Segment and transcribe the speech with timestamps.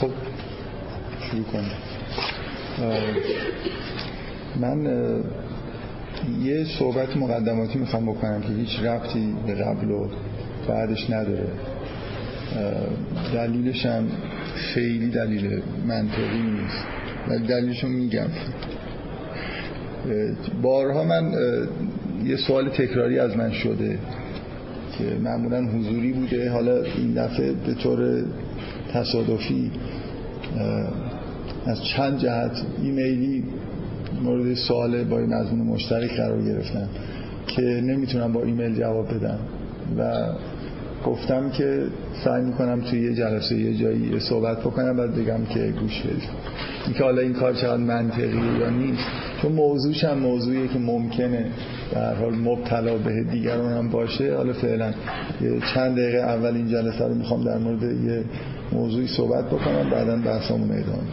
[0.00, 0.10] خب
[1.30, 1.70] شروع کنم
[4.60, 4.86] من
[6.42, 10.08] یه صحبت مقدماتی می‌خوام بکنم که هیچ ربطی به قبل و
[10.68, 11.48] بعدش نداره.
[13.34, 14.08] دلیلش هم
[14.54, 16.84] خیلی دلیل منطقی نیست.
[17.28, 18.28] ولی دلیلشو میگم.
[20.62, 21.32] بارها من
[22.24, 23.98] یه سوال تکراری از من شده
[24.98, 26.50] که معمولا حضوری بوده.
[26.50, 28.24] حالا این دفعه به طور
[28.92, 29.70] تصادفی
[31.66, 33.44] از چند جهت ایمیلی
[34.22, 36.88] مورد سوال با این مضمون مشترک قرار گرفتم
[37.46, 39.38] که نمی‌تونم با ایمیل جواب بدم
[39.98, 40.12] و
[41.06, 41.86] گفتم که
[42.24, 46.22] سعی می‌کنم توی یه جلسه یه جایی صحبت بکنم بعد بگم که گوش بدید.
[46.86, 49.08] اینکه حالا این کار چقدر منطقی یا نیست.
[49.42, 51.46] چون موضوعش هم موضوعیه که ممکنه
[51.92, 54.36] در حال مبتلا به دیگران هم باشه.
[54.36, 54.92] حالا فعلا
[55.74, 58.24] چند دقیقه اول این جلسه رو می‌خوام در مورد یه
[58.72, 61.08] موضوعی صحبت بکنم بعدا بحثمون ادامه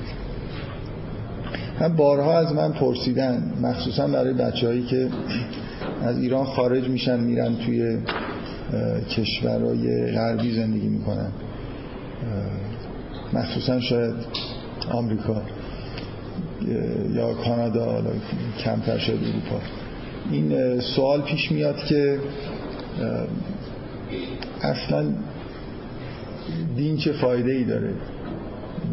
[1.79, 5.09] هم بارها از من پرسیدن مخصوصا برای بچههایی که
[6.03, 7.97] از ایران خارج میشن میرن توی
[9.09, 11.31] کشورهای غربی زندگی می‌کنن.
[13.33, 14.15] مخصوصا شاید
[14.91, 15.41] آمریکا.
[17.13, 18.03] یا کانادا
[18.59, 19.65] کمتر شاید اروپا.
[20.31, 22.19] این سوال پیش میاد که
[24.61, 25.05] اصلا
[26.75, 27.93] دین چه فایده ای داره؟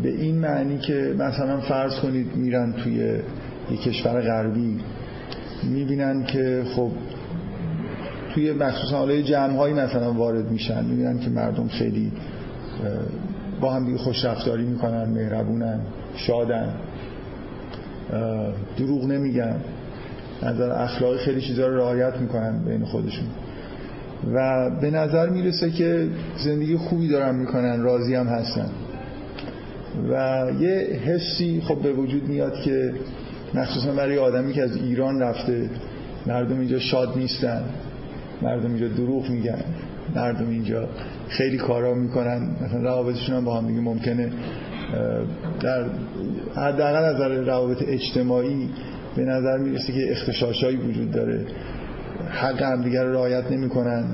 [0.03, 3.19] به این معنی که مثلا فرض کنید میرن توی
[3.71, 4.79] یک کشور غربی
[5.63, 6.91] می‌بینن که خب
[8.35, 12.13] توی مخصوصا حالا جمع هایی مثلا وارد میشن می‌بینن که مردم خیلی
[13.61, 15.81] با هم دیگه خوش رفتاری می‌کنن مهربونن
[16.17, 16.75] شادن.
[18.77, 19.57] دروغ نمیگن.
[20.43, 23.27] نظر اخلاقی خیلی چیزا رو رعایت می‌کنن بین خودشون.
[24.35, 28.69] و به نظر می‌رسه که زندگی خوبی دارن می‌کنن راضی هم هستن.
[30.11, 32.95] و یه حسی خب به وجود میاد که
[33.55, 35.71] مخصوصا برای آدمی که از ایران رفته
[36.27, 37.63] مردم اینجا شاد نیستن
[38.43, 39.65] مردم اینجا دروغ میگن
[40.15, 40.89] مردم اینجا
[41.29, 44.33] خیلی کارا می‌کنن مثلا روابطشون هم با هم دیگه ممکنه.
[45.61, 45.85] در
[46.57, 48.69] حداقل از روابط اجتماعی
[49.17, 51.47] به نظر می‌رسه که اختشاشایی وجود داره.
[52.31, 54.05] حق هم دیگر رعایت نمی‌کنن.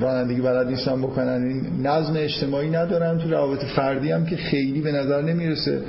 [0.00, 1.42] رانندگی بلد نیستن بکنن.
[1.42, 5.80] این نظم اجتماعی ندارن تو روابط فردی هم که خیلی به نظر نمی‌رسه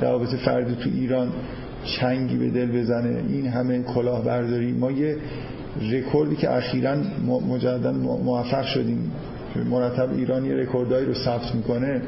[0.00, 1.28] روابط فردی تو ایران
[1.84, 3.22] چنگی به دل بزنه.
[3.28, 4.72] این همه کلاهبرداری.
[4.72, 5.16] ما یه
[5.92, 6.96] رکوردی که اخیرا
[7.48, 9.12] مجددا موفق شدیم.
[9.70, 12.02] مرتب ایران یه رکوردهایی رو ثبت می‌کنه.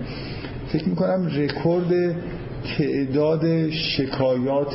[0.72, 2.14] فکر می‌کنم رکورد
[2.78, 4.74] تعداد شکایات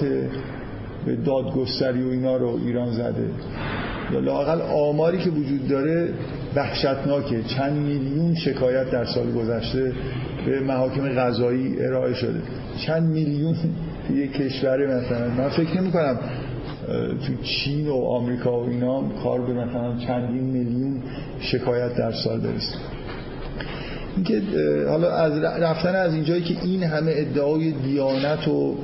[1.06, 3.29] به دادگستری و اینا رو ایران زده.
[4.13, 6.09] یا لاقل آماری که وجود داره
[6.55, 7.44] وحشتناکه.
[7.44, 9.94] چند میلیون شکایت در سال گذشته
[10.45, 12.41] به محاکم قضایی ارائه شده.
[12.85, 13.55] چند میلیون
[14.13, 15.29] یک کشور مثلا.
[15.38, 16.19] من فکر نمی کنم
[17.28, 21.01] تو چین و آمریکا و اینا کار به مثلا چندین میلیون
[21.39, 22.94] شکایت در سال برسه.
[24.16, 24.42] اینکه
[24.90, 28.76] حالا از رفتن از اینجایی که این همه ادعای دیانت و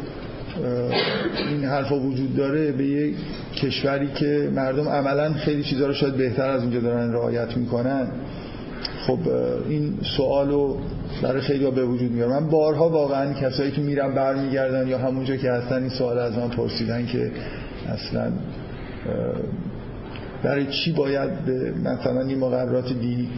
[1.50, 3.16] این حرفا وجود داره به یک
[3.56, 8.08] کشوری که مردم عملا خیلی چیزها رو شاید بهتر از اینجا دارن رعایت می‌کنن.
[9.08, 9.20] خب
[9.70, 10.78] این سوالو
[11.22, 15.52] برای خیلی به وجود میاره من بارها واقعا کسایی که میرن برمیگردن یا همونجا که
[15.52, 17.32] هستن این سوال از من پرسیدن که
[17.90, 18.32] اصلا
[20.44, 23.30] برای چی باید به مثلا این مقررات دینی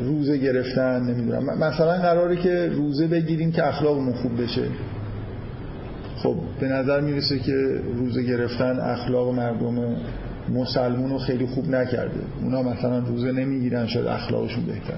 [0.00, 1.58] روزه گرفتن نمی‌دونم.
[1.58, 4.62] مثلا قراره که روزه بگیریم که اخلاقمون خوب بشه.
[6.16, 9.96] خب به نظر می‌رسه که روزه گرفتن اخلاق مردم
[10.54, 12.20] مسلمون رو خیلی خوب نکرده.
[12.42, 14.94] اونا مثلا روزه نمی‌گیرن شاید اخلاقشون بهتر.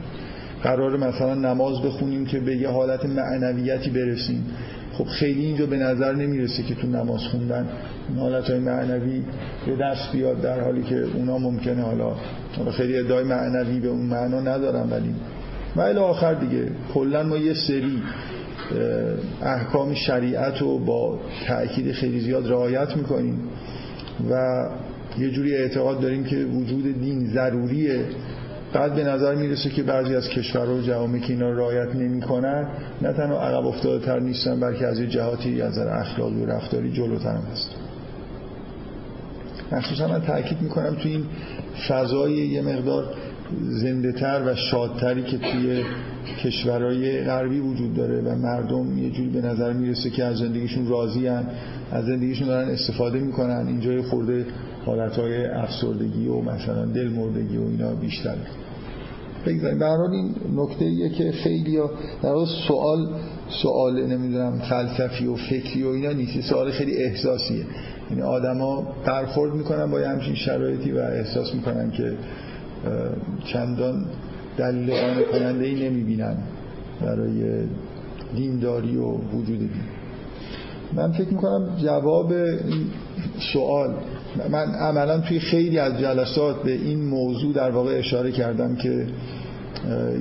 [0.63, 4.47] قرار مثلا نماز بخونیم که به یه حالت معنویتی برسیم.
[4.93, 7.69] خب خیلی اینجا به نظر نمی‌رسه که تو نماز خوندن
[8.19, 9.23] حالت های معنوی
[9.67, 12.15] به دست بیاد در حالی که اونا ممکنه حالا
[12.73, 15.15] خیلی ادعای معنوی به اون معنا ندارن ولی
[15.77, 18.03] و آخر دیگه کلا ما یه سری
[19.43, 23.39] احکام شریعت رو با تأکید خیلی زیاد رعایت می‌کنیم
[24.31, 24.65] و
[25.19, 28.01] یه جوری اعتقاد داریم که وجود دین ضروریه.
[28.73, 32.67] بعد به نظر می‌رسه که بعضی از کشورها و جوامع که اینا رعایت نمی‌کنن
[33.03, 36.93] نه تنها عقب افتاده تر نیستن بلکه از یه جهاتی از نظر اخلاقی و رفتاری
[36.93, 37.71] جلوتر هم هست.
[39.73, 41.27] مخصوصا من تاکید می‌کنم تو این
[41.89, 43.15] فضای یه مقدار
[43.61, 45.83] زنده تر و شادتری که توی
[46.45, 51.27] کشورهای غربی وجود داره و مردم یه جوری به نظر می‌رسه که از زندگیشون راضی
[51.27, 51.47] هن.
[51.93, 54.47] از زندگیشون دارن استفاده می‌کنن اینجا خورده
[54.87, 58.35] حالتهای افسردگی و مثلا دل مردگی و اینا بیشتر
[59.47, 61.91] بگذاریم به این نکته ایه که خیلی ها
[62.23, 62.35] در
[62.69, 63.09] سوال
[63.63, 67.65] سوال نمی‌دونم فلسفی و فکری و اینا نیست سوال خیلی احساسیه
[68.11, 72.13] یعنی آدما برخورد می‌کنن با همچین شرایطی و احساس می‌کنن که
[73.45, 74.05] چندان
[74.57, 76.37] دلیل قانع کننده ای نمی‌بینن
[77.01, 77.65] برای
[78.37, 79.71] دینداری و وجود دین.
[80.95, 82.33] من فکر می‌کنم جواب
[83.53, 83.95] سوال
[84.51, 89.07] من عملا توی خیلی از جلسات به این موضوع در واقع اشاره کردم که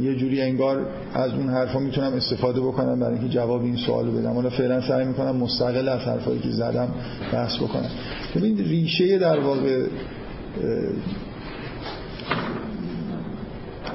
[0.02, 4.34] یه جوری انگار از اون حرفا می‌تونم استفاده بکنم برای اینکه جواب این سوالو بدم.
[4.34, 6.88] حالا فعلا سعی می‌کنم مستقل از حرفایی که زدم
[7.34, 7.90] بحث بکنم.
[8.36, 9.86] ببین ریشه در واقع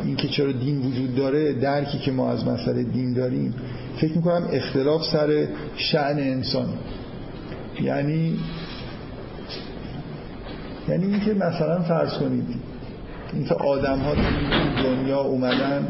[0.07, 3.55] این که چرا دین وجود داره درکی که ما از مسئله دین داریم
[3.97, 6.69] فکر می‌کنم اختلاف سر شعن انسان.
[7.83, 8.39] یعنی
[10.89, 12.45] یعنی اینکه مثلا فرض کنید
[13.33, 14.15] اینکه آدم ها
[14.83, 15.89] دنیا اومدن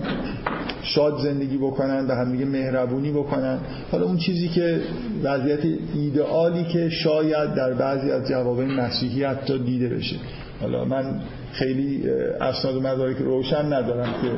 [0.82, 3.58] شاد زندگی بکنن به همدیگه مهربونی بکنن.
[3.92, 4.80] حالا اون چیزی که
[5.22, 5.60] وضعیت
[5.94, 10.16] ایدئالی که شاید در بعضی از جواب مسیحی حتی دیده بشه.
[10.60, 11.20] حالا من
[11.52, 12.10] خیلی
[12.40, 14.30] اسناد و مدارک روشن ندارم که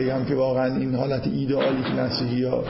[0.00, 2.64] بگم که واقعا این حالت ایدئالی که مسیحی ها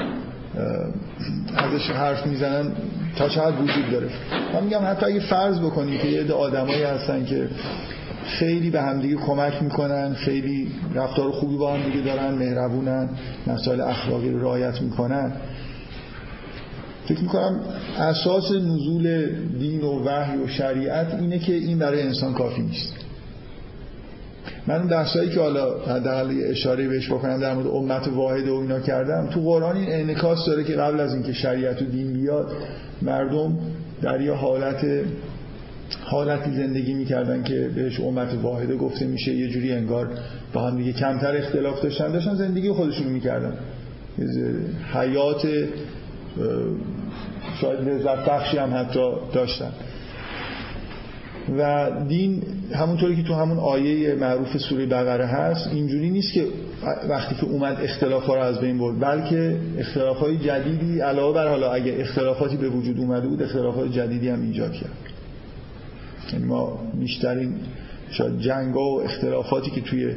[1.56, 2.72] ازش حرف می‌زنن
[3.16, 4.08] تا چقدر وجود داره.
[4.54, 7.48] من میگم حتی اگه فرض بکنیم که یه آدمایی هستن که
[8.24, 13.08] خیلی به همدیگه کمک می‌کنن خیلی رفتار خوبی با هم دیگه دارن مهربونن
[13.46, 15.32] مسائل اخلاقی رو رعایت می‌کنن
[17.08, 17.60] فکر می‌کنم
[17.98, 19.26] اساس نزول
[19.58, 22.92] دین و وحی و شریعت اینه که این برای انسان کافی نیست.
[24.66, 28.80] من اون بحثایی که حالا حداقل اشاره بهش بکنم در مورد امت واحد و اینا
[28.80, 32.52] کردم تو قرآن این انعکاس داره که قبل از اینکه شریعت و دین بیاد
[33.02, 33.58] مردم
[34.02, 34.84] در یه حالت
[36.04, 40.08] حالتی زندگی می‌کردن که بهش امت واحده گفته میشه یه جوری انگار
[40.52, 43.52] با هم دیگه کمتر اختلاف داشتن داشتن زندگی خودشون می‌کردن.
[44.94, 45.46] حیات
[47.60, 49.72] شاید لذت بخشی هم حتی داشتن.
[51.58, 52.42] و دین
[52.74, 56.46] همونطوری که تو همون آیه معروف سوره بقره هست اینجوری نیست که
[57.08, 61.48] وقتی که اومد اختلاف ها رو از بین برد بلکه اختلاف های جدیدی علاوه بر
[61.48, 64.90] حالا اگه اختلافاتی به وجود اومده بود اختلاف های جدیدی هم ایجاد کرد.
[66.32, 67.54] یعنی ما بیشترین
[68.10, 70.14] شاید جنگ و اختلافاتی که توی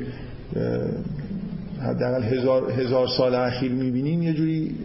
[1.81, 4.75] حداقل هزار, هزار سال اخیر می‌بینیم یه جوری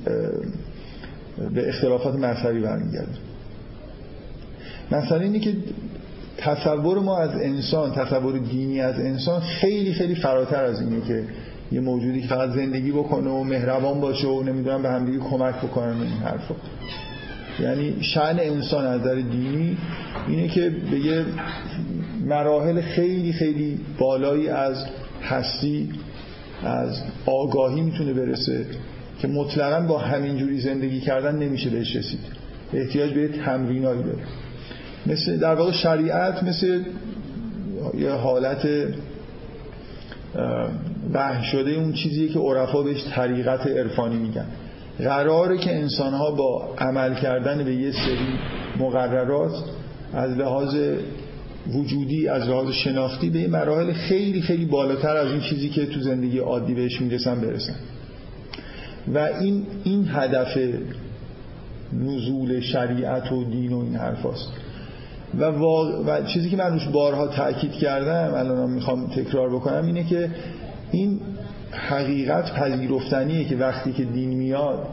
[1.54, 3.18] به اختلافات مذهبی برمیگرده
[4.90, 5.52] مثلا اینی که
[6.36, 11.24] تصور ما از انسان تصور دینی از انسان خیلی خیلی فراتر از اینه که
[11.72, 15.86] یه موجودی که فقط زندگی بکنه و مهربان باشه و نمی‌دونم به همدیگه کمک بکنه
[15.86, 16.54] این حرفا.
[17.60, 19.76] یعنی شعن انسان از نظر دینی
[20.28, 21.24] اینه که به یه
[22.26, 24.84] مراحل خیلی خیلی بالایی از
[25.22, 25.90] هستی
[26.64, 28.66] از آگاهی می‌تونه برسه.
[29.18, 32.20] که مطلقا با همینجوری زندگی کردن نمیشه بهش رسید.
[32.74, 34.22] احتیاج به تمرینایی داره.
[35.06, 36.80] مثل در واقع شریعت مثل
[37.98, 38.62] یه حالت
[41.12, 44.46] به شده اون چیزی که عرفا بهش طریقت عرفانی میگن.
[44.98, 48.38] قراره که انسان ها با عمل کردن به یه سری
[48.78, 49.52] مقررات
[50.14, 50.76] از لحاظ
[51.74, 56.38] وجودی از لحاظ شناختی به مراحل خیلی خیلی بالاتر از این چیزی که تو زندگی
[56.38, 57.74] عادی بهش می‌رسن برسن.
[59.14, 60.58] و این این هدف
[61.92, 64.48] نزول شریعت و دین و این حرف هست.
[65.38, 70.30] و, و چیزی که من روش بارها تاکید کردم الان می‌خوام تکرار بکنم اینه که
[70.92, 71.20] این
[71.70, 74.86] حقیقت پذیرفتنیه که وقتی که دین میاد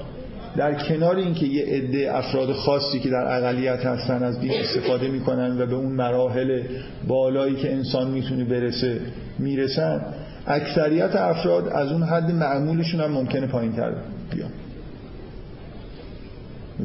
[0.55, 5.61] در کنار اینکه یه عده افراد خاصی که در اقلیت هستن از دین استفاده می‌کنن
[5.61, 6.61] و به اون مراحل
[7.07, 8.99] بالایی که انسان می‌تونه برسه
[9.39, 10.01] می‌رسن
[10.47, 13.93] اکثریت افراد از اون حد معمولشون هم ممکنه پایین تر
[14.33, 14.51] بیان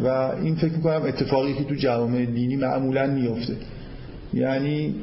[0.04, 0.06] و
[0.42, 3.56] این فکر می‌کنم اتفاقی که تو جوامع دینی معمولا میفته
[4.34, 4.94] یعنی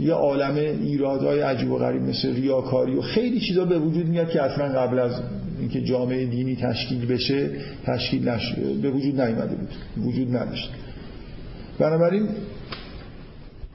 [0.00, 4.42] یه عالم ایرادهای عجیب و غریب مثل ریاکاری و خیلی چیزا به وجود میاد که
[4.42, 5.12] اصلا قبل از
[5.58, 7.50] اینکه جامعه دینی تشکیل بشه
[7.86, 9.68] تشکیل نشده به وجود نیومده بود.
[10.06, 10.70] وجود نداشت.
[11.78, 12.28] بنابراین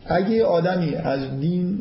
[0.06, 1.79] اگه آدمی از دین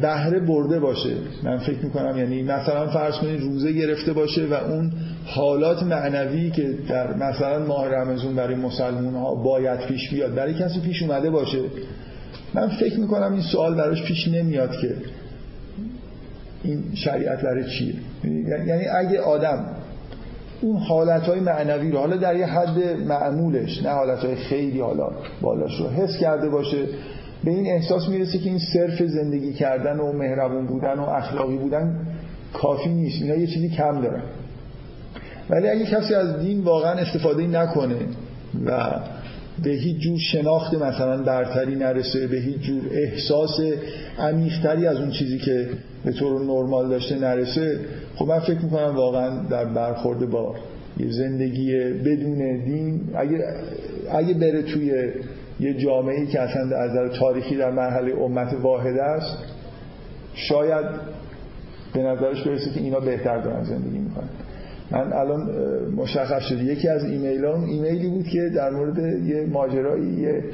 [0.00, 1.14] بهره برده باشه.
[1.42, 4.92] من فکر می‌کنم یعنی مثلا فرض کنید روزه گرفته باشه و اون
[5.26, 10.80] حالات معنوی که در مثلا ماه رمزون برای مسلمون ها باید پیش بیاد برای کسی
[10.80, 11.60] پیش اومده باشه.
[12.54, 14.94] من فکر می‌کنم این سوال براش پیش نمیاد که
[16.64, 17.94] این شریعت برای چیه
[18.66, 19.66] یعنی اگه آدم
[20.60, 25.10] اون حالتهای معنوی رو حالا در یه حد معمولش نه حالتهای خیلی حالا
[25.40, 26.86] بالاش رو حس کرده باشه
[27.44, 32.06] به این احساس می‌رسه که این صرف زندگی کردن و مهربون بودن و اخلاقی بودن
[32.52, 33.22] کافی نیست.
[33.22, 34.22] اینا یه چیزی کم دارن.
[35.50, 37.96] ولی اگه کسی از دین واقعا استفاده نکنه
[38.66, 39.00] و
[39.62, 43.60] به هیچ جور شناخت مثلا برتری نرسه به هیچ جور احساس
[44.18, 45.68] عمیقتری از اون چیزی که
[46.04, 47.80] به طور نرمال داشته نرسه
[48.16, 50.54] خب من فکر می‌کنم واقعا در برخورد با
[50.98, 53.44] یه زندگی بدون دین اگه,
[54.12, 54.92] اگه بره توی
[55.60, 59.38] یه جامعه که اصلا از نظر تاریخی در مرحله امت واحد است
[60.34, 60.84] شاید
[61.94, 64.28] به نظرش برسه که اینا بهتر دارن زندگی می‌کنن.
[64.90, 65.50] من الان
[65.96, 70.44] مشخص شد یکی از ایمیل هم ایمیلی بود که در مورد یه ماجرایی یه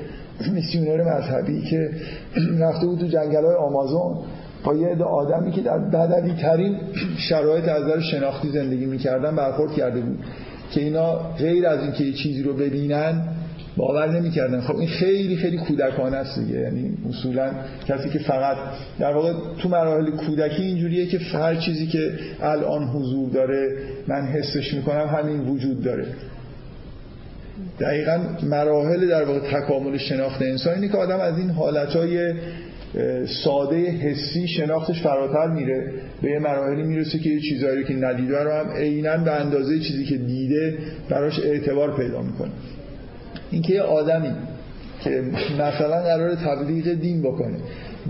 [0.52, 1.90] میسیونر مذهبی که
[2.60, 4.16] رفته بود تو جنگل های آمازون
[4.64, 6.76] با یه عده آدمی که در بدوی ترین
[7.16, 10.18] شرایط از نظر شناختی زندگی می‌کردن برخورد کرده بود
[10.70, 13.22] که اینا غیر از اینکه یه چیزی رو ببینن
[13.76, 14.60] باور نمی‌کردن.
[14.60, 16.60] خب این خیلی خیلی کودکانه است دیگه.
[16.60, 17.50] یعنی اصولا
[17.88, 18.56] کسی که فقط
[18.98, 22.10] در واقع تو مراحل کودکی اینجوریه که هر چیزی که
[22.42, 23.76] الان حضور داره
[24.08, 26.06] من حسش می‌کنم همین وجود داره.
[27.80, 32.34] دقیقا مراحل در واقع تکامل شناخت انسان اینه که آدم از این حالتهای
[33.44, 35.92] ساده حسی شناختش فراتر میره.
[36.22, 40.04] به یه مراحلی می‌رسه که یه چیزهایی که ندیده رو هم عینا به اندازه چیزی
[40.04, 40.78] که دیده
[41.08, 42.50] براش اعتبار پیدا می‌کنه.
[43.56, 44.30] اینکه یه آدمی
[45.00, 45.22] که
[45.54, 47.56] مثلا قرار تبلیغ دین بکنه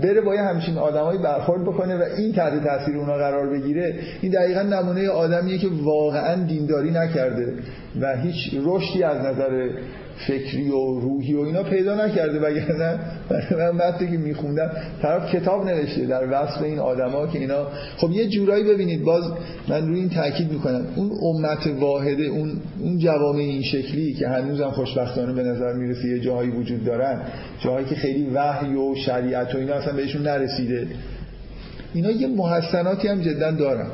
[0.03, 4.31] بره با یه همچین آدمایی برخورد بکنه و این تحت تاثیر اونا قرار بگیره این
[4.31, 7.53] دقیقا نمونه آدمیه که واقعا دینداری نکرده.
[8.01, 9.69] و هیچ رشدی از نظر
[10.27, 12.99] فکری و روحی و اینا پیدا نکرده وگرنه
[13.51, 17.67] من وقتی که میخوندم طرف کتاب نوشته در وصف این آدما که اینا.
[17.97, 19.23] خب یه جورایی ببینید باز
[19.67, 24.69] من روی این تاکید می‌کنم اون امت واحده اون اون جوامع این شکلی که هنوزم
[24.69, 27.21] خوشبختانه به نظر می‌رسه یه جاهایی وجود دارن
[27.59, 30.87] جاهایی که خیلی وحی و شریعت و اینا اصلا بهشون نرسیده.
[31.93, 33.87] اینا یه محسناتی هم جدا دارن.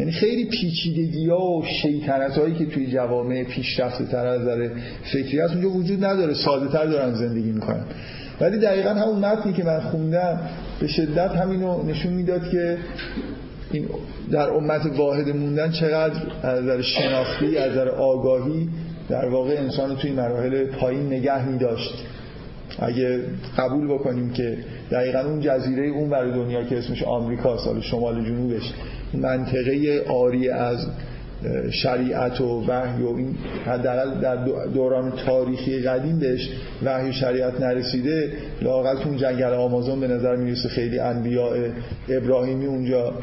[0.00, 4.68] یعنی خیلی پیچیدگی ها و شیطنت هایی که توی جوامع پیشرفته تر از نظر
[5.12, 6.34] فکری هست اونجا وجود نداره.
[6.34, 7.84] ساده تر دارن زندگی می‌کنن.
[8.40, 10.40] ولی دقیقا همون متنی که من خوندم
[10.80, 12.78] به شدت همینو نشون می‌داد که
[13.72, 13.88] این
[14.30, 18.68] در امت واحد موندن چقدر از نظر شناختی از نظر آگاهی
[19.08, 21.94] در واقع انسان توی مراحل پایین نگه میداشت.
[22.80, 23.20] اگه
[23.58, 24.58] قبول بکنیم که
[24.90, 28.72] دقیقا اون جزیره اون بر دنیا که اسمش آمریکا سال شمال جنوبش
[29.14, 30.86] منطقه آری از
[31.70, 33.34] شریعت و وحی و این
[33.66, 34.36] حداقل در
[34.74, 36.48] دوران تاریخی قدیم بهش
[36.84, 38.32] وحی و شریعت نرسیده
[38.62, 41.56] لاقل اون جنگل آمازون به نظر می‌رسه خیلی انبیاء
[42.08, 43.14] ابراهیمی اونجا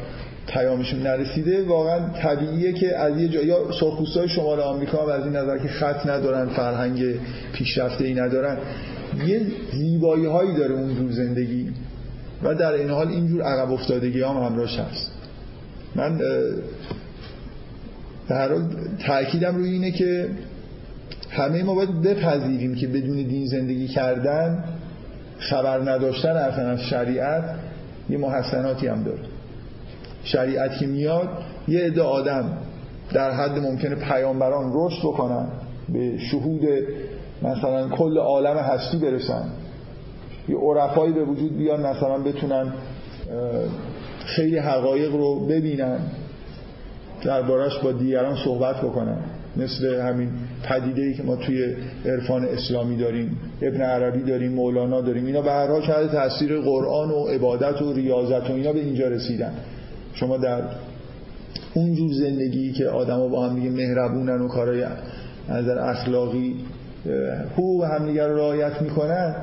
[0.46, 1.64] پیامشون نرسیده.
[1.64, 5.68] واقعا طبیعیه که از یه جا یا سرخپوستای شمال آمریکا هم از این نظر که
[5.68, 7.04] خط ندارن فرهنگ
[7.52, 8.56] پیشرفته ای ندارن.
[9.26, 9.40] یه
[9.72, 11.72] زیبایی هایی داره اون جور زندگی.
[12.42, 15.12] و در این حال اینجور عقب افتادگی هم همراهش هست.
[15.94, 16.18] من
[18.28, 18.64] در حال
[19.06, 20.28] تأکیدم روی اینه که
[21.30, 24.64] همه ما باید بپذیریم که بدون دین زندگی کردن
[25.38, 27.44] خبر نداشتن اصلا از شریعت
[28.10, 29.22] یه محسناتی هم داره.
[30.24, 31.28] شریعت که میاد
[31.68, 32.58] یه عده آدم
[33.12, 35.48] در حد ممکنه پیامبران رشد بکنن
[35.92, 36.60] به شهود
[37.42, 39.44] مثلا کل عالم هستی برسن.
[40.48, 42.72] یه عرفایی به وجود بیان مثلا بتونن
[44.26, 45.98] خیلی حقایق رو ببینن
[47.24, 49.18] دربارش با دیگران صحبت بکنن.
[49.56, 50.30] مثل همین
[50.68, 51.76] پدیده ای که ما توی
[52.06, 55.26] عرفان اسلامی داریم ابن عربی داریم مولانا داریم.
[55.26, 59.52] اینا به هر حال تاثیر قرآن و عبادت و ریاضت و اینا به اینجا رسیدن.
[60.14, 60.62] شما در
[61.74, 64.84] اونجور زندگی که آدما با هم دیگه مهربونن و کارهای
[65.48, 66.56] از اخلاقی
[67.52, 69.36] حقوق همدیگه رو رعایت می‌کنن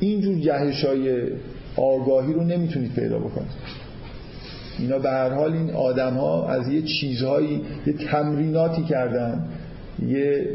[0.00, 1.28] اینجور جهش های
[1.76, 3.50] آگاهی رو نمی‌تونید پیدا بکنید.
[4.78, 9.44] اینا به هر حال این آدم ها از یه چیزهایی یه تمریناتی کردن
[10.08, 10.46] یه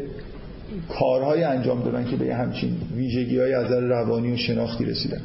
[0.88, 5.20] کارهای انجام دادن که به همچین ویژگی های از روانی و شناختی رسیدن.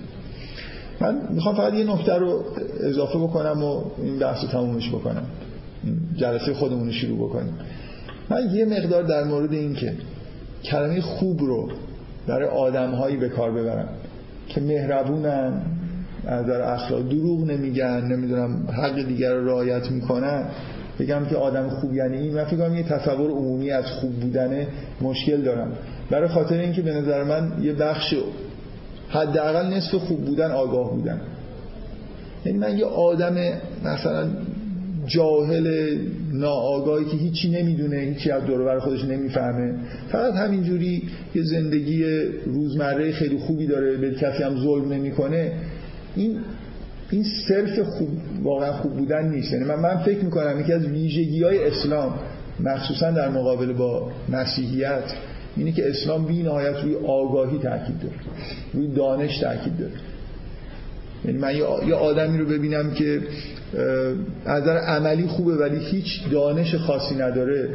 [1.01, 2.43] من می‌خوام فقط یه نکته رو
[2.83, 5.23] اضافه بکنم و این بحث رو تمومش بکنم.
[6.15, 7.53] جلسه خودمون رو شروع بکنیم.
[8.29, 9.93] من یه مقدار در مورد این که
[10.71, 11.69] کلمه خوب رو
[12.27, 13.89] برای آدمهایی به کار ببرم
[14.47, 15.61] که مهربونن
[16.27, 20.45] از در اخلاق دروغ نمیگن نمی‌دونم حق دیگر رو رعایت می‌کنن.
[20.99, 22.33] بگم که آدم خوب یعنی این.
[22.33, 24.67] من فکر یه تصور عمومی از خوب بودن
[25.01, 25.71] مشکل دارم.
[26.09, 28.15] برای خاطر اینکه به نظر من یه بخش
[29.09, 31.21] حداقل نصف خوب بودن آگاه بودن.
[32.45, 33.35] یعنی من یه آدم
[33.85, 34.27] مثلا
[35.07, 35.97] جاهل
[36.33, 39.75] ناآگاهی که هیچی نمی‌دونه هیچی از دور خودش نمی‌فهمه.
[40.09, 41.03] فقط همینجوری
[41.35, 42.03] یه زندگی
[42.45, 45.51] روزمره خیلی خوبی داره به کسی هم ظلم نمی‌کنه.
[46.15, 46.39] این
[47.11, 48.09] این صرف خوب
[48.43, 49.53] واقعا خوب بودن نیست.
[49.53, 52.19] یعنی من, من فکر می‌کنم یکی از ویژگی های اسلام
[52.59, 55.03] مخصوصا در مقابل با مسیحیت
[55.57, 58.15] اینه که اسلام بی نهایت روی آگاهی تاکید داره
[58.73, 59.91] روی دانش تاکید داره.
[61.25, 61.55] یعنی من
[61.87, 63.21] یه آدمی رو ببینم که
[64.45, 67.69] از نظر عملی خوبه ولی هیچ دانش خاصی نداره.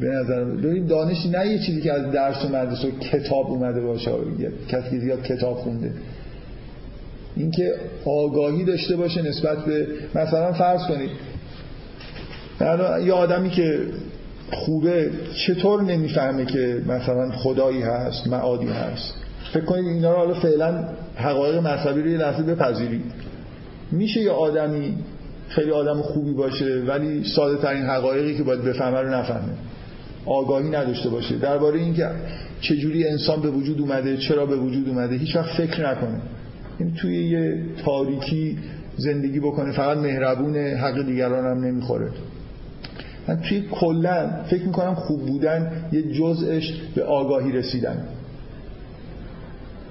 [0.00, 3.80] به نظر ببین دانش نه یه چیزی که از درس و مدرسه و کتاب اومده
[3.80, 4.10] باشه
[4.68, 5.92] کسی که زیاد کتاب خونده.
[7.36, 11.10] اینکه آگاهی داشته باشه نسبت به مثلا فرض کنید
[13.06, 13.80] یه آدمی که
[14.52, 15.10] خوبه
[15.46, 19.14] چطور نمی‌فهمه که مثلا خدایی هست معادی هست؟
[19.52, 20.84] فکر کنید اینا رو حالا فعلا
[21.16, 23.04] حقایق مذهبی رو یه لحظه بپذیرید.
[23.92, 24.94] میشه یه آدمی
[25.48, 29.52] خیلی آدم خوبی باشه ولی ساده ترین حقایقی که باید بفهمه رو نفهمه.
[30.26, 31.36] آگاهی نداشته باشه.
[31.36, 32.10] درباره اینکه
[32.60, 36.20] چجوری انسان به وجود اومده چرا به وجود اومده هیچ وقت فکر نکنه.
[36.78, 38.58] این توی یه تاریکی
[38.96, 42.08] زندگی بکنه فقط مهربون حق دیگران هم نمی‌خوره.
[43.28, 48.02] من توی کلا فکر می‌کنم خوب بودن یه جزءش به آگاهی رسیدن.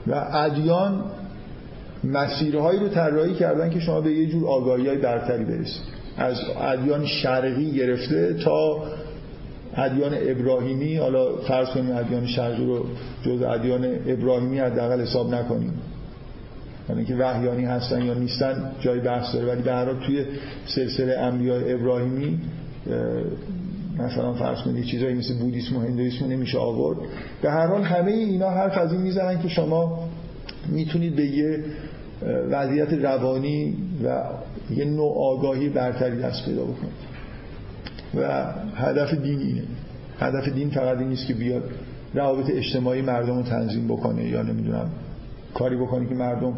[0.08, 1.04] و ادیان
[2.04, 5.82] مسیرهایی رو طراحی کردن که شما به یه جور آگاهی های برتری برسید.
[6.18, 8.84] از ادیان شرقی گرفته تا
[9.76, 12.86] ادیان ابراهیمی حالا فرض کنیم ادیان شرقی رو
[13.24, 15.74] جز ادیان ابراهیمی حداقل حساب نکنیم.
[16.90, 19.48] یعنی که وحیانی هستن یا نیستن جای بحث داره.
[19.48, 20.26] ولی به هر توی
[20.66, 22.40] سلسله انبیاء ابراهیمی
[24.00, 26.98] مثلا فرض کنید چیزایی مثل بودیسم و هندویسم نمیشه آورد.
[27.42, 30.10] به هر حال همه اینا حرف از این می‌زنن که شما
[30.70, 31.63] می‌تونید به یه
[32.50, 34.24] وضعیت روانی و
[34.75, 37.08] یه نوع آگاهی برتری دست پیدا بکنید.
[38.16, 39.63] و هدف دین اینه.
[40.20, 41.63] هدف دین فقط این نیست که بیاد
[42.13, 44.89] روابط اجتماعی مردم رو تنظیم بکنه یا نمی‌دونم
[45.54, 46.58] کاری بکنه که مردم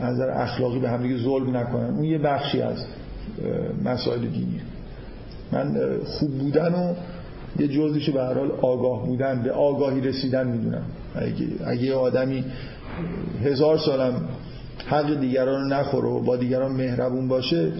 [0.00, 1.94] از نظر اخلاقی به همدیگه ظلم نکنن.
[1.94, 2.84] اون یه بخشی از
[3.84, 4.60] مسائل دینیه.
[5.52, 6.94] من خوب بودن و
[7.58, 10.82] یه جزیش به هر حال آگاه بودن به آگاهی رسیدن می‌دونم.
[11.14, 12.44] اگه, اگه آدمی
[13.44, 14.28] هزار سالم
[14.86, 17.72] حق دیگران رو نخوره و با دیگران مهربون باشه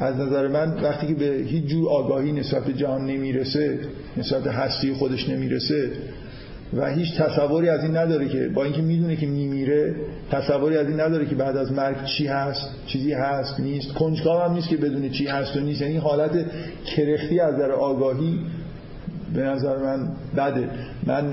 [0.00, 3.78] از نظر من وقتی که به هیچ جور آگاهی نسبت جهان نمی‌رسه
[4.16, 5.90] نسبت هستی خودش نمی‌رسه
[6.76, 9.94] و هیچ تصوری از این نداره که با اینکه می‌دونه که میمیره
[10.30, 13.94] تصوری از این نداره که بعد از مرگ چی هست چیزی هست نیست.
[13.94, 15.80] کنجکاو هم نیست که بدونه چی هست و نیست.
[15.80, 16.46] یعنی حالت
[16.96, 18.38] کرختی از در آگاهی
[19.34, 20.70] به نظر من بده.
[21.06, 21.32] من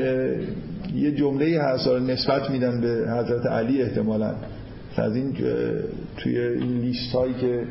[0.96, 4.36] یه جمله هست نسبت میدن به حضرت علی احتمالا.
[4.98, 5.34] از این
[6.18, 7.64] توی این لیست هایی که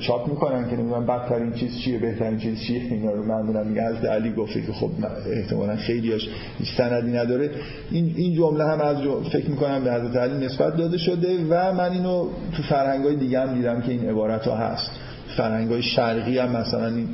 [0.00, 4.04] چاپ می‌کنن که نمی‌دونم بدترین چیز چیه بهترین چیز چیه؟ اینا رو معمولا میگه حضرت
[4.04, 4.90] علی گفته که خب
[5.32, 6.28] احتمالا خیلیاش
[6.58, 7.50] هیچ سندی نداره.
[7.90, 8.96] این این جمله هم از
[9.32, 13.40] فکر می‌کنم به حضرت علی نسبت داده شده و من اینو تو فرهنگ های دیگه
[13.40, 14.90] هم دیدم که این عبارت ها هست.
[15.36, 17.08] فرهنگ های شرقی هم مثلا این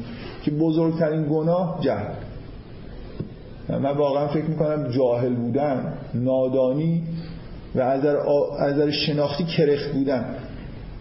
[0.45, 2.13] که بزرگترین گناه جهل.
[3.69, 7.03] من واقعا فکر می‌کنم جاهل بودن نادانی
[7.75, 10.25] و از در شناختی کرخت بودن.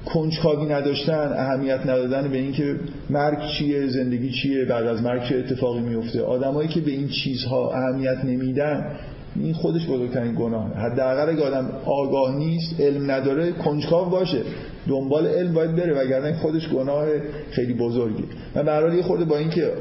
[0.05, 2.75] کنجکاوی نداشتن اهمیت ندادن به اینکه
[3.09, 6.21] مرگ چیه زندگی چیه بعد از مرگ چه اتفاقی میفته.
[6.21, 8.91] آدمایی که به این چیزها اهمیت نمیدن
[9.35, 14.41] این خودش بزرگترین گناه حداقل اگه آدم آگاه نیست علم نداره کنجکاو باشه.
[14.87, 17.05] دنبال علم باید بره وگرنه خودش گناه
[17.51, 18.23] خیلی بزرگی
[18.55, 19.71] من به یه خورده با اینکه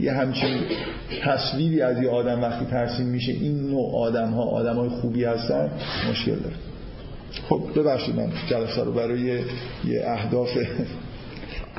[0.00, 0.60] یه همچین
[1.24, 5.70] تصویری از یه آدم وقتی ترسیم میشه این نوع آدم ها آدم های خوبی هستن
[6.10, 6.54] مشکل داره.
[7.48, 10.58] خب ببخشید من جلسه رو برای یه اهداف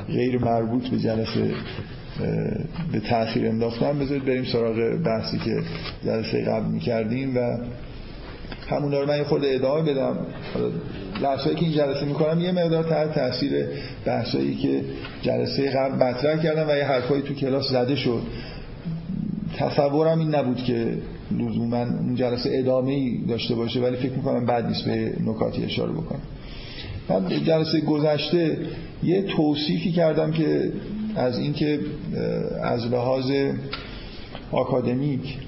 [0.08, 1.54] غیر مربوط به جلسه
[2.92, 5.62] به تاخیر انداختم بذارید بریم سراغ بحثی که
[6.04, 7.58] جلسه قبل می‌کردیم و
[8.68, 10.16] همون رو من یه خورده ادامه بدم.
[11.22, 13.66] لحظهایی که این جلسه می‌کنم یه مقدار تحت تاثیر
[14.04, 14.80] بحثایی که
[15.22, 18.22] جلسه قبل مطرح کردم و یه حرفایی تو کلاس زده شد.
[19.56, 20.94] تصورم این نبود که
[21.30, 25.92] لزوما اون جلسه ادامه ای داشته باشه ولی فکر می‌کنم بعد نیست به نکاتی اشاره
[25.92, 26.20] بکنم.
[27.08, 28.58] من جلسه گذشته
[29.02, 30.72] یه توصیفی کردم که
[31.16, 31.80] از اینکه
[32.62, 33.32] از لحاظ
[34.52, 35.38] آکادمیک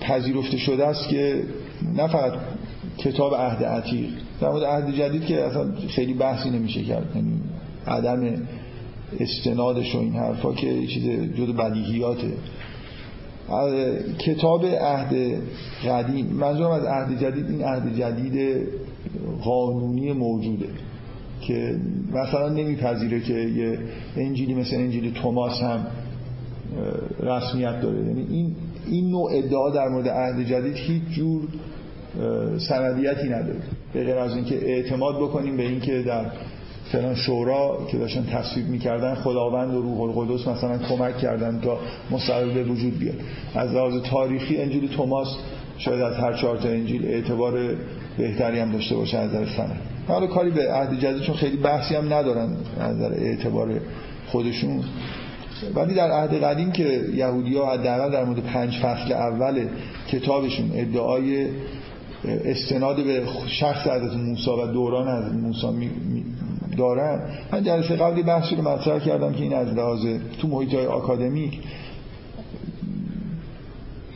[0.00, 1.42] پذیرفته شده است که
[1.96, 2.32] نه فقط
[2.98, 4.08] کتاب عهد عتیق
[4.40, 7.40] در مورد عهد جدید که اصلا خیلی بحثی نمیشه کرد یعنی
[7.86, 8.42] عدم
[9.20, 11.04] استنادش و این حرفا که چیز
[11.36, 12.32] جد بدیهیاته.
[14.18, 15.40] کتاب عهد
[15.88, 18.66] قدیم منظورم از عهد جدید این عهد جدید
[19.42, 20.68] قانونی موجوده
[21.40, 21.76] که
[22.12, 23.78] مثلا نمیپذیره که یه
[24.16, 25.86] انجیلی مثل انجیل توماس هم
[27.20, 28.06] رسمیت داره.
[28.06, 28.54] یعنی این
[28.86, 31.42] این نوع ادعا در مورد عهد جدید هیچ جور
[32.68, 33.60] سندیتی نداره.
[33.92, 36.26] به غیر از اینکه اعتماد بکنیم به اینکه در
[36.92, 41.78] فلان شورا که داشتن تصویب می‌کردن خداوند و روح القدس مثلا کمک کردن تا
[42.10, 43.14] مستقل به وجود بیاد.
[43.54, 45.28] از لحاظ تاریخی انجیل توماس
[45.78, 47.76] شاید از هر چهار تا انجیل اعتبار
[48.18, 51.94] بهتری هم داشته باشه از نظر سند حالا کاری به عهد جدید چون خیلی بحثی
[51.94, 53.80] هم ندارن از نظر اعتبار
[54.26, 54.84] خودشون.
[55.74, 59.66] ولی در عهد قدیم که یهودی ها حداقل در مورد پنج فصل اول
[60.08, 61.48] کتابشون ادعای
[62.24, 65.90] استناد به شخص حضرت موسی و دوران از موسی
[66.76, 67.20] دارن.
[67.52, 70.06] من جلسه قبلی بحثی رو مطرح کردم که این از لحاظ
[70.40, 71.60] تو محیط های آکادمیک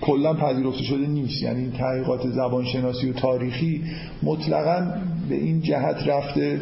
[0.01, 1.43] کلا پذیرفته شده نیست.
[1.43, 3.85] یعنی تحقیقات زبانشناسی و تاریخی
[4.23, 4.95] مطلقا
[5.29, 6.61] به این جهت رفته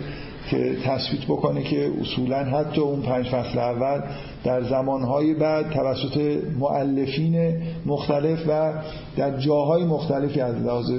[0.50, 4.00] که تثبیت بکنه که اصولا حتی اون پنج فصل اول
[4.44, 7.52] در زمانهای بعد توسط معلفین
[7.86, 8.72] مختلف و
[9.16, 10.92] در جاهای مختلفی از لحاظ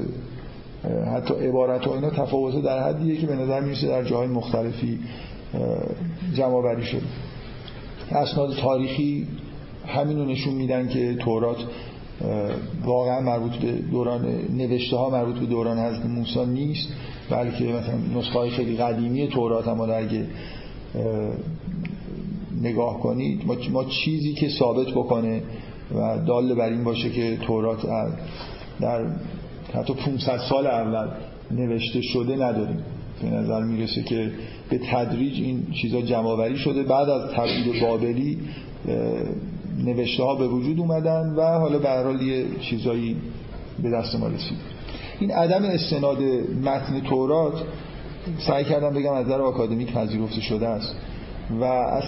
[1.15, 4.99] حتی عبارت ها اینا تفاوت در حدیه که به نظر می‌رسه در جاهای مختلفی
[6.33, 7.01] جمع بری شده.
[8.11, 9.27] اسناد تاریخی
[9.87, 11.57] همینو نشون میدن که تورات
[12.85, 14.25] واقعا مربوط به دوران
[14.57, 16.87] نوشته ها مربوط به دوران حضرت موسی نیست
[17.29, 20.25] بلکه مثلا نسخه های خیلی قدیمی تورات هم اگه
[22.61, 25.41] نگاه کنید ما چیزی که ثابت بکنه
[25.95, 27.85] و دال بر این باشه که تورات
[28.81, 29.05] در
[29.73, 31.07] حتی 500 سال اول
[31.51, 32.83] نوشته شده نداریم.
[33.21, 34.31] به نظر می‌رسه که
[34.69, 36.83] به تدریج این چیزا جمعوری شده.
[36.83, 38.39] بعد از تبعید بابلی
[39.85, 43.15] نوشته ها به وجود اومدن و حالا به هر یه چیزایی
[43.83, 44.57] به دست ما رسید.
[45.19, 46.21] این عدم استناد
[46.63, 47.63] متن تورات
[48.47, 50.95] سعی کردم بگم از نظر آکادمیک پذیرفته شده است
[51.59, 52.03] و از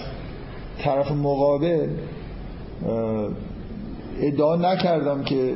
[0.78, 1.88] طرف مقابل
[4.20, 5.54] ادعا نکردم که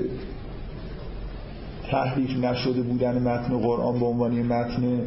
[1.90, 5.00] تحریف نشده بودن متن قرآن به عنوان متن.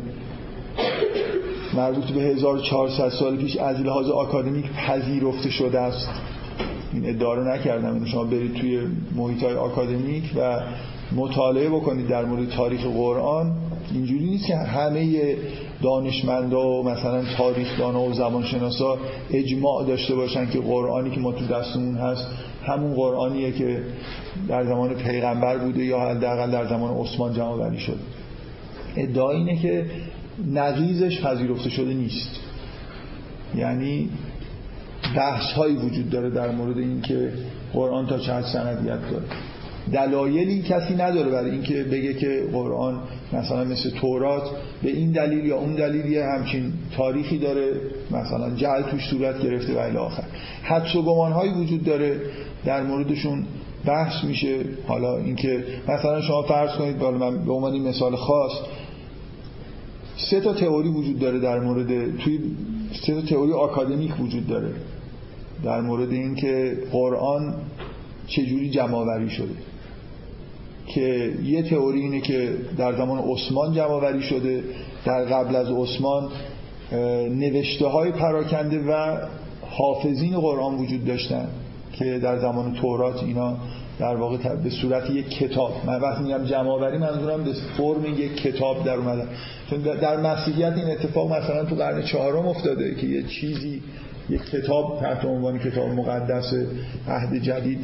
[1.74, 6.10] مربوط به 1400 سال پیش از لحاظ آکادمیک پذیرفته شده است.
[6.94, 7.96] این ادعا رو نکردم.
[7.96, 8.80] یعنی شما برید توی
[9.16, 10.60] محیط های آکادمیک و
[11.16, 13.56] مطالعه بکنید در مورد تاریخ قرآن.
[13.94, 15.36] اینجوری نیست که همه
[15.84, 18.98] دانشمندا و مثلا تاریخدانا و زبانشناسا
[19.32, 22.28] اجماع داشته باشن که قرآنی که ما تو دستمون هست
[22.70, 23.82] همون قرآنیه که
[24.48, 28.00] در زمان پیغمبر بوده یا حداقل در زمان عثمان جمع بری شد
[28.96, 29.86] ادعا اینه که
[30.54, 32.40] نقیزش پذیرفته شده نیست.
[33.56, 34.10] یعنی
[35.16, 37.34] بحث هایی وجود داره در مورد اینکه
[37.74, 39.26] قرآن تا چه سندیت داره.
[39.94, 43.02] دلایلی کسی نداره برای اینکه بگه که قرآن
[43.34, 44.44] مثلا مثل تورات
[44.84, 47.72] به این دلیل یا اون دلیل همچین تاریخی داره.
[48.12, 50.24] مثلا جعل توش صورت گرفته و الی آخر.
[50.64, 52.22] حدس و گمان هایی وجود داره.
[52.66, 53.46] در موردشون
[53.86, 54.66] بحث میشه.
[54.88, 58.52] حالا اینکه مثلا شما فرض کنید من به عنوان مثال خاص
[60.18, 62.40] سه تا تئوری وجود داره در مورد توی
[63.06, 64.72] سه تا تئوری آکادمیک وجود داره.
[65.64, 67.56] در مورد اینکه قرآن
[68.28, 69.56] چجوری جمع شده.
[70.88, 74.64] که یه تئوری اینه که در زمان عثمان جمع شده.
[75.06, 76.30] در قبل از عثمان
[77.30, 79.18] نوشته های پراکنده و
[79.70, 81.48] حافظین قرآن وجود داشتن
[81.94, 83.58] که در زمان تورات اینا
[84.00, 85.74] در واقع به صورت یک کتاب.
[85.86, 89.28] من وقتی میگم جمع منظورم به فرم یک کتاب در اومدن
[89.70, 93.82] چون در مسیحیت این اتفاق مثلا تو قرن چهارم افتاده که یه چیزی
[94.30, 96.54] یک کتاب تحت عنوان کتاب مقدس
[97.08, 97.80] عهد جدید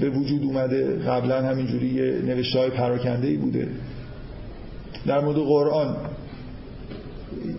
[0.00, 0.98] به وجود اومده.
[0.98, 3.68] قبلا همینجوری نوشته های پراکنده ای بوده.
[5.06, 5.96] در مورد قرآن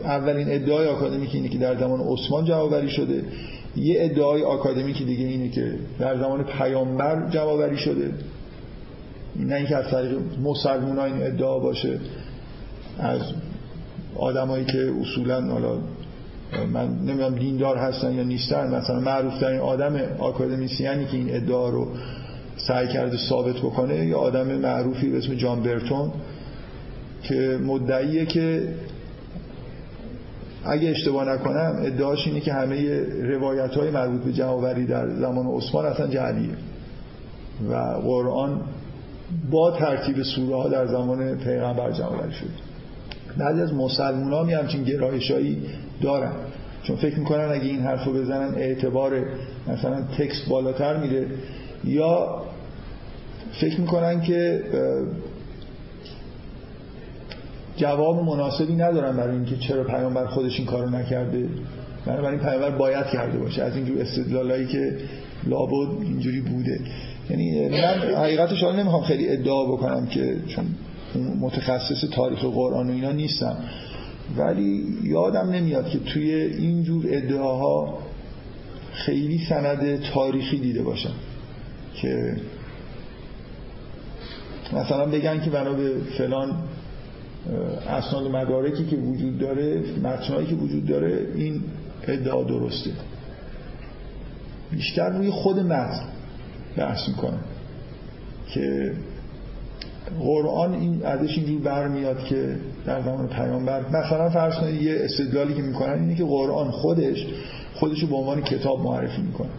[0.03, 3.23] اولین ادعای آکادمیک اینه که در زمان عثمان جوابری شده.
[3.75, 8.11] یه ادعای آکادمیک دیگه اینه که در زمان پیامبر جوابری شده.
[9.35, 11.99] نه اینکه از طریق مسلمان این ادعا باشه
[12.99, 13.21] از
[14.15, 15.77] آدمایی که اصولا حالا
[16.73, 21.87] من نمی‌دونم دیندار هستن یا نیستن مثلا معروف ترین آدم آکادمیسیانی که این ادعا رو
[22.67, 26.11] سعی کرده ثابت بکنه یا آدم معروفی به اسم جان برتون
[27.23, 28.67] که مدعیه که
[30.65, 35.85] اگه اشتباه نکنم ادعاش اینه که همه روایت های مربوط به جمعوری در زمان عثمان
[35.85, 36.49] اصلا جعلیه.
[37.69, 38.61] و قرآن
[39.51, 42.49] با ترتیب سوره ها در زمان پیغمبر جمعوری شد.
[43.37, 45.61] بعضی از مسلمان ها همچین گرایشایی
[46.01, 46.31] دارن.
[46.83, 49.25] چون فکر می‌کنن اگه این حرف رو بزنن اعتبار
[49.67, 51.25] مثلا تکست بالاتر میره
[51.83, 52.41] یا
[53.61, 54.63] فکر می‌کنن که
[57.77, 61.49] جواب مناسبی ندارن برای اینکه چرا پیامبر خودش این کارو نکرده.
[62.05, 63.63] بنابراین پیامبر باید کرده باشه.
[63.63, 64.97] از اینجور استدلالایی که
[65.47, 66.79] لابد اینجوری بوده.
[67.29, 70.65] یعنی من حقیقتش حالا نمی‌خوام خیلی ادعا بکنم که چون
[71.39, 73.57] متخصص تاریخ قرآن و اینا نیستم.
[74.37, 77.97] ولی یادم نمیاد که توی اینجور ادعاها
[78.93, 81.13] خیلی سند تاریخی دیده باشم
[81.95, 82.35] که
[84.73, 86.51] مثلا بگن که بنا به فلان
[87.89, 91.61] اسناد مدارکی که وجود داره متنایی که وجود داره این
[92.07, 92.91] ادعا درسته.
[94.71, 96.03] بیشتر روی خود متن
[96.77, 97.37] بحث می‌کنه
[98.47, 98.93] که
[100.19, 102.55] قرآن این ازش اینجور برمیاد که
[102.85, 107.27] در زمان پیامبر مثلا فرض کنید یه استدلالی که می‌کنن اینه که قرآن خودش
[107.75, 109.49] خودش رو به عنوان کتاب معرفی می‌کنه.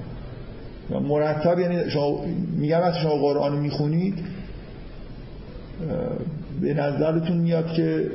[0.90, 2.24] مرتب یعنی شما
[2.56, 4.14] میگم شما قرآن رو می‌خونید
[6.60, 8.10] به نظرتون میاد که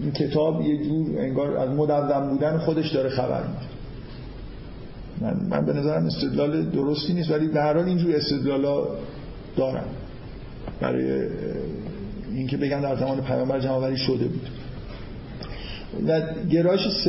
[0.00, 3.68] این کتاب یه جور انگار از مدون بودن خودش داره خبر میده؟
[5.20, 8.86] من, من به نظرم استدلال درستی نیست ولی به هر حال اینجور استدلالا
[9.56, 9.84] دارم.
[10.80, 11.28] برای
[12.34, 14.48] اینکه بگن در زمان پیامبر جمعوری شده بود.
[16.08, 17.08] و گرایش س...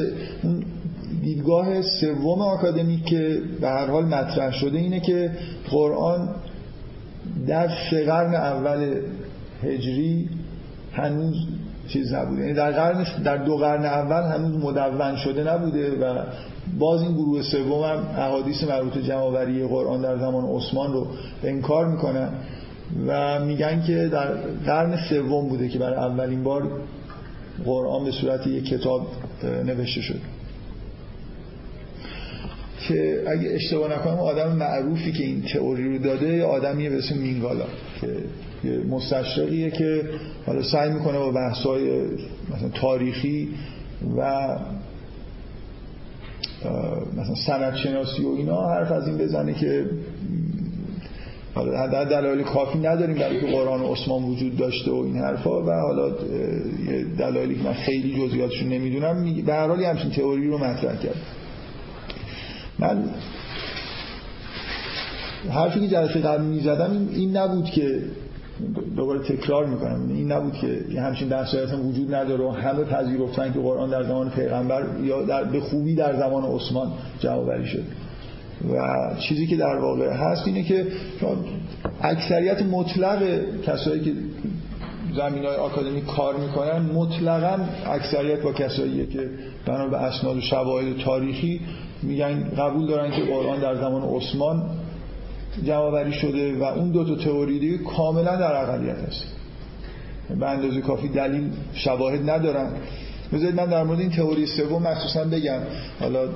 [1.23, 5.31] دیدگاه سوم آکادمیک که به هر حال مطرح شده اینه که
[5.69, 6.29] قرآن
[7.47, 9.01] در سه قرن اول
[9.63, 10.29] هجری
[10.93, 11.35] هنوز
[11.87, 12.41] چیز نبوده.
[12.41, 16.23] یعنی در قرن در دو قرن اول هنوز مدون شده نبوده و
[16.79, 21.07] باز این گروه سوم هم احادیث مربوط جمعآوری قرآن در زمان عثمان رو
[21.43, 22.29] انکار می‌کنن
[23.07, 24.27] و میگن که در
[24.65, 26.71] قرن سوم بوده که برای اولین بار
[27.65, 29.07] قرآن به صورت یک کتاب
[29.65, 30.19] نوشته شد.
[32.87, 37.65] که اگه اشتباه نکنم آدم معروفی که این تئوری رو داده آدمیه به اسم مینگالا
[38.01, 38.07] که
[38.89, 40.03] مستشرقیه که
[40.45, 42.01] حالا سعی می‌کنه با بحثای
[42.55, 43.49] مثلا تاریخی
[44.17, 44.47] و
[47.17, 49.85] مثلا سند شناسی و اینا حرف از این بزنه که
[51.55, 55.61] حالا در دلایل کافی نداریم برای که قرآن و عثمان وجود داشته و این حرفا
[55.61, 56.09] و حالا
[57.17, 61.21] دلایلی که من خیلی جزئیاتشون نمی‌دونم به هر حال همچین تئوری رو مطرح کرد.
[62.79, 63.03] من
[65.49, 68.01] حرفی که جلسه قبل می‌زدم این نبود که
[68.95, 70.09] دوباره تکرار می‌کنم.
[70.09, 70.53] این نبود
[70.91, 75.21] که همچین بحثایت هم وجود نداره و همه پذیرفتن که قرآن در زمان پیغمبر یا
[75.21, 77.83] در به خوبی در زمان عثمان جوابری شد.
[78.73, 80.87] و چیزی که در واقع هست اینه که
[82.01, 83.21] اکثریت مطلق
[83.65, 84.13] کسایی که
[85.15, 89.29] زمین های آکادمی کار می‌کنن مطلقا اکثریت با کساییه که
[89.65, 91.61] بنا به اسناد و شواهد تاریخی
[92.03, 94.63] میگن قبول دارن که قرآن در زمان عثمان
[95.65, 99.25] جمعوری شده و اون دو تا تئوری دیگه کاملا در اقلیت هست.
[100.39, 102.71] به اندازه کافی دلیل شواهد ندارن.
[103.33, 105.59] بذارید من در مورد این تئوری سوم مخصوصا بگم.
[105.99, 106.29] حالا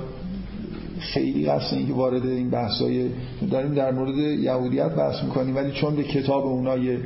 [1.00, 3.08] خیلی قصد این که وارد این بحثای
[3.50, 6.98] داریم در مورد یهودیت بحث می‌کنیم ولی چون به کتاب اونا یه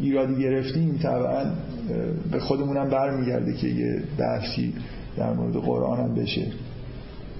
[0.00, 1.44] ایرادی گرفتیم طبعا
[2.30, 4.74] به خودمونم برمیگرده که یه بحثی
[5.16, 6.46] در مورد قرآن هم بشه.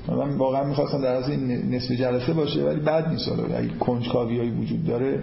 [0.08, 3.56] من واقعا می‌خواستم در از این نصف جلسه باشه ولی بعد نیست حالا.
[3.56, 5.22] اگه کنجکاوی وجود داره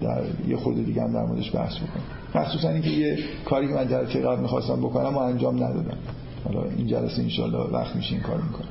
[0.00, 2.02] در یه خود دیگه هم در موردش بحث بکنم
[2.34, 5.98] مخصوصا اینکه یه کاری که من جلسه قبل می‌خواستم بکنم و انجام ندادم.
[6.44, 8.68] حالا این جلسه انشالله وقت میشه این کار می‌کنم.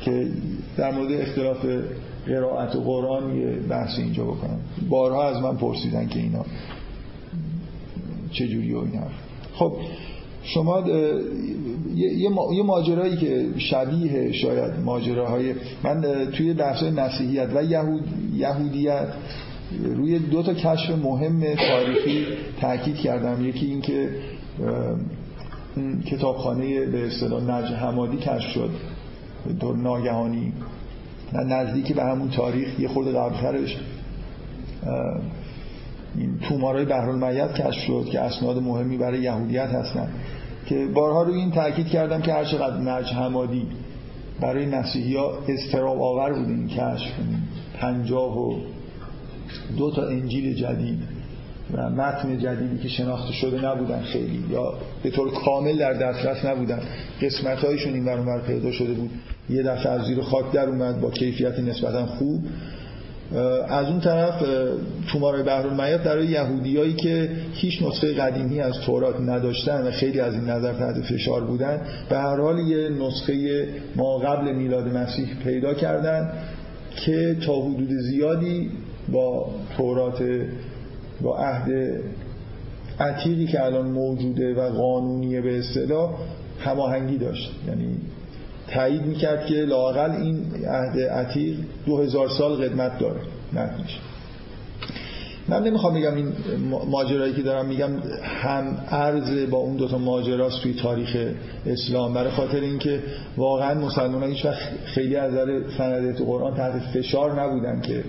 [0.00, 0.30] که
[0.76, 1.66] در مورد اختلاف
[2.26, 4.60] قرائت و قرآن یه بحث اینجا بکنم.
[4.88, 6.44] بارها از من پرسیدن که اینا
[8.30, 9.00] چجوری و این
[9.54, 9.76] خب
[10.42, 10.84] شما
[11.96, 15.54] یه ماجرایی که شبیه شاید ماجراهای
[15.84, 18.04] من توی بحث مسیحیت و یهود
[18.34, 19.08] یهودیت
[19.94, 22.26] روی دو تا کشف مهم تاریخی
[22.60, 23.44] تاکید کردم.
[23.44, 24.10] یکی این که
[26.06, 28.70] کتابخانه به اصطلاح نج حمادی کشف شد.
[29.60, 30.52] دور ناگهانی.
[31.32, 33.76] نزدیکی به همون تاریخ یه خورده قبلترش.
[36.16, 40.08] این تومارای بحرالمیت کشف شد که اسناد مهمی برای یهودیت هستن.
[40.66, 43.66] که بارها روی این تاکید کردم که هر چقدر نج حمادی
[44.40, 47.12] برای مسیحی ها استراب آور بود این کشف
[47.80, 48.56] پنجاه و
[49.78, 51.16] دو تا انجیل جدید
[51.72, 56.80] و متن جدیدی که شناخته شده نبودن خیلی یا به طور کامل در دسترس نبودن.
[57.22, 59.10] قسمت هایشون این برون پیدا شده بود.
[59.50, 62.44] یه دفعه از زیر خاک در اومد با کیفیت نسبتا خوب.
[63.68, 64.42] از اون طرف
[65.12, 70.44] تومار بحر در یهودیایی که هیچ نسخه قدیمی از تورات نداشتن و خیلی از این
[70.44, 76.32] نظر تحت فشار بودن به هر حال یه نسخه ما قبل میلاد مسیح پیدا کردن
[76.96, 78.70] که تا حدود زیادی
[79.08, 80.22] با تورات
[81.20, 82.00] با عهد
[83.00, 86.10] عتیقی که الان موجوده و قانونیه به اصطلاح
[86.60, 87.50] هماهنگی داشت.
[87.68, 87.96] یعنی
[88.68, 93.20] تایید می‌کرد که لاقل این عهد عتیق دو هزار سال قدمت داره.
[93.52, 93.98] متنش
[95.48, 96.32] من نمی‌خوام بگم این
[96.90, 97.90] ماجرایی که دارم میگم
[98.22, 101.16] هم عرض با اون دوتا ماجراست توی تاریخ
[101.66, 102.14] اسلام.
[102.14, 103.02] برای خاطر اینکه
[103.36, 108.04] واقعا مسلمان هیچ وقت خیلی از نظر سند قرآن تحت فشار نبودن که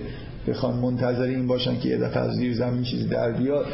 [0.48, 3.66] بخوان منتظر این باشن که یه دفعه از زیر زمین چیزی در بیاد.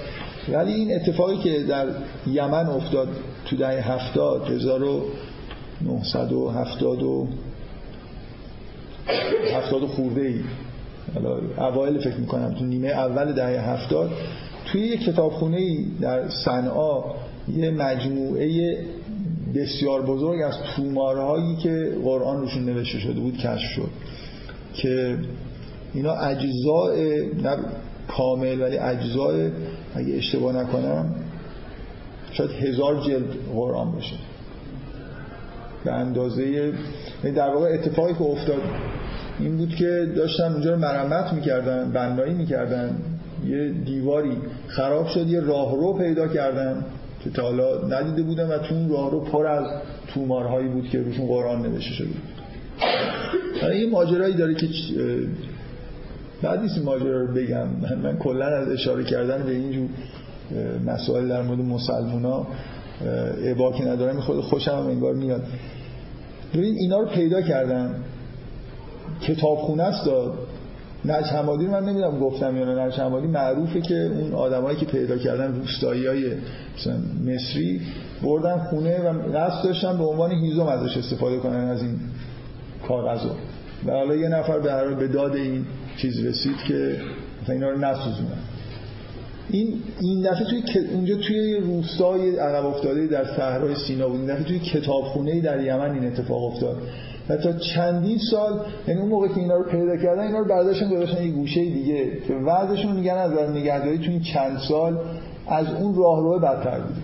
[0.52, 1.86] ولی این اتفاقی که در
[2.26, 3.08] یمن افتاد
[3.46, 4.44] تو دهه هفتاد
[5.82, 7.28] 1970 و
[9.54, 10.40] هفتاد خورده ای
[11.58, 14.10] اوائل فکر می‌کنم تو نیمه اول دهه هفتاد.
[14.64, 17.02] توی یک کتابخونه ای در صنعا
[17.56, 18.78] یه مجموعه
[19.54, 23.90] بسیار بزرگ از تومارهایی که قرآن روشون نوشته شده بود کشف شد
[24.74, 25.18] که
[25.94, 26.94] اینا اجزاء
[27.42, 27.56] نه
[28.08, 29.50] کامل ولی اجزاء
[29.94, 31.14] اگه اشتباه نکنم
[32.32, 34.16] شاید هزار جلد قرآن باشه.
[35.84, 38.62] به اندازه یعنی در واقع اتفاقی که افتاد
[39.40, 42.96] این بود که داشتن اونجا رو مرمت می‌کردن بنایی می‌کردن
[43.46, 46.84] یه دیواری خراب شد یه راهرو پیدا کردن
[47.24, 49.66] که تا حالا ندیده بودن و تو اون راهرو پر از
[50.14, 52.34] تومارهایی بود که روشون قرآن نوشته شده بود.
[53.70, 54.66] این ماجرایی داره که
[56.42, 57.66] بعد نیست ماجرا رو بگم.
[57.66, 59.88] من, من کلا از اشاره کردن به اینجور
[60.86, 62.46] مسائل در مورد مسلمونا
[63.44, 65.42] عبا که ندارم خود خوشم انگار میاد.
[66.54, 68.04] ببین اینا رو پیدا کردن
[69.20, 70.34] کتابخونه است داد.
[71.04, 72.86] نج حمادی من نمی‌دونم گفتم یا نه.
[72.86, 76.32] نج حمادی معروفه که اون آدمایی که پیدا کردن روستایی های
[76.78, 77.80] مثلا مصری
[78.22, 81.98] بردن خونه و قصد داشتن به عنوان هیزم ازش استفاده کنن از این
[82.88, 83.30] کاغذو
[83.86, 86.96] و حالا یه نفر به به داد این چیز رسید که
[87.42, 88.38] مثلا اینا رو نسوزونن
[89.50, 94.20] این این دفعه توی اونجا توی روستای عقب افتاده در صحرای سینا بود.
[94.20, 96.76] این دفعه توی کتابخونه در یمن این اتفاق افتاد.
[97.28, 100.90] و تا چندین سال یعنی اون موقع که اینا رو پیدا کردن اینا رو برداشتن
[100.90, 102.10] گذاشتن یه گوشه دیگه.
[102.28, 104.98] که وضعشون میگن از نگهداری توی چند سال
[105.46, 106.96] از اون راهرو بدتر بود.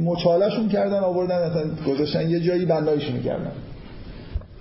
[0.00, 3.52] مچالهشون کردن آوردن مثلا گذاشتن یه جایی بندایشون کردن.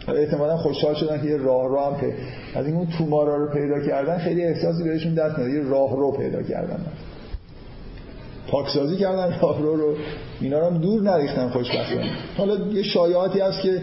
[0.08, 2.14] احتمالا خوشحال شدن که یه راه رو هم که
[2.56, 5.50] از این اون تومارا رو پیدا کردن خیلی احساسی بهشون دست نداد.
[5.50, 6.80] یه راه رو پیدا کردن.
[8.48, 9.76] پاکسازی کردن راه رو.
[9.76, 9.96] رو
[10.42, 12.10] اینا رو هم دور نریختن خوشبختانه.
[12.38, 13.82] حالا یه شایعاتی هست که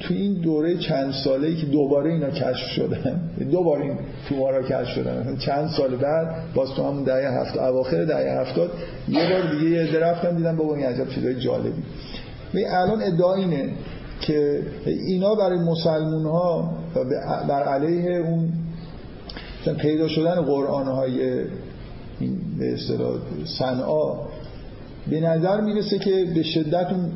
[0.00, 4.88] تو این دوره چند ساله ای که دوباره اینا کشف شدن دوباره این تومارا کشف
[4.94, 5.36] شدن.
[5.36, 8.70] چند سال بعد باز تو همون دهه هفت اواخر دهه هفتاد
[9.08, 11.82] یه بار دیگه یه درفتم دیدم بابا این عجب چیزای جالبی.
[12.54, 13.70] الان ادعا اینه
[14.20, 16.70] که اینا برای مسلمون ها
[17.48, 18.52] بر علیه اون
[19.78, 21.44] پیدا شدن قرآن های
[22.58, 23.18] به اصطلاح
[23.58, 24.14] صنعا
[25.10, 27.10] به نظر می‌رسه که به شدت اون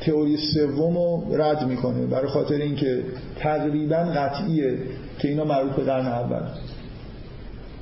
[0.00, 3.04] تئوری سوم رو رد می‌کنه برای خاطر اینکه
[3.36, 4.78] تقریبا قطعیه
[5.18, 6.42] که اینا مربوط به قرن اول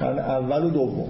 [0.01, 1.09] قرن اول و دوم.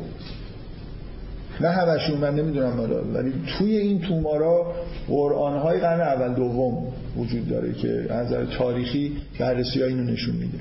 [1.61, 2.81] نه همشون من نمی‌دونم
[3.14, 4.73] ولی توی این تومارا
[5.09, 6.87] قرآن های قرن اول دوم
[7.17, 10.59] وجود داره که از نظر تاریخی بررسی ها اینو نشون میده.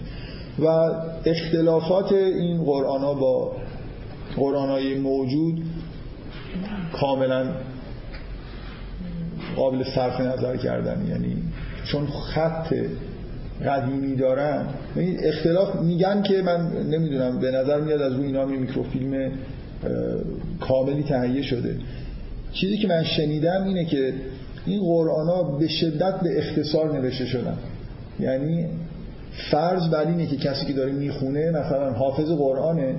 [0.59, 0.67] و
[1.25, 3.51] اختلافات این قرآن ها با
[4.35, 5.63] قرآن های موجود
[6.93, 7.45] کاملا
[9.55, 11.07] قابل صرف نظر کردن.
[11.09, 11.43] یعنی
[11.85, 12.73] چون خط
[13.65, 14.65] قدیمی دارن
[15.23, 19.31] اختلاف میگن که من نمی‌دونم به نظر میاد از روی اینا میکروفیلم
[20.59, 21.75] کاملی تهیه شده.
[22.53, 24.13] چیزی که من شنیدم اینه که
[24.65, 27.57] این قرآن ها به شدت به اختصار نوشته شدن.
[28.19, 28.65] یعنی
[29.51, 32.95] فرض بر اینه که کسی که داره می‌خونه مثلا حافظ قرآنه.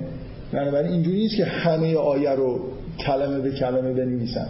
[0.51, 2.59] بنابراین اینجوری نیست که همه آیه رو
[2.99, 4.47] کلمه به کلمه بنویسن.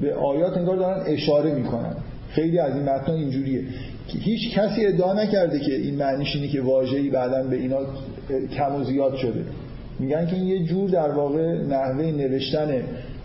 [0.00, 1.96] به آیات انگار دارن اشاره می‌کنن.
[2.30, 3.64] خیلی از این متن اینجوریه.
[4.08, 7.78] که هیچ کسی ادعا نکرده که این معنیش اینه که واژه‌ای بعدا به اینا
[8.56, 9.44] کم و زیاد شده.
[9.98, 12.82] میگن که این یه جور در واقع نحوه نوشتن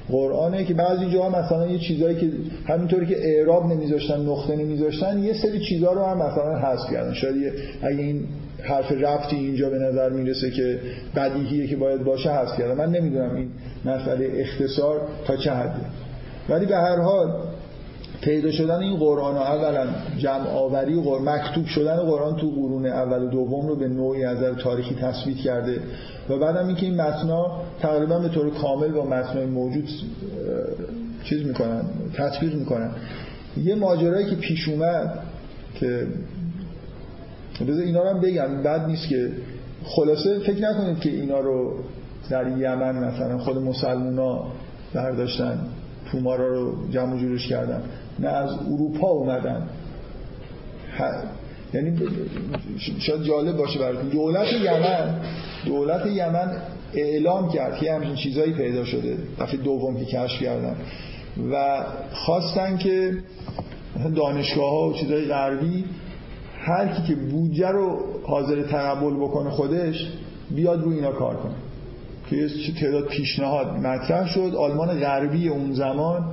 [0.09, 2.29] قرآنه که بعضی جاها مثلا یه چیزایی که
[2.67, 7.13] همینطوری که اعراب نمیذاشتن نقطه نمیذاشتن یه سری چیزا رو هم مثلا حذف کردن.
[7.13, 8.23] شاید اگه این
[8.63, 10.79] حرف رفتی اینجا به نظر می‌رسه که
[11.15, 12.73] بدیهیه که باید باشه حذف کردن.
[12.73, 13.49] من نمی‌دونم این
[13.85, 15.85] مسئله اختصار تا چه حده.
[16.49, 17.33] ولی به هر حال
[18.21, 19.87] پیدا شدن این قرآن ها اولا
[20.17, 24.57] جمع آوری و مکتوب شدن قرآن تو قرون اول و دوم رو به نوعی از
[24.57, 25.79] تاریخی تثبیت کرده.
[26.29, 29.89] و بعدم اینکه این متنا تقریبا به طور کامل با متنای موجود
[31.23, 31.81] چیز می‌کنن
[32.13, 32.91] تطبیق می‌کنن.
[33.63, 35.19] یه ماجرایی که پیش اومد
[35.75, 36.07] که
[37.67, 39.31] بذار اینا رو هم بگم بد نیست که
[39.83, 41.73] خلاصه فکر نکنید که اینا رو
[42.29, 44.47] در یمن مثلا خود مسلمونا
[44.93, 45.59] برداشتن
[46.11, 47.81] تومارا رو جمع جورش کردن.
[48.19, 49.69] نه از اروپا اومدن.
[51.73, 51.97] یعنی
[52.99, 54.09] شاید جالب باشه براتون.
[54.09, 55.19] دولت یمن
[55.65, 56.51] دولت یمن
[56.93, 59.17] اعلام کرد که همچین چیزایی پیدا شده.
[59.39, 60.75] دفعه دوم که کشف کردن.
[61.51, 63.13] و خواستن که
[64.15, 65.85] دانشگاه ها و چیزای غربی
[66.59, 70.07] هر کی که بودجه رو حاضر تقبل بکنه خودش
[70.51, 71.53] بیاد رو اینا کار کنه.
[72.29, 72.47] که
[72.81, 74.55] تعداد پیشنهاد مطرح شد.
[74.57, 76.25] آلمان غربی اون زمان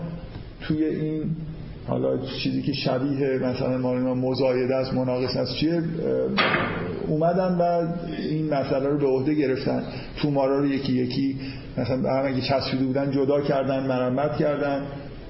[0.60, 1.36] توی این
[1.86, 5.82] حالا چیزی که شبیه مثلا ما مزایده است مناقص است چیه؟
[7.08, 7.86] اومدن و
[8.28, 9.82] این مسئله رو به عهده گرفتن.
[10.22, 11.36] تومارا رو یکی یکی
[11.76, 14.82] مثلا هم اگه چسبیده بودن جدا کردن مرمت کردن.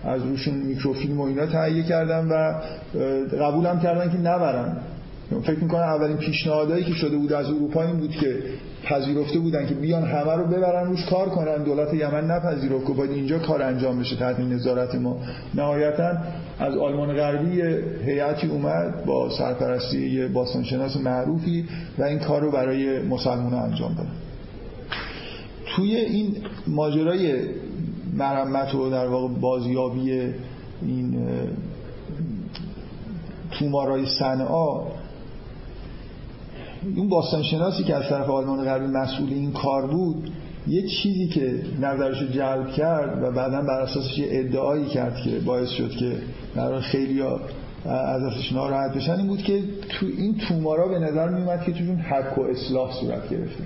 [0.05, 2.61] از روشون میکروفیلم و اینا تهیه کردن و
[3.37, 4.77] قبول هم کردن که نبرن.
[5.31, 8.43] فکر می‌کنم اولین پیشنهادایی که شده بود از اروپا این بود که
[8.85, 11.65] پذیرفته بودن که بیان همه رو ببرن روش کار کنن.
[11.65, 15.17] دولت یمن نپذیرفت که باید اینجا کار انجام بشه تحت نظارت ما.
[15.55, 16.13] نهایتا
[16.59, 17.63] از آلمان غربی
[18.05, 21.69] هیئتی اومد با سرپرستی یه باستانشناس معروفی
[21.99, 24.07] و این کار رو برای مسلمان انجام داد.
[25.77, 27.35] توی این ماجرای
[28.17, 30.33] مرمت و در واقع بازیابی
[30.83, 31.17] این
[33.59, 34.81] تومارای صنعا
[36.97, 40.31] اون باستانشناسی که از طرف آلمان غربی مسئول این کار بود
[40.69, 45.39] یه چیزی که نظرش رو جلب کرد و بعدا بر اساسش یه ادعایی کرد که
[45.39, 46.13] باعث شد که
[46.57, 47.23] برای خیلی
[47.85, 51.97] از ازش ناراحت بشن این بود که تو این تومارا به نظر میومد که توشون
[51.97, 53.65] حق و اصلاح صورت گرفته.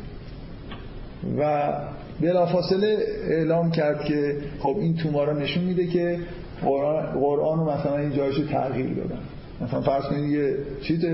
[1.39, 1.73] و
[2.21, 2.97] بلافاصله
[3.31, 6.19] اعلام کرد که خب این تومارا نشون میده که
[6.63, 9.19] قرآن, قرآن رو مثلا این جایش تغییر دادن.
[9.61, 11.05] مثلا فرض کنید یه چیز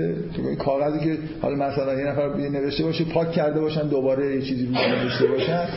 [0.59, 4.77] کاغذی که حالا مثلا یه نفر نوشته باشه پاک کرده باشن دوباره یه چیزی روش
[4.77, 5.67] نوشته باشن.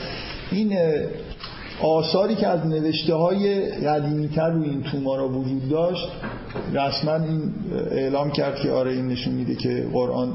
[0.52, 0.78] این
[1.82, 6.08] آثاری که از نوشته های قدیمی تر روی این تومارا وجود داشت
[6.74, 7.52] رسما این
[7.90, 10.32] اعلام کرد که آره این نشون میده که قرآن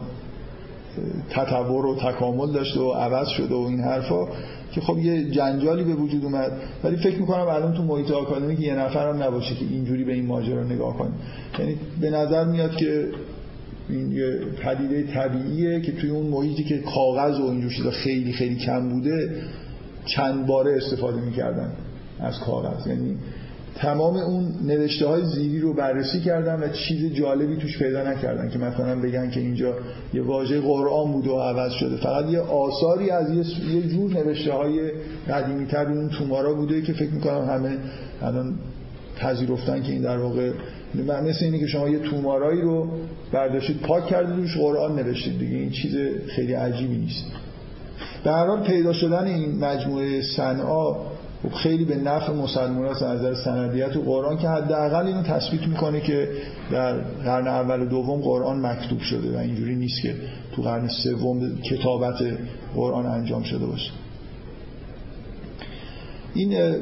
[1.29, 4.27] تطور و تکامل داشته و عوض شده و این حرفا.
[4.73, 6.51] که خب یه جنجالی به وجود اومد.
[6.83, 10.13] ولی فکر می‌کنم الان تو محیط آکادمی که یه نفر هم نباشه که اینجوری به
[10.13, 11.11] این ماجرا نگاه کنه.
[11.59, 13.07] یعنی به نظر میاد که
[13.89, 18.55] این یه پدیده طبیعیه که توی اون محیطی که کاغذ و اینجور چیزا خیلی خیلی
[18.55, 19.41] کم بوده
[20.05, 21.71] چند باره استفاده می‌کردن
[22.19, 22.87] از کاغذ.
[22.87, 23.17] یعنی
[23.75, 28.59] تمام اون نوشته های زیری رو بررسی کردن و چیز جالبی توش پیدا نکردن که
[28.59, 29.73] مثلا بگن که اینجا
[30.13, 31.97] یه واژه قرآن بود و عوض شده.
[31.97, 34.91] فقط یه آثاری از یه, جور نوشته های
[35.29, 37.77] قدیمی تر اون تومارا بوده که فکر می‌کنم همه
[38.21, 38.55] الان
[39.17, 40.51] پذیرفتن که این در واقع
[40.95, 42.87] مثل اینه که شما یه تومارایی رو
[43.31, 45.57] برداشتید پاک کردید روش قرآن نوشتید دیگه.
[45.57, 45.95] این چیز
[46.27, 47.25] خیلی عجیبی نیست.
[48.25, 50.95] هر حال پیدا شدن این مجموعه صنعا
[51.49, 56.29] خیلی به نفع مسلمان از نظر سندیت و قرآن که حداقل اینو تثبیت می‌کنه که
[56.71, 60.15] در قرن اول و دوم قرآن مکتوب شده و اینجوری نیست که
[60.55, 62.15] تو قرن سوم کتابت
[62.75, 63.91] قرآن انجام شده باشه.
[66.33, 66.75] این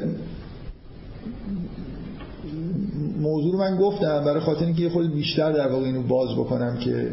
[3.20, 6.76] موضوع رو من گفتم برای خاطر اینکه یه خود بیشتر در واقع اینو باز بکنم
[6.76, 7.10] که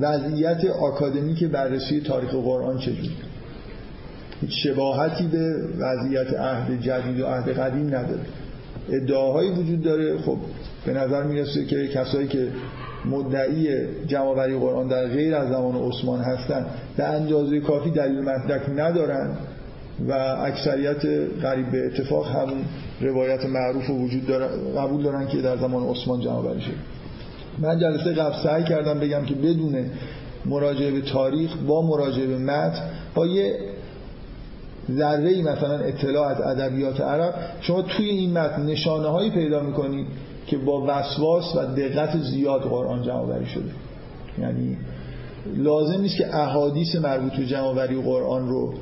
[0.00, 3.10] وضعیت آکادمیک بررسی تاریخ قرآن چجوری
[4.42, 8.20] هیچ شباهتی به وضعیت عهد جدید و عهد قدیم نداره.
[8.90, 10.18] ادعاهایی وجود داره.
[10.18, 10.36] خب
[10.86, 12.48] به نظر می‌رسه که کسایی که
[13.04, 13.68] مدعی
[14.06, 16.66] جمعوری قرآن در غیر از زمان عثمان هستن
[16.96, 19.36] به اندازه کافی دلیل مدرک ندارن
[20.08, 21.06] و اکثریت
[21.42, 22.64] قریب به اتفاق همون
[23.00, 26.72] روایت معروف و وجود دارن قبول دارن که در زمان عثمان جمعوری شد.
[27.58, 29.84] من جلسه قبل سعی کردم بگم که بدون
[30.46, 32.82] مراجعه به تاریخ با مراجعه به متن
[33.14, 33.54] با یه
[34.96, 40.06] ذره ای مثلا اطلاع از ادبیات عرب شما توی این متن نشانه هایی پیدا می‌کنید
[40.46, 43.70] که با وسواس و دقت زیاد قرآن جمع شده.
[44.38, 44.76] یعنی
[45.56, 48.74] لازم نیست که احادیث مربوط به جمع قرآن رو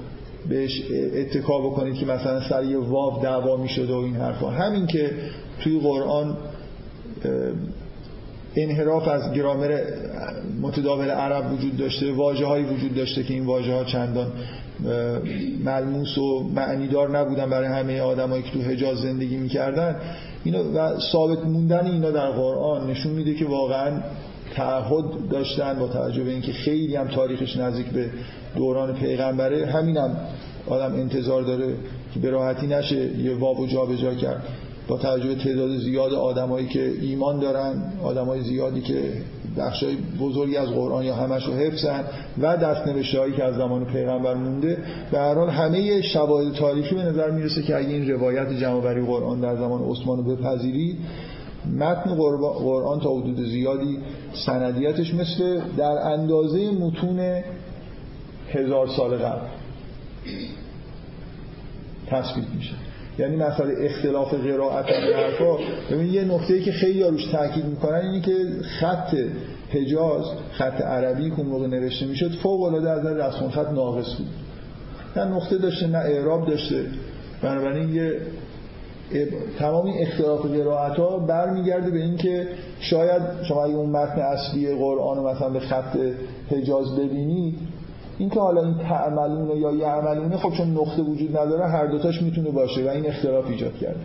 [0.49, 0.83] بهش
[1.17, 4.51] اتکا بکنید که مثلا سر یه واو دعوا می‌شده و این حرفا.
[4.51, 5.11] همین که
[5.61, 6.37] توی قرآن
[8.57, 9.81] انحراف از گرامر
[10.63, 14.33] متداول عرب وجود داشته واجه وجود داشته که این واژه ها چندان
[15.65, 19.97] ملموس و معنیدار نبودن برای همه آدمایی که تو حجاز زندگی می‌کردن.
[20.45, 24.01] اینا و ثابت موندن اینا در قرآن نشون میده که واقعا
[24.55, 28.11] تعهد داشتن با توجه به اینکه خیلی هم تاریخش نزدیک به
[28.57, 29.67] دوران پیغمبره.
[29.67, 30.17] همینم
[30.67, 31.75] آدم انتظار داره
[32.15, 34.43] که به راحتی نشه یه واب و جا به جا کرد.
[34.89, 39.13] با توجه به تعداد زیاد آدمایی که ایمان دارن آدمای زیادی که
[39.57, 42.05] بخشای بزرگی از قرآن یا همش رو حفظن
[42.43, 44.79] و دست هایی که از زمان پیغمبر مونده.
[45.11, 49.41] به هر حال همه شواهد تاریخی به نظر می‌رسه که اگه این روایت جمعوری قرآن
[49.41, 50.99] در زمان عثمان رو بپذیری
[51.79, 53.99] متن قرآن تا حدود زیادی
[54.47, 57.43] سندیتش مثل در اندازه متون
[58.49, 59.47] هزار سال قبل.
[62.07, 62.75] تثبیت میشه.
[63.19, 65.57] یعنی مثلا اختلاف قرائت حرفا
[65.91, 68.33] ببین یه نکته که خیلی روش تاکید می‌کنن اینه که
[68.81, 69.17] خط
[69.73, 74.29] حجاز خط عربی که موقع نوشته می‌شد فوق العاده از رسم خط ناقص بود.
[75.17, 76.85] نه نقطه داشته نه اعراب داشته.
[77.43, 78.13] بنابراین یه
[79.59, 82.49] تمام این اختلاف قرائت ها برمیگرده به اینکه
[82.81, 85.97] شاید شما اگه اون متن اصلی قرآن رو مثلا به خط
[86.51, 87.59] حجاز ببینید
[88.21, 92.51] این که حالا این تعملونه یا یعملونه خب چون نقطه وجود نداره هر دوتاش می‌تونه
[92.51, 94.01] باشه و این اختلاف ایجاد کرده.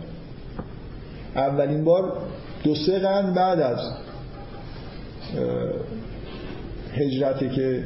[1.34, 2.12] اولین بار
[2.64, 3.78] دو سه قرن بعد از
[6.92, 7.84] هجرته که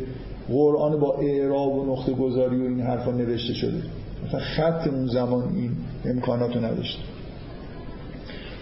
[0.49, 3.83] قرآن با اعراب و نقطه گذاری و این حرفا نوشته شده.
[4.27, 7.03] مثلا خط اون زمان این امکاناتو نداشته.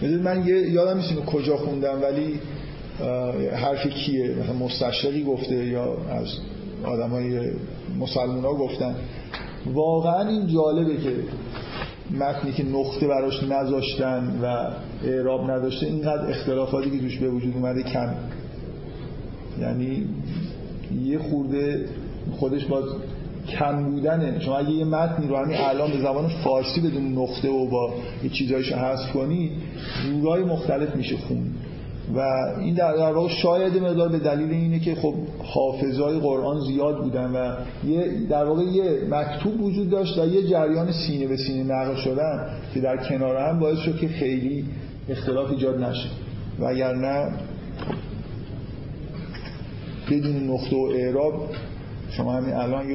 [0.01, 2.39] من یادم نیست کجا خوندم ولی
[3.53, 6.27] حرف کیه؟ مثلا مستشرقی گفته یا از
[6.83, 7.51] آدم های
[7.99, 8.95] مسلمان ها گفتن.
[9.73, 11.15] واقعا این جالبه که
[12.19, 14.67] متنی که نقطه براش نذاشتن و
[15.07, 18.13] اعراب نداشته اینقدر اختلافاتی که توش به وجود اومده کم.
[19.61, 20.05] یعنی
[21.03, 21.85] یه خورده
[22.31, 22.83] خودش باز
[23.49, 24.39] کم بودنه.
[24.39, 28.29] شما اگه یه متنی رو همین الان به زبان فارسی بدون نقطه و با یه
[28.29, 29.51] چیزایشو حذف کنی
[30.03, 31.45] جورای مختلف میشه خون.
[32.15, 32.19] و
[32.59, 37.31] این در, در واقع شاید مقدار به دلیل اینه که خب حافظای قرآن زیاد بودن
[37.31, 37.55] و
[37.87, 42.49] یه در واقع یه مکتوب وجود داشت و یه جریان سینه به سینه نقل شدن
[42.73, 44.65] که در کنار هم باعث شد که خیلی
[45.09, 46.09] اختلاف ایجاد نشه.
[46.59, 47.31] و اگر نه
[50.11, 51.49] بدون نقطه و اعراب
[52.11, 52.89] شما همین الان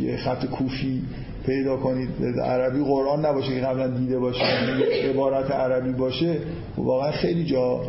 [0.00, 1.02] یه خط کوفی
[1.46, 2.08] پیدا کنید.
[2.44, 6.38] عربی قرآن نباشه که قبلا دیده باشه یعنی عبارت عربی باشه
[6.76, 7.80] واقعا خیلی جا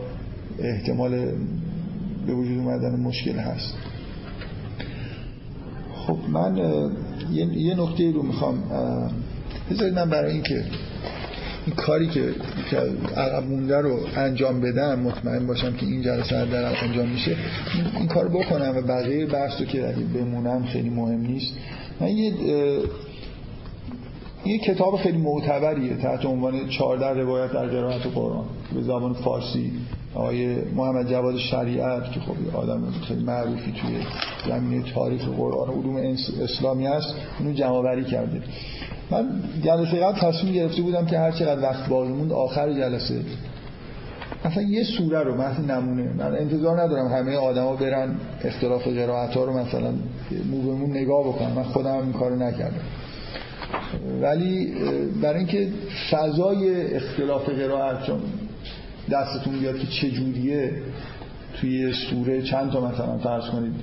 [0.60, 1.12] احتمال
[2.28, 3.74] به وجود اومدن مشکل هست.
[5.96, 6.58] خب من
[7.32, 8.64] یه نکته رو می‌خوام
[9.72, 10.64] بذارید من برای اینکه
[11.66, 12.22] این کاری که
[13.18, 17.36] عقب مونده رو انجام بدم مطمئن باشم که این جلسه در انجام میشه
[17.98, 21.54] این کار بکنم و بقیه بحث رو که بمونم خیلی مهم نیست.
[22.00, 22.34] من یه
[24.46, 28.46] یه کتاب خیلی معتبریه تحت عنوان 14 روایت در قرائت قرآن.
[28.76, 29.72] به زبان فارسی
[30.16, 33.98] آقای محمد جواد شریعت که خب آدم خیلی معروفی توی
[34.50, 37.16] زمینه تاریخ قرآن و علوم اسلامی هست.
[37.40, 38.42] اونو جمعوری کرده.
[39.12, 43.22] من جلسه قبل تصمیم گرفته بودم که هر چقدر وقت باقی موند آخر جلسه
[44.46, 46.14] مثلا یه سوره رو مثلا نمونه.
[46.14, 49.94] من انتظار ندارم همه آدما برن اختلاف قرائت رو مثلا
[50.52, 52.82] مو نگاه بکنم من خودم این کارو نکردم.
[54.22, 54.74] ولی
[55.22, 55.68] برای اینکه
[56.12, 58.20] فضای اختلاف قرائت چون
[59.12, 60.72] دستتون بیاد که چجوریه
[61.62, 63.74] توی سوره چند تا مثلا فرض کنید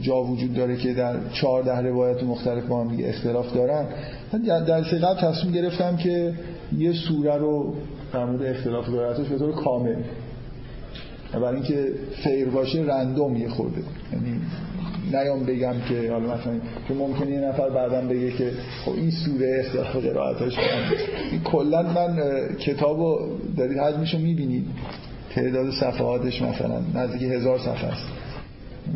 [0.00, 3.86] جا وجود داره که در چهارده روایت مختلف با هم اختلاف دارن.
[4.46, 6.34] در قبل تصمیم گرفتم که
[6.78, 7.74] یه سوره رو
[8.12, 9.96] در مورد اختلاف قرائتش به طور کامل
[11.32, 11.92] برای اینکه
[12.24, 13.82] فیر باشه رندوم یه خورده.
[14.12, 14.40] یعنی
[15.12, 16.52] نیام بگم که حالا مثلا
[16.88, 18.50] که ممکنه یه نفر بعدم بگه که
[18.84, 20.56] خب این سوره قرائتش
[21.44, 22.18] کلا من
[22.58, 23.18] کتابو
[23.56, 24.66] دارید حجمشو می‌بینید.
[25.34, 28.06] تعداد صفحاتش مثلا نزدیک هزار صفحه است.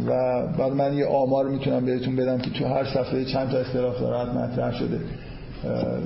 [0.07, 0.13] و
[0.59, 4.29] بعد من یه آمار می‌تونم بهتون بدم که تو هر صفحه چند تا اختلاف قرائت
[4.29, 5.01] مطرح شده.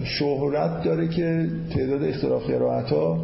[0.05, 3.19] شهرت داره که تعداد اختلاف قرائت ها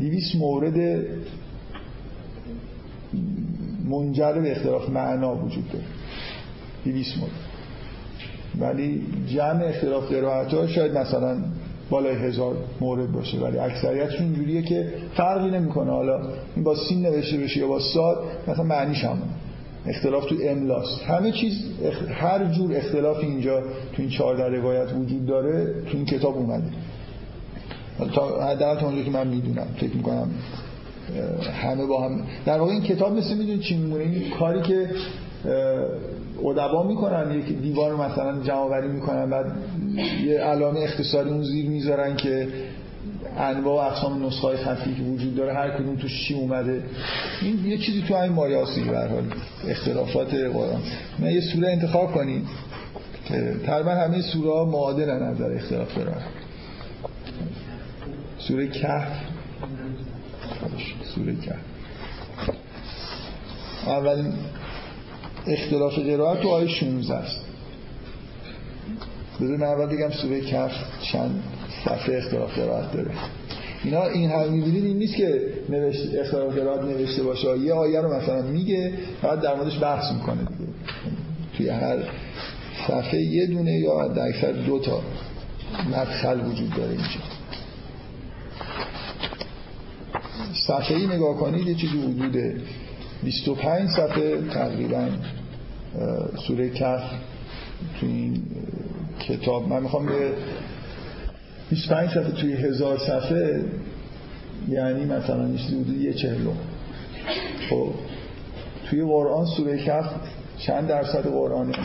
[0.00, 1.04] 200 مورد
[3.84, 5.84] منجر به اختلاف معنا وجود داره.
[6.84, 7.32] 200 مورد.
[8.60, 11.36] ولی جمع اختلاف قرائت ها شاید مثلا
[11.90, 15.90] بالای هزار مورد باشه ولی اکثریتشون جوریه که فرقی نمی‌کنه.
[15.90, 16.20] حالا
[16.54, 19.28] این با سین نوشته بشه یا با ساد مثلا معنیش همون
[19.86, 21.52] اختلاف تو املاست همه چیز
[22.14, 26.70] هر جور اختلاف اینجا تو این چهار روایت وجود داره تو این کتاب اومده.
[28.14, 30.30] تا حداقل اونجا که من می‌دونم فکر می‌کنم
[31.62, 34.90] همه با هم در واقع این کتاب مثل می‌دونید چی میمونه؟ این کاری که
[36.44, 39.46] ادبا می‌کنن یک دیوار مثلا جمع می‌کنن بعد
[40.24, 42.48] یه علامه اختصاری اون زیر می‌ذارن که
[43.38, 46.82] انواع و اقسام نسخه های خفی که وجود داره هر کدوم توش چی اومده.
[47.42, 49.24] این یه چیزی تو همین مایاسی به حال.
[49.68, 50.82] اختلافات قرآن
[51.18, 52.46] من یه سوره انتخاب کنید
[53.66, 56.22] تقریبا همه سوره ها معادلن از نظر اختلاف دارن.
[58.38, 59.33] سوره کهف.
[61.14, 61.56] سوره کهف
[63.86, 64.32] اولین
[65.46, 67.40] اختلاف قرائت تو آیه 16 است.
[69.40, 70.72] بذارین اول بگم سوره کف
[71.12, 71.42] چند
[71.84, 73.10] صفحه اختلاف قرائت داره.
[73.84, 77.58] اینا این هم می‌بینید این نیست که نوشت اختلاف قرائت نوشته باشه.
[77.58, 78.92] یه آیه رو مثلا میگه
[79.22, 80.70] فقط در موردش بحث می‌کنه دیگه.
[81.56, 81.96] توی هر
[82.86, 85.00] صفحه یه دونه یا در اکثر دو تا
[85.90, 87.20] مدخل وجود داره اینجا.
[90.66, 92.36] صفحه ای نگاه کنید یه چیزی حدود
[93.24, 95.08] 25 صفحه تقریبا
[96.46, 97.02] سوره کف
[98.00, 98.42] تو این
[99.20, 99.68] کتاب.
[99.68, 100.32] من می‌خوام به
[101.70, 103.64] 25 صفحه توی هزار صفحه
[104.68, 106.52] یعنی مثلا میشه حدود یه چهلو
[107.70, 107.90] خب
[108.90, 110.14] توی قرآن سوره کف
[110.58, 111.76] چند درصد قرآنه؟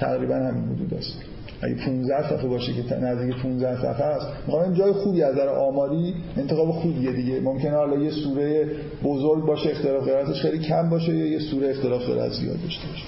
[0.00, 1.27] تقریبا همین حدود است.
[1.62, 6.14] اگه 15 صفحه باشه که نزدیک 15 صفحه است می‌خوام جای خوبی از نظر آماری
[6.36, 7.40] انتخاب خوبیه دیگه.
[7.40, 8.66] ممکنه حالا یه سوره
[9.04, 13.04] بزرگ باشه اختلاف قرائتش خیلی کم باشه یا یه سوره اختلاف قرائت زیاد داشته باشه.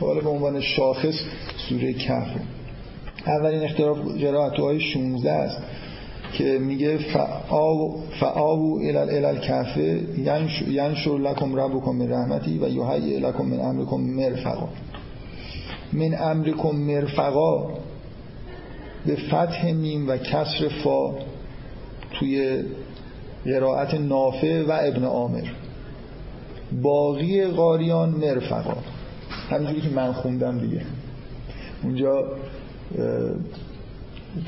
[0.00, 1.14] حالا به عنوان شاخص
[1.68, 2.28] سوره کهف.
[3.26, 5.62] اولین اختلاف قرائت های 16 است
[6.32, 6.98] که میگه
[8.20, 10.00] فعاو الال الال کهفه
[10.68, 14.68] ینشر لکم ربکم من رحمتی و یحیی لکم من امرکم مرفقا.
[15.92, 17.68] من امرکم مرفقا.
[19.06, 21.14] به فتح میم و کسر فا
[22.12, 22.62] توی
[23.44, 25.44] قرائت نافع و ابن عامر.
[26.82, 28.76] باقی قاریان مرفقا.
[29.50, 30.82] همینجوری که من خوندم دیگه.
[31.82, 32.24] اونجا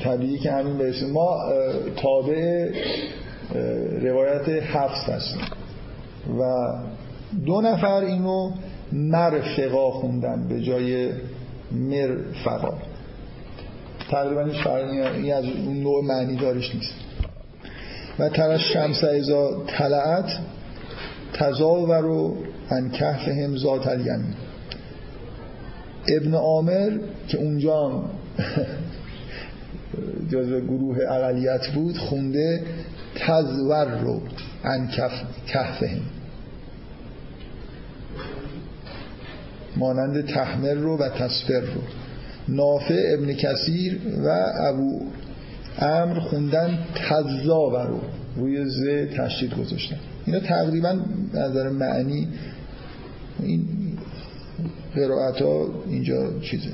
[0.03, 1.37] طبیعی که همین برسیم ما
[1.95, 2.71] تابع
[4.01, 5.41] روایت حفظ هستیم.
[6.39, 6.43] و
[7.45, 8.51] دو نفر اینو
[8.91, 11.09] مرفقا خوندن به جای
[11.71, 12.73] مرفقا.
[14.11, 16.93] تقریبا هیچ فرقی از اون نوع معنی دارش نیست.
[18.19, 20.39] و ترش شمس ازا طلعت
[21.33, 22.37] تزاور و
[22.71, 22.91] ان
[23.27, 23.87] هم ذات
[26.07, 26.91] ابن عامر
[27.27, 27.91] که اونجا
[30.31, 32.63] جزو گروه اقلیت بود خونده
[33.15, 34.21] تزور رو
[34.63, 34.87] ان
[35.47, 36.01] هم.
[39.77, 42.00] مانند تحمر رو و تصفر رو.
[42.47, 45.01] نافع ابن کثیر و ابو
[45.79, 47.99] امر خوندن تزاور رو
[48.35, 48.87] روی ز
[49.17, 49.97] تشدید گذاشتن.
[50.25, 50.99] اینا تقریبا
[51.33, 52.27] نظر معنی
[53.39, 53.67] این
[54.95, 56.69] قرائت ها اینجا چیزه.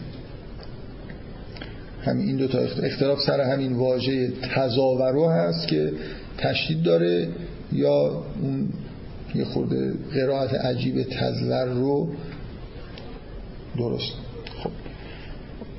[2.02, 5.92] همین این دو تا اختلاف سر همین واژه تزاورو هست که
[6.38, 7.28] تشدید داره
[7.72, 8.70] یا اون
[9.36, 12.10] یه خورده قرائت عجیب تزور رو
[13.78, 14.27] درست.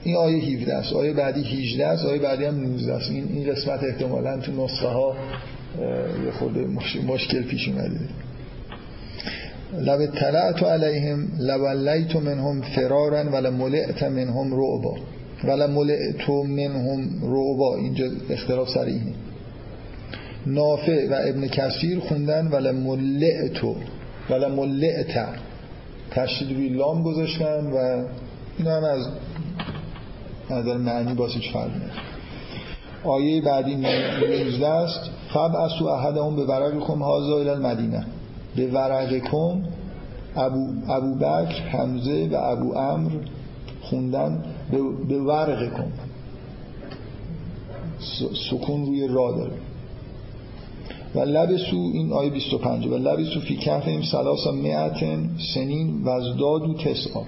[0.04, 0.92] این آیه 17 است.
[0.92, 2.04] آیه بعدی 18 است.
[2.04, 3.10] آیه بعدی هم 19 است.
[3.10, 5.16] این این قسمت احتمالاً تو نسخه ها
[6.24, 6.66] یه خورده
[7.06, 8.00] مشکل پیش اومده.
[9.78, 14.96] لو اطلعت علیهم لولیت منهم فرارا ولا ملئت منهم رعبا.
[15.44, 17.76] ولا ملئت منهم رعبا.
[17.76, 19.12] اینجا اختلاف سر اینه.
[20.46, 23.64] نافع و ابن کثیر خوندن ولا ملئت
[24.30, 25.26] ولا ملئت
[26.10, 28.04] تشدید لام گذاشتن و
[28.58, 29.06] اینا هم از
[30.50, 31.70] نظر معنی باز هیچ فرق
[33.04, 38.06] آیه بعدی 19 است فب اسو احدهم به ورقکم هازا الى المدینه
[38.56, 39.62] به ورقکم
[40.36, 43.10] ابو, ابو بکر حمزه و ابو امر
[43.82, 44.44] خوندن.
[45.08, 45.92] به ورقکم.
[48.50, 49.56] سکون روی را داره.
[51.14, 56.20] و لبسو این آیه 25 و لبسو فی کهفهم سلاسا مئتن سنین و
[56.74, 57.22] تسعا.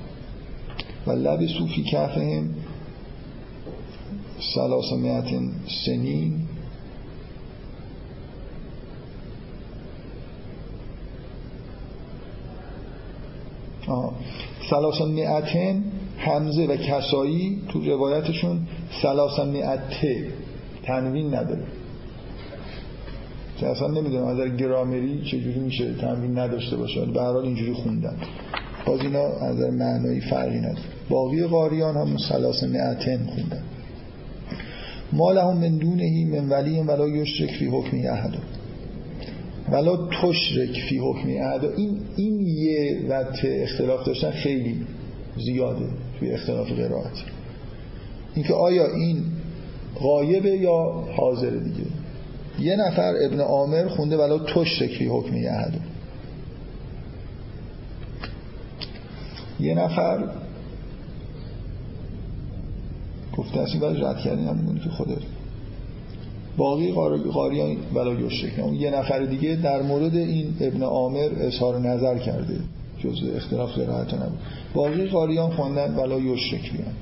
[1.06, 2.69] و لبسو فی کهفهم سلاسا
[4.96, 5.50] مئتن
[5.86, 6.34] سنین.
[14.70, 15.84] سلاسا مئتن
[16.18, 18.60] همزه و کسایی تو روایتشون
[19.02, 20.26] سلاسا مئته
[20.82, 21.62] تنوین نداره.
[23.58, 27.06] که اصلا نمی‌دونم از گرامری چجوری میشه تنوین نداشته باشه.
[27.06, 28.16] به هر حال اینجوری خوندن.
[28.86, 30.78] باز اینا از معنایی فرقی نداره.
[31.08, 33.62] باقی قاریان هم سلاس معتن خوندن.
[35.12, 38.34] ما لهم من دونهی من ولی ولا یشرک فی حکمی احد.
[39.72, 41.64] ولا تشرک فی حکمی احد.
[41.64, 44.86] این این یه و اختلاف داشتن خیلی
[45.36, 45.86] زیاده
[46.18, 47.16] توی اختلاف قرائت.
[48.34, 49.24] اینکه آیا این
[50.00, 51.86] غایبه یا حاضر دیگه؟
[52.60, 55.80] یه نفر ابن عامر خونده ولا تشرک فی حکمی احد.
[59.60, 60.39] یه نفر
[63.40, 65.16] گفته اصلی ولی رد کردین هم که خوده
[66.56, 66.92] باقی
[67.32, 72.60] قاریان ولا یشرک اون یه نفر دیگه در مورد این ابن عامر اظهار نظر کرده.
[72.98, 74.38] جزء اختلاف قرائت نبود.
[74.74, 76.94] باقی قاریان خوندن ولا یشرک بیان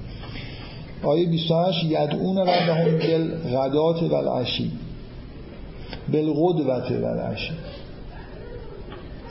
[1.02, 4.72] آیه 28 یدعون ربهم بالغدات والعشی.
[6.12, 7.52] بالغدوت والعشی.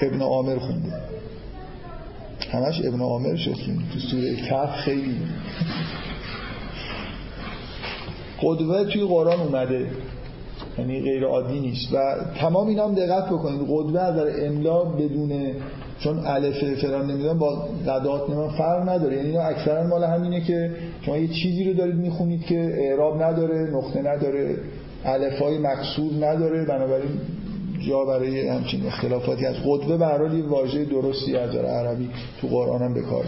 [0.01, 0.93] ابن عامر خونده.
[2.51, 3.55] همش ابن عامر شد
[3.93, 5.16] تو سوره کف خیلی
[8.41, 9.88] قدوه توی قرآن اومده.
[10.77, 11.93] یعنی غیر عادی نیست.
[11.93, 11.97] و
[12.39, 13.61] تمام اینا هم دقت بکنید.
[13.61, 15.31] قدوه از املا بدون
[15.99, 19.15] چون الف فلان نمی‌دونم با قدات نمی‌دونم فرق نداره.
[19.15, 20.71] یعنی اینا اکثرا مال همینه که
[21.01, 24.55] شما یه چیزی رو دارید می‌خونید که اعراب نداره نقطه نداره
[25.39, 26.65] های مقصود نداره.
[26.65, 27.11] بنابراین
[27.88, 32.09] جا برای همچین اختلافاتی از قدوه به یه واژه درستی از عربی
[32.41, 33.23] تو قرآن هم بکار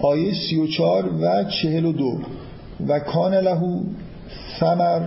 [0.00, 2.18] آیه 34 و 42
[2.88, 3.80] و کان له
[4.60, 5.02] ثمر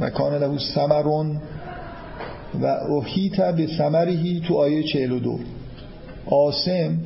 [0.00, 1.40] و کان له ثمرون
[2.60, 5.38] و احیط به ثمرهی تو آیه 42
[6.26, 6.98] آسم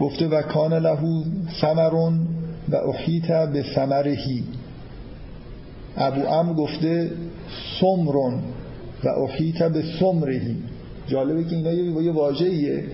[0.00, 1.24] گفته و کان له
[1.60, 2.26] ثمرون
[2.68, 4.44] و احیط به ثمرهی
[5.96, 7.10] ابو ام گفته
[7.80, 8.42] سمرون
[9.04, 10.56] و احیط به سمرهی
[11.06, 12.84] جالبه که اینا یه واژه‌ایه.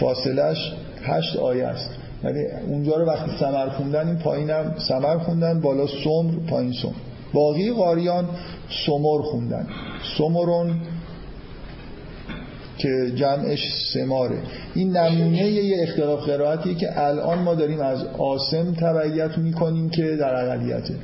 [0.00, 1.90] فاصلش هشت آیه است.
[2.24, 6.92] یعنی اونجا رو وقتی سمر خوندن این پایینم سمر خوندن بالا سمر پایین سمر.
[7.32, 8.28] باقی قاریان
[8.86, 9.66] سمر خوندن.
[10.18, 10.80] سمرون
[12.78, 13.60] که جمعش
[13.94, 14.38] سماره.
[14.74, 20.44] این نمونه یه اختلاف قرائتیه که الان ما داریم از آسم تبعیت می‌کنیم که در
[20.44, 20.94] اقلیته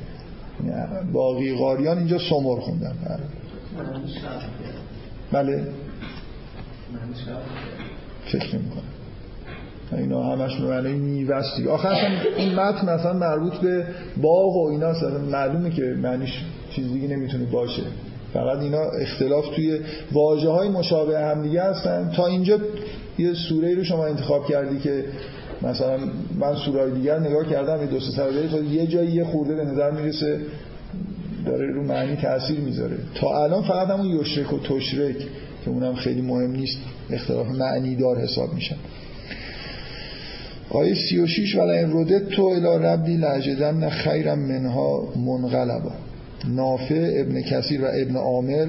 [1.13, 2.95] باقی قاریان اینجا سمر خوندن.
[5.31, 5.63] بله.
[8.31, 8.69] فکر نمی
[9.91, 11.95] اینا همش به معنی میوستی آخر
[12.37, 13.85] این متن مثلا مربوط به
[14.17, 14.93] باغ و اینا
[15.31, 16.43] معلومه که معنیش
[16.75, 17.83] چیز دیگه نمی‌تونه باشه.
[18.33, 19.79] فقط اینا اختلاف توی
[20.11, 22.11] واجه های مشابه هم دیگه هستن.
[22.15, 22.59] تا اینجا
[23.17, 25.03] یه سوره رو شما انتخاب کردی که
[25.61, 25.97] مثلا
[26.39, 29.91] من سوره دیگر نگاه کردم یه دو سه تا یه جایی یه خورده به نظر
[29.91, 30.39] می‌رسه
[31.45, 32.97] داره رو معنی تاثیر می‌ذاره.
[33.15, 35.17] تا الان فقط همون یشرک و تشرک
[35.65, 36.77] که اونم خیلی مهم نیست
[37.09, 38.75] اختلاف معنی دار حساب میشن.
[40.69, 45.91] آیه 36 ولی این ردت تو الى ربی لعجدن خیرم منها منقلبا.
[46.47, 48.67] نافع ابن کثیر و ابن عامر.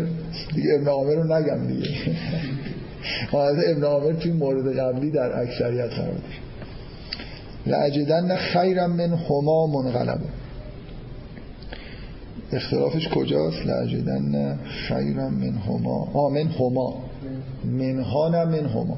[0.54, 1.88] دیگه ابن عامر رو نگم دیگه.
[3.38, 6.14] از ابن عامر توی مورد قبلی در اکثریت قرار
[7.66, 10.26] لعجدن خیرم من هما منقلبا.
[12.52, 16.94] اختلافش کجاست؟ لعجدن خیرم من هما آ من هما
[17.64, 18.96] منها نه من هما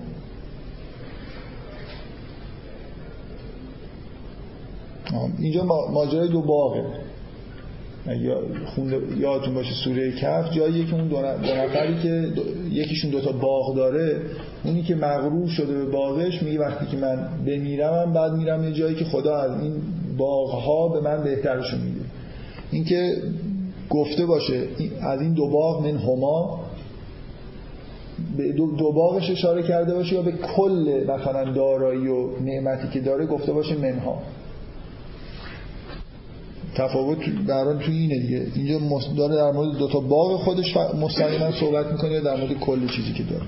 [5.39, 6.85] اینجا ماجرای دو باغه
[9.19, 12.29] یادتون باشه سوره کف جاییه که اون دو نفری که
[12.71, 14.21] یکیشون دوتا باغ داره
[14.65, 18.95] اونی که مغرور شده به باغش میگه وقتی که من بمیرم بعد میرم یه جایی
[18.95, 19.73] که خدا از این
[20.19, 22.01] باغها به من بهترشون میده.
[22.71, 23.17] اینکه
[23.91, 24.65] گفته باشه
[25.01, 26.61] از این دو باغ من هما
[28.37, 33.27] به دو, باغش اشاره کرده باشه یا به کل مثلا دارایی و نعمتی که داره
[33.27, 34.19] گفته باشه منها
[36.75, 38.47] تفاوت بران توی اینه دیگه.
[38.55, 38.79] اینجا
[39.17, 43.13] داره در مورد دو تا باغ خودش مستقیما صحبت می‌کنه یا در مورد کل چیزی
[43.13, 43.47] که داره.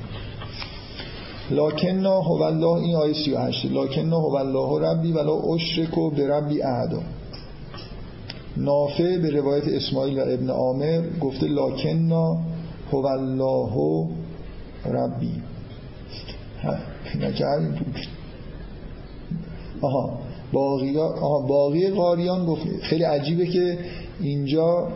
[1.50, 7.02] لاکننا هو الله این آیه 38 لاکننا هو الله ربی ولا اشرکو به ربی اعدا
[8.56, 12.38] نافع به روایت اسماعیل و ابن عامر گفته لاکننا
[12.92, 14.08] هو الله
[14.84, 15.42] ربی.
[19.82, 20.18] آها.
[20.52, 20.92] باقی,
[21.48, 23.78] باقی قاریان گفت خیلی عجیبه که
[24.20, 24.88] اینجا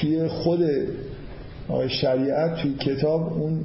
[0.00, 0.60] توی خود
[1.88, 3.60] شریعت توی کتاب اون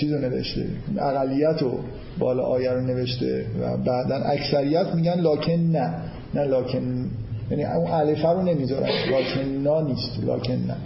[0.00, 0.66] چیز رو نوشته
[0.98, 1.78] اقلیت رو
[2.18, 5.94] بالا آیه رو نوشته و بعدا اکثریت میگن لاکن نه.
[6.34, 7.10] نه لاکن
[7.50, 8.88] یعنی اون الفه رو نمی‌ذارن.
[9.10, 10.76] لاکن نا نیست لاکن نه.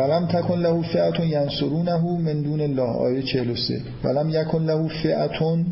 [0.00, 5.66] فلم تکن له فئتون ینصرونه من دون الله آیه 43 ولم یکن له فئتون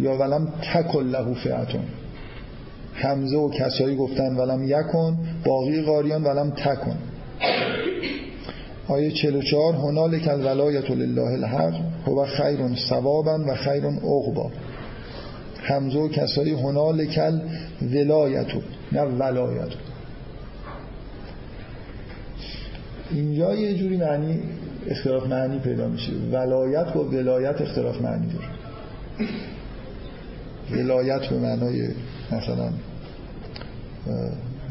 [0.00, 1.84] یا ولم تکن له فئتون
[2.94, 6.96] حمزه و کسایی گفتن ولم یکن باقی قاریان ولم تکن.
[8.88, 11.74] آیه 44 هنالک الولایت لله الحق
[12.06, 14.50] هو خیر ثوابا و خیر عقبا.
[15.62, 17.18] حمزه و کسایی هنالک
[17.82, 18.46] الولایت
[18.92, 19.72] نه ولایت
[23.10, 24.38] اینجا یه جوری معنی
[24.86, 26.12] اختلاف معنی پیدا میشه.
[26.32, 28.48] ولایت با ولایت اختلاف معنی داره.
[30.70, 31.88] ولایت به معنای
[32.32, 32.70] مثلا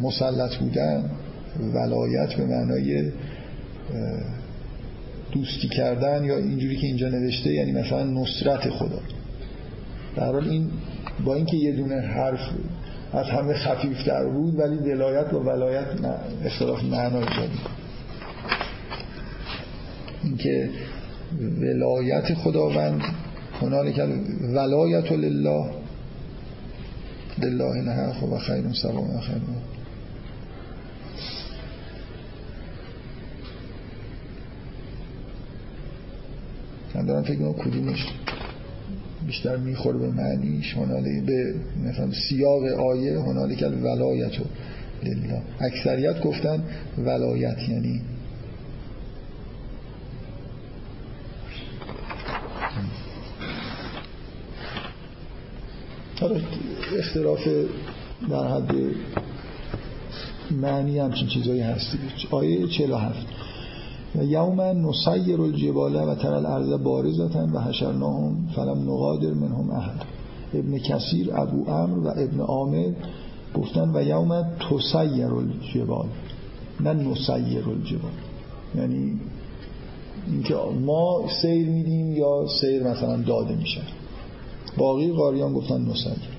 [0.02, 1.10] مسلط بودن
[1.74, 3.12] ولایت به معنای
[5.32, 9.00] دوستی کردن یا اینجوری که اینجا نوشته یعنی مثلا نصرت خدا.
[10.16, 10.70] در حال این
[11.26, 12.40] با اینکه یه دونه حرف
[13.14, 15.86] از همه خفیفتر بود ولی ولایت و ولایت
[16.46, 17.50] اختلاف معنا ایجاد
[20.26, 20.70] اینکه
[21.62, 23.02] ولایت خداوند
[23.62, 24.02] هنالک
[24.54, 25.66] ولایت لله
[27.40, 29.42] لله الحق و خیر سوا و خیر.
[36.96, 38.08] من دارم فکر کدومش
[39.28, 40.74] بیشتر می‌خوره به معنیش.
[40.74, 41.54] هنالی به
[41.86, 44.34] مثلا سیاق آیه هنالی که ولایت
[45.04, 45.42] لله.
[45.60, 46.64] اکثریت گفتن
[46.98, 48.02] ولایت یعنی
[56.26, 56.42] آره
[57.00, 57.48] اختلاف
[58.30, 58.76] در حد
[60.62, 61.98] معنی همچین چیزایی هستی
[62.32, 63.26] آیه 47
[64.16, 70.06] و یوما نسیر الجبال و تر الارض بارزتا و حشرناهم فلم نقادر منهم احد.
[70.54, 72.92] ابن کثیر ابو امر و ابن عامر
[73.56, 76.08] گفتن و یوم تسیر الجبال.
[76.80, 78.12] نه نسیر الجبال.
[78.76, 79.20] یعنی
[80.28, 80.56] اینکه
[80.86, 83.82] ما سیر میدیم یا سیر مثلا داده میشه.
[84.78, 86.36] باقی قاریان گفتن نسیر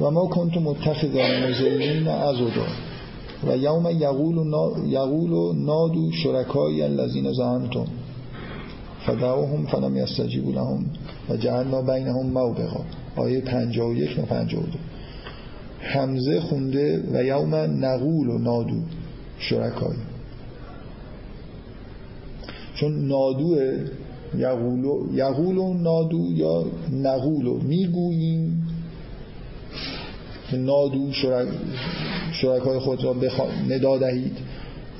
[0.00, 2.36] و ما کنت متخذان مزلین از
[3.46, 4.36] و یوم یقول
[4.86, 7.86] یقول نادو شرکای الذین زعمتم.
[9.06, 10.86] فدعوهم فلم یستجیبوا لهم
[11.28, 12.80] و جعلنا بینهم موبقا.
[13.16, 14.62] آیه 51 و 52
[15.80, 18.80] حمزه خونده و یوم نقول و نادو
[19.38, 19.96] شرکای.
[22.74, 23.56] چون نادو
[24.36, 28.66] یقول و نادو یا نقول می‌گوییم
[30.52, 31.48] نادو شرک
[32.32, 33.14] شرکای خود را
[33.68, 34.38] ندا دهید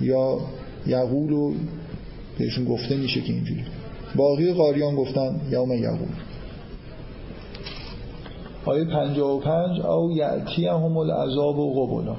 [0.00, 0.38] یا
[0.86, 1.54] یقول و
[2.38, 3.64] بهشون گفته میشه که اینجوری.
[4.16, 6.08] باقی قاریان گفتن یوم یقول
[8.64, 12.16] آیه 55 او یعتی هم العذاب و قبلا.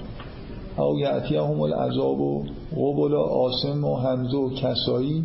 [0.77, 5.23] او یعتی هم العذاب و قبلا آسم و حمزه و کسایی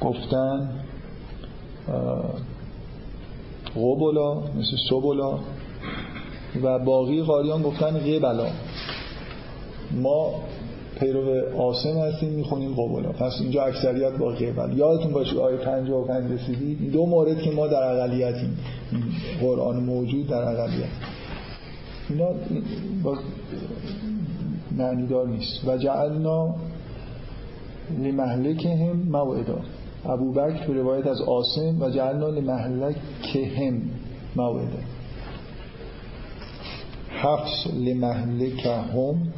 [0.00, 0.70] گفتن
[3.76, 5.38] قبلا مثل سبلا
[6.62, 8.46] و باقی قاریان گفتن قبلا
[10.02, 10.34] ما
[11.00, 16.92] پیرو آسم هستیم می‌خونیم قبولا پس اینجا اکثریت با قبل یادتون باشه آیه 55 رسیدید.
[16.92, 18.58] دو مورد که ما در اقلیتیم.
[19.40, 20.88] قرآن موجود در اقلیت.
[22.10, 22.28] اینا
[23.02, 23.18] با
[24.76, 25.68] معنی دار نیست.
[25.68, 26.54] و جعلنا
[27.98, 29.58] لمهلک هم موعدا.
[30.04, 33.82] ابو بکر به روایت از آسم و جعلنا لمهلک که هم
[34.36, 34.78] موعدا
[37.10, 39.32] حفظ لمهلک هم.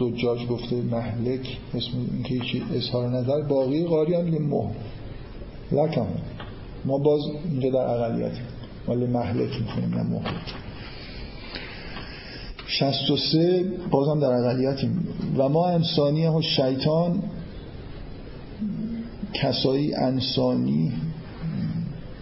[0.00, 3.42] زجاج گفته محلک اسم اینکه اظهار نظر.
[3.42, 4.70] باقی قاریان لمه
[5.72, 6.06] لکم.
[6.84, 8.32] ما باز اینجا در اقلیت
[8.88, 10.54] ما محلک می‌کنیم نه مهلک
[12.66, 15.08] 63 بازم در اقلیتیم.
[15.36, 17.22] و ما انسانی و شیطان
[19.32, 20.92] کسایی انسانی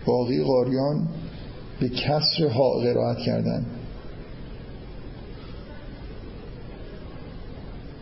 [0.06, 1.08] باقی قاریان
[1.80, 3.66] به کسر ها قرائت کردن.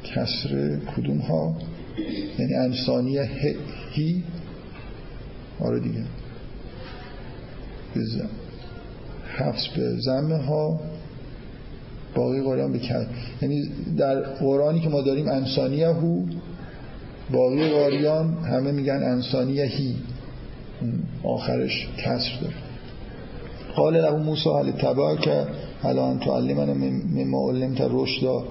[0.04, 1.56] کسر کدوم ها؟
[2.38, 3.18] یعنی انسانی
[3.92, 4.24] هی؟
[5.60, 6.04] آره دیگه.
[9.36, 10.80] حفظ به زمه ها
[12.14, 12.80] باقی قرآن به
[13.42, 16.24] یعنی در قرآنی که ما داریم انسانی هو
[17.32, 19.96] باقی قاریان همه میگن انسانی هی.
[21.24, 22.54] آخرش کسر داره.
[23.76, 25.46] قال له موسی هل که
[25.84, 26.74] الان تعلمنا
[27.14, 28.44] مما علمت رشدا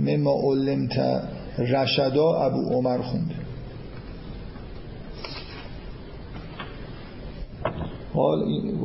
[0.00, 1.22] مما علمت
[1.58, 3.34] رشدا ابو عمر خونده.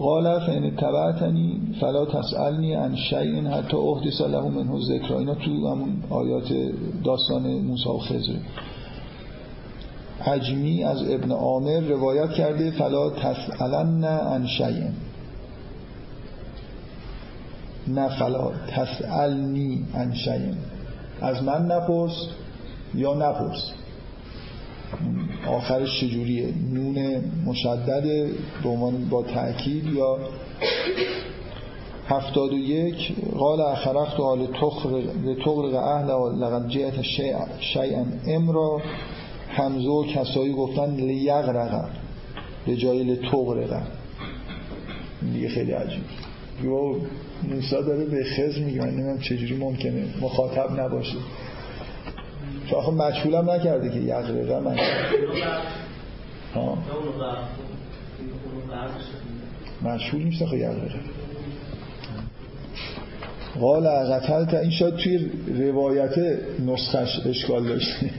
[0.02, 5.14] قال فین تبعتنی فلا تسألنی عن شیء حتی احدث له منه ذکر.
[5.14, 6.54] اینا تو همون آیات
[7.04, 8.34] داستان موسی و خضر.
[10.26, 14.84] عجمی از ابن عامر روایت کرده فلا تسألن عن شیء.
[17.88, 20.54] نه فلا تسألنی عن شیء.
[21.22, 22.28] از من نپرس
[22.96, 23.72] یا نپرس؟
[25.48, 28.04] آخرش چجوریه؟ نون مشدد
[28.64, 28.78] به
[29.10, 30.18] با تأکید یا
[32.08, 34.48] هفتاد و یک؟ قال اخرخت حال
[35.46, 37.02] تغرق اهل و لقد جهت
[37.60, 38.82] شیئا امرا.
[39.50, 41.90] همزه و کسایی گفتن لیغرق
[42.66, 43.82] به جای لتغرق
[45.34, 46.04] دیگه خیلی عجیب.
[46.64, 46.96] یو
[47.44, 48.82] موسا داره به خز میگه.
[48.82, 50.06] من نمیم چجوری ممکنه.
[50.22, 51.18] مخاطب نباشه.
[52.70, 54.78] تو آخه مجهولم نکرده که یقرقه من
[56.56, 56.78] ها؟
[59.82, 61.00] مجهول نیست آخه یقرقه
[63.60, 66.18] قال قتلت این شاید توی روایت
[66.66, 68.10] نسخش اشکال داشته.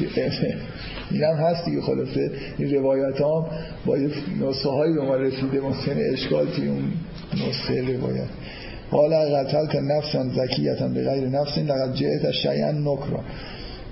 [1.10, 2.30] این هم هست دیگه خلاصه.
[2.58, 3.44] این روایت هم
[3.86, 3.96] با
[4.40, 6.92] نسخه هایی به ما رسیده ممکنه اشکال توی اون
[7.32, 8.28] نسخه روایت.
[8.90, 13.20] قال قتلت نفسا زکیتا به غیر نفس لقد جئت شیئا نکرا.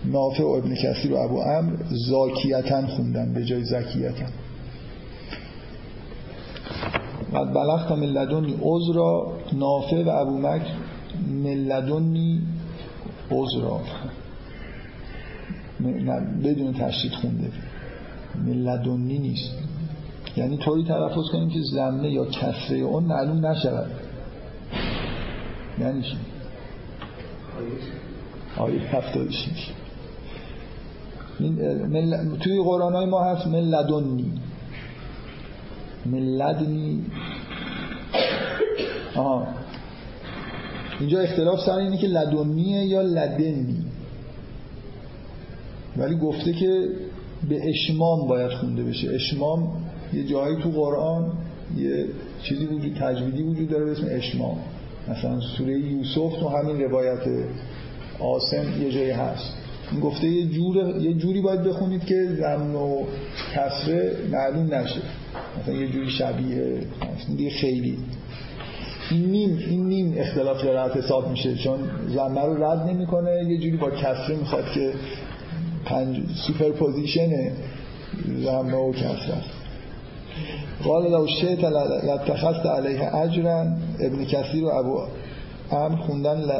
[0.04, 1.72] نافع و ابن کثیر و ابو امر
[2.08, 4.24] زاکیتا خوندن به جای زکیتا
[7.32, 9.32] بعد بلغت من لدنی عذرا.
[9.52, 10.72] نافع و ابو مکر
[11.28, 12.40] من لدنی
[13.30, 13.80] عذرا.
[16.44, 17.50] بدون تشدید خونده.
[18.34, 19.50] من لدنی نیست.
[20.36, 23.90] یعنی طوری تلفظ کنیم که زمنه یا کسره اون معلوم نشود.
[25.80, 26.16] یعنی چی؟
[28.56, 29.48] آیه هفتادش
[31.40, 34.32] این توی قرآن های ما هست من لدنی
[36.06, 37.02] من لدنی
[39.16, 39.46] آها.
[41.00, 43.83] اینجا اختلاف سر اینه که لدنیه یا لدنی.
[45.96, 46.88] ولی گفته که
[47.48, 49.10] به اشمام باید خونده بشه.
[49.14, 49.68] اشمام
[50.14, 51.32] یه جایی تو قرآن
[51.76, 52.04] یه
[52.42, 54.56] چیزی وجود تجویدی وجود داره به اسم اشمام.
[55.08, 57.20] مثلا سوره یوسف تو همین روایت
[58.20, 59.52] آسم یه جایی هست.
[59.92, 63.04] این گفته یه, جور یه جوری باید بخونید که زمن و
[63.54, 65.00] کسره معلوم نشه.
[65.60, 66.80] مثلا یه جوری شبیه
[67.36, 67.98] دیگه خیلی.
[69.10, 71.56] این نیم این نیم اختلاف قرائت حساب میشه.
[71.56, 71.78] چون
[72.08, 74.92] زمه رو رد نمی‌کنه یه جوری با کسره می‌خواد که
[75.84, 77.30] پنج سوپرپوزیشن
[78.26, 79.42] زمه و کسره
[80.84, 81.64] قال لو شئت
[82.04, 83.60] لاتخذت علیه اجرا
[84.00, 85.06] ابن کثیر و ابو
[85.72, 86.52] امر خوندن ل...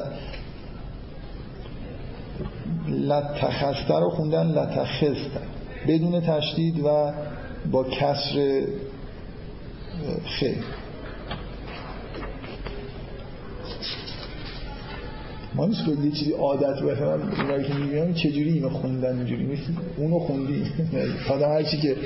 [2.89, 5.41] لتخسته رو خوندن لتخسته
[5.89, 7.13] بدون تشدید و
[7.73, 8.63] با کسر
[10.25, 10.57] خیر.
[15.55, 17.05] ما نیست که یه چیزی عادت باشه.
[17.05, 19.63] من اونایی که می‌بینم چجوری اینو خوندن اینجوری؟ نیست
[19.97, 20.63] اونو خوندی.
[21.35, 21.97] آدم هر چی که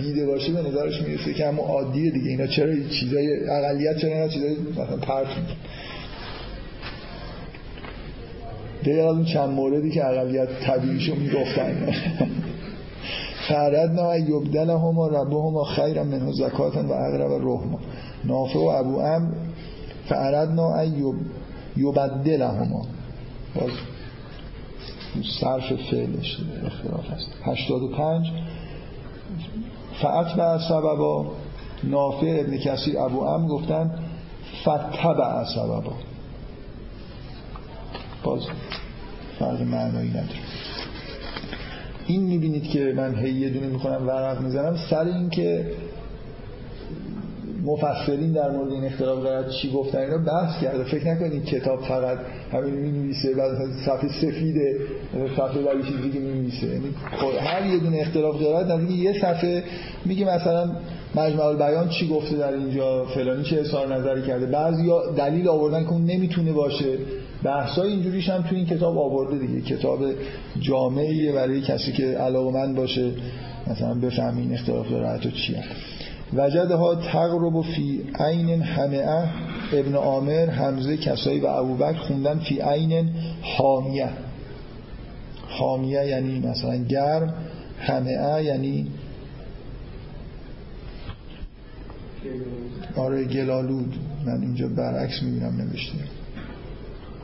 [0.00, 2.30] دیده باشه به نظرش می‌رسه که اما عادیه دیگه.
[2.30, 5.26] اینا چرا چیزای اقلیت چرا اینا چیزای مثلا پرت
[8.82, 11.74] دیگه اون چند موردی که اقلیت طبیعیشو می‌گفتن.
[13.48, 17.80] فردنا یبدل هما ربه هما خیرا منه زکاتا و اقرب رحما.
[18.24, 19.32] نافع و ابو ام
[20.08, 20.84] فردنا
[21.76, 22.86] یبدل هما
[23.60, 23.70] باز
[25.40, 27.28] صرف فعلش اختلاف هست.
[27.44, 28.26] 85
[30.02, 31.26] فعت سببا.
[31.84, 33.90] نافع ابن کسیر ابو ام گفتن
[34.62, 35.92] فتبع سببا.
[38.24, 38.42] باز
[39.38, 40.28] فرق معنایی نداره.
[42.06, 44.76] این می‌بینید که من هی یه دونه می‌خونم ورق می‌زنم.
[44.90, 45.70] سر این که
[47.64, 50.84] مفسرین در مورد این اختلاف قرارت چی گفتن اینا بحث کرده.
[50.84, 52.18] فکر نکنید کتاب فقط
[52.52, 53.50] همین می نویسه بعد
[53.86, 54.78] صفحه سفیده
[55.36, 56.94] صفحه برای چیزی دیگه می نویسه یعنی
[57.40, 59.64] هر یه دونه اختلاف قرارت نزدیک یه صفحه
[60.04, 60.70] میگه مثلا
[61.14, 64.46] مجمع البیان چی گفته در اینجا فلانی چه اظهار نظری کرده.
[64.46, 66.98] بعضی دلیل آوردن که اون نمی‌تونه باشه.
[67.42, 69.60] بحثای اینجوریش هم تو این کتاب آورده دیگه.
[69.60, 69.98] کتاب
[70.60, 73.10] جامعیه برای کسی که علاقمند باشه
[73.66, 75.54] مثلا بفهم این اختلاف قرارت چی
[76.34, 79.28] وجدها تقرب فی عین همه
[79.72, 83.10] ابن عامر حمزه کسایی و ابوبکر خوندن فی عین
[83.42, 84.08] حامیه.
[85.48, 87.34] حامیه یعنی مثلا گرم
[87.80, 88.86] همه یعنی
[92.96, 93.94] آره گلالود.
[94.26, 95.98] من اینجا برعکس می‌بینم نوشته.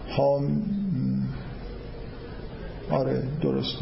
[0.09, 0.63] حام
[2.91, 3.77] آره درست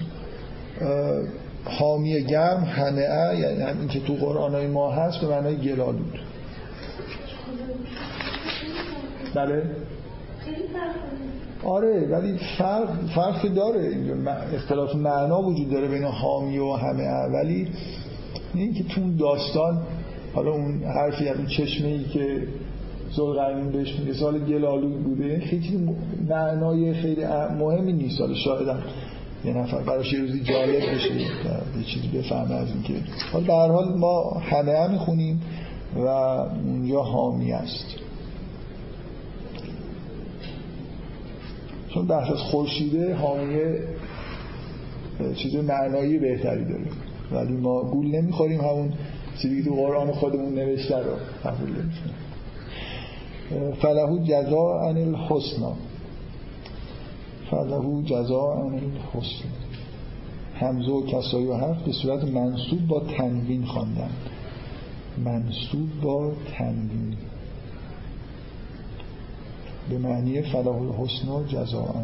[1.65, 6.19] حامی گرم هنعه یعنی این که تو قرآن ما هست به معنای گلالود
[9.35, 9.63] بله؟
[11.65, 13.97] آره ولی فرق, فرق داره.
[14.55, 17.69] اختلاف معنا وجود داره بین حامی و همه ولی
[18.55, 19.83] این که تو داستان
[20.35, 22.47] حالا اون حرفی از چشمه ای که
[23.17, 25.97] زلغرمین بهش میگه سال گلالود بوده خیلی
[26.29, 27.25] معنای خیلی
[27.59, 28.21] مهمی نیست.
[28.21, 28.83] حالا شایدم
[29.45, 31.29] یه نفر براش یه روزی جالب بشه یه
[31.95, 32.95] چیزی بفهمه از اینکه.
[33.33, 35.41] حالا به هر حال ما همه هم می‌خونیم
[35.97, 37.87] و اونجا حامی است.
[41.95, 43.81] چون بحث از خورشیده حامیه
[45.37, 46.87] چیز معنایی بهتری داره.
[47.33, 48.93] ولی ما گول نمی‌خوریم همون
[49.43, 51.13] چیزی که تو قرآن خودمون نوشته رو
[51.45, 51.69] قبول
[53.83, 55.77] فلهو جزا عن الحسنا
[57.53, 59.53] فلهو جزا عن الحسنا
[60.55, 64.11] همزه و کسایی و حرف به صورت منصوب با تنوین خواندن.
[65.25, 67.17] منصوب با تنوین.
[69.91, 71.95] به معنی فلاح الحسنا جزاء.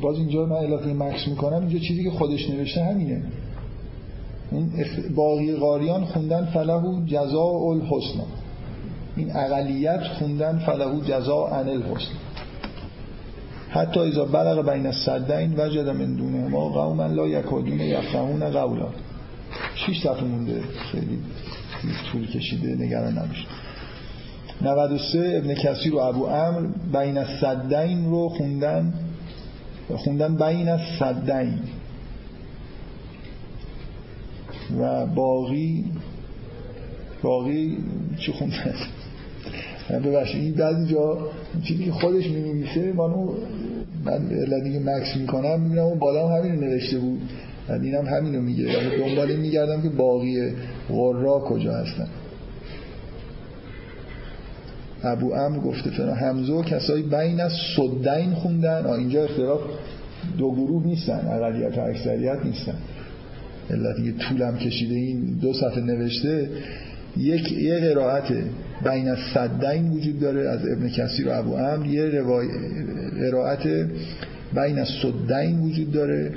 [0.00, 3.22] باز اینجا من علاقه مکس می‌کنم اینجا چیزی که خودش نوشته همینه.
[4.54, 4.70] این
[5.16, 8.26] باقی قاریان خوندن فلهو جزاء الحسنا
[9.16, 12.24] این اقلیت خوندن فلهو جزاء عن الحسنا
[13.74, 18.88] حتی اذا بلغ بین الصدین وجد من دونه ما قوما لا یکادون یفقهون قولا.
[19.74, 20.60] شیش صفحه مونده.
[20.92, 21.18] خیلی
[22.12, 23.46] طول کشیده نگران نباشید.
[24.62, 28.94] 93 ابن کثیر و ابو امر بین الصدین رو خوندن
[29.96, 31.58] خوندن بین الصدین.
[34.80, 35.84] و باقی
[37.22, 37.78] باقی
[38.18, 38.74] چی خوندن
[40.04, 41.18] ببخشید این بعضی جا
[41.62, 43.34] چیزی که خودش می نویسه منو
[44.04, 44.28] من
[44.64, 47.20] دیگه مکس می‌کنم می‌بینم اون بالا هم همین نوشته بود.
[47.68, 48.62] و اینم همینو میگه.
[48.62, 50.52] یعنی دنبال میگردم که باقی
[50.88, 52.08] غرا کجا هستن.
[55.02, 58.86] ابو امر گفته فنا همزه و کسایی بین از صدین خوندن.
[58.86, 59.60] اینجا اختلاف
[60.38, 62.74] دو گروه نیستن اقلیت و اکثریت نیستن.
[63.70, 66.50] علت دیگه طولم کشیده این دو صفحه نوشته
[67.16, 68.32] یک یه قرائت
[68.84, 72.48] بین صدین وجود داره از ابن کثیر و ابو امر یه روای...
[73.20, 73.66] قرائت
[74.54, 76.32] بین صدین وجود داره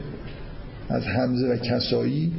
[0.89, 2.31] از حمزه و کسایی.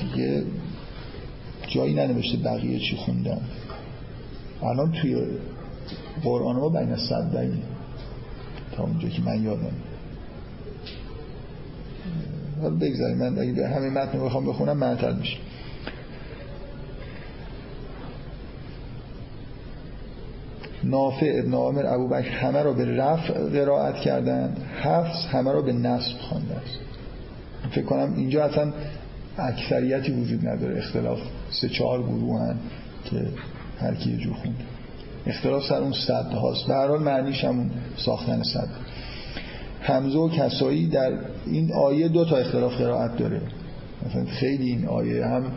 [0.00, 0.42] دیگه
[1.68, 3.40] جایی ننوشته بقیه چی خوندن
[4.62, 5.16] الان توی
[6.22, 7.62] قرآن ما بین صدین
[8.82, 9.72] اونجا که من یادم
[12.62, 15.36] حالا بگذاریم من اگه همه متن بخوام بخونم معطل میشه.
[20.84, 25.72] نافع ابن عامر ابو بکر همه را به رفع قرائت کردن حفظ همه را به
[25.72, 26.78] نصب خوانده است.
[27.70, 28.72] فکر کنم اینجا اصلا
[29.38, 30.78] اکثریتی وجود نداره.
[30.78, 31.18] اختلاف
[31.50, 32.56] سه چهار گروه هن
[33.04, 33.26] که
[33.80, 34.77] هر کی جور خونده.
[35.28, 36.66] اختلاف سر اون صد هاست.
[36.66, 38.68] به هر حال معنیش همون ساختن صد.
[39.80, 41.12] حمزه و کسایی در
[41.46, 43.40] این آیه دو تا اختلاف قرائت داره.
[44.06, 45.52] مثلا خیلی این آیه هم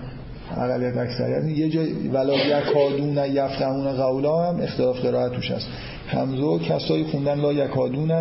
[0.57, 5.67] اقلیت اکثریت یه جای ولا یکادون یفتحون قولا هم اختلاف قرائت توش هست.
[6.07, 8.11] حمزه و کسایی خوندن لا یکادون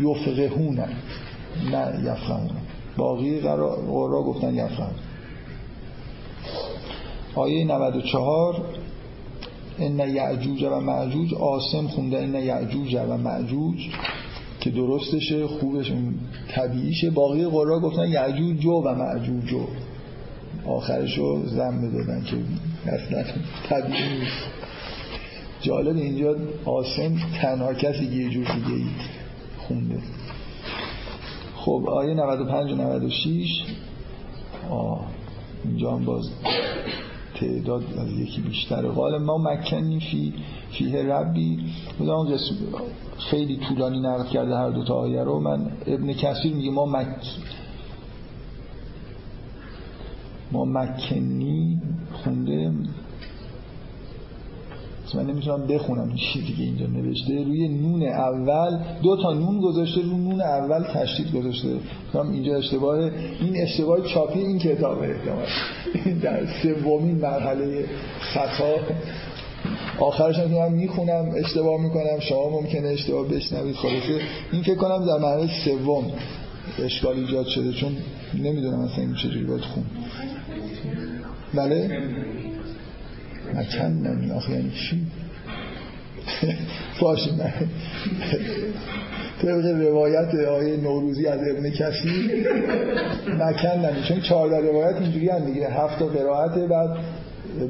[0.00, 0.78] یفقهون
[1.72, 2.50] نه یفقهون.
[2.96, 4.94] باقی قرا گفتن یفقهون.
[7.34, 8.64] آیه 94
[9.78, 13.88] ان یعجوج و معجوج آسم خونده ان یعجوج و معجوج
[14.60, 15.92] که درستشه خوبش
[16.54, 17.10] طبیعیشه.
[17.10, 19.54] باقی قرا گفتن یعجوج و معجوج
[20.66, 22.36] آخرش رو زن دادن که
[22.92, 23.24] اصلا
[23.68, 24.44] طبیعی نیست.
[25.60, 28.86] جالب اینجا آسم تنها کسی یه جور دیگه ای
[29.58, 29.98] خونده.
[31.56, 33.62] خب آیه 95 و 96
[34.70, 35.06] آه
[35.64, 36.30] اینجا هم باز.
[37.40, 40.32] تعداد از یکی بیشتره قال ما مکنی فی
[40.70, 41.58] فیه ربی.
[41.98, 42.36] بودم
[43.18, 45.40] خیلی طولانی نقل کرده هر دو تا آیه رو.
[45.40, 47.06] من ابن کثیر میگه ما مک
[50.52, 51.80] ما مکنی
[52.12, 52.72] خونده
[55.16, 57.44] من نمی‌تونم بخونم چیزی که اینجا نوشته.
[57.44, 61.68] روی نون اول دو تا نون گذاشته روی نون اول تشدید گذاشته.
[62.12, 62.98] کنم اینجا اشتباه
[63.40, 65.46] این اشتباه چاپی این کتاب احتمال
[66.22, 67.84] در سومین مرحله
[68.20, 68.74] خطا.
[69.98, 72.20] آخرش هم من می‌خونم اشتباه می‌کنم.
[72.20, 73.76] شما ممکنه اشتباه بشنوید.
[73.76, 74.20] خلاصه
[74.52, 76.04] این فکر کنم در مرحله سوم
[76.84, 77.92] اشکال ایجاد شده چون
[78.34, 79.84] نمی‌دونم اصلا این چجوری باید خون.
[81.54, 82.02] بله؟
[83.88, 85.06] نمی آخه یعنی چی؟
[87.00, 87.52] باشه من
[89.42, 92.44] طبق روایت آیه نوروزی از ابن کسی
[93.76, 96.90] نمی چون چهارده روایت اینجوری هم دیگه هفت تا قرائت بعد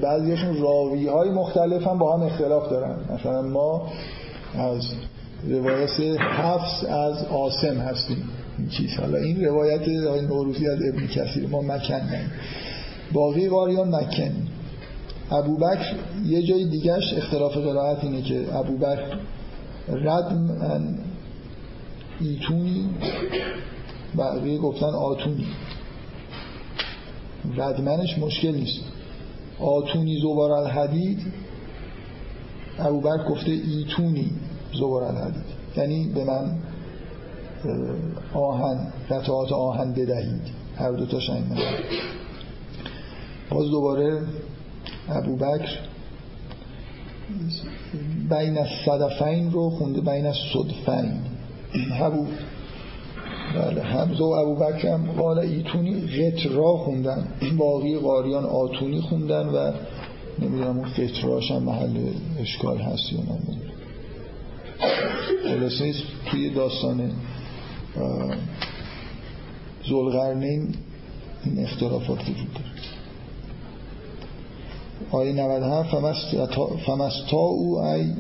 [0.03, 2.97] بعضیشون راوی های مختلف هم با هم اختلاف دارن.
[3.15, 3.93] مثلا ما
[4.59, 4.83] از
[5.49, 8.29] روایت حفظ از آسم هستیم.
[8.59, 8.91] این چیز.
[9.01, 9.89] حالا این روایت
[10.29, 12.01] نوروزی از ابن کسی ما مکن
[13.13, 14.33] باقی قاریان مکن
[15.31, 15.95] ابوبکر
[16.25, 19.19] یه جای دیگهش اختلاف قرائت اینه که ابوبکر
[19.89, 20.99] ردمن
[22.21, 22.91] ایتونی
[24.19, 25.47] بقیه گفتن آتونی
[27.57, 28.81] ردمنش مشکل نیست.
[29.61, 31.19] آتونی زبار الحدید
[32.79, 34.31] ابو بکر گفته ایتونی
[34.75, 35.45] زبر الحدید.
[35.77, 36.59] یعنی به من
[38.35, 40.43] آهن قطعات آهن بدهید.
[40.77, 41.45] هر دو تا این
[43.51, 44.23] باز دوباره
[45.09, 45.79] ابو بکر
[48.31, 51.13] بین صدفین رو خونده بین صدفین.
[52.01, 52.27] ابو
[53.55, 57.29] بله حمزه و ابو بکر هم قال ایتونی غترا خوندن.
[57.59, 59.73] باقی قاریان آتونی خوندن و
[60.39, 63.21] نمی‌دونم اون قطراش هم محل اشکال هست یا
[65.45, 65.95] خلاصه
[66.31, 67.13] توی داستان
[69.89, 70.75] زلغرنین
[71.45, 72.94] این اختلافات وجود داره.
[75.11, 75.91] آیه 97
[76.87, 78.13] فمستا او ای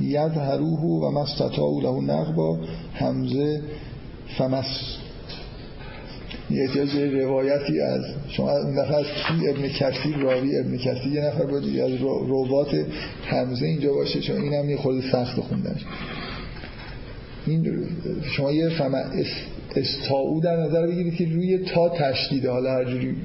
[0.00, 2.58] ید هروه و مستتا او له نقبا
[2.94, 3.62] همزه
[4.38, 4.66] فمس
[6.50, 11.12] یه روایتی از شما اون دفعه از کی ابن کثیر راوی ابن کثیر.
[11.12, 11.92] یه نفر بود از
[12.28, 12.84] روات
[13.26, 15.84] همزه اینجا باشه چون این هم یه خود سخت خوندنش.
[17.46, 17.86] این
[18.22, 18.94] شما یه فهم
[19.76, 22.50] استاو در نظر بگیرید که روی تا تشدیده.
[22.50, 23.16] حالا هر جوری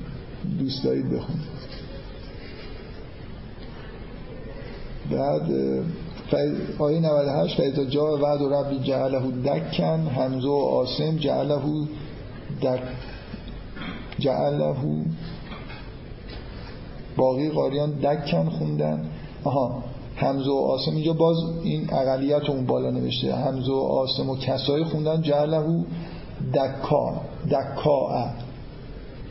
[0.59, 1.56] دوست دارید بخونید.
[5.11, 5.41] بعد
[6.79, 11.59] آیه 98 فایتا جا وعد و ربی جعله دکن همزه و آسم جعله
[12.61, 12.81] دک
[14.19, 14.75] جعله
[17.17, 19.05] باقی قاریان دکن خوندن.
[19.43, 19.83] آها
[20.15, 23.35] همزه و آسم اینجا باز این اقلیت اون بالا نوشته.
[23.35, 25.85] همزه و آسم و کسایی خوندن جعله
[26.53, 27.21] دکا
[27.51, 28.29] دکا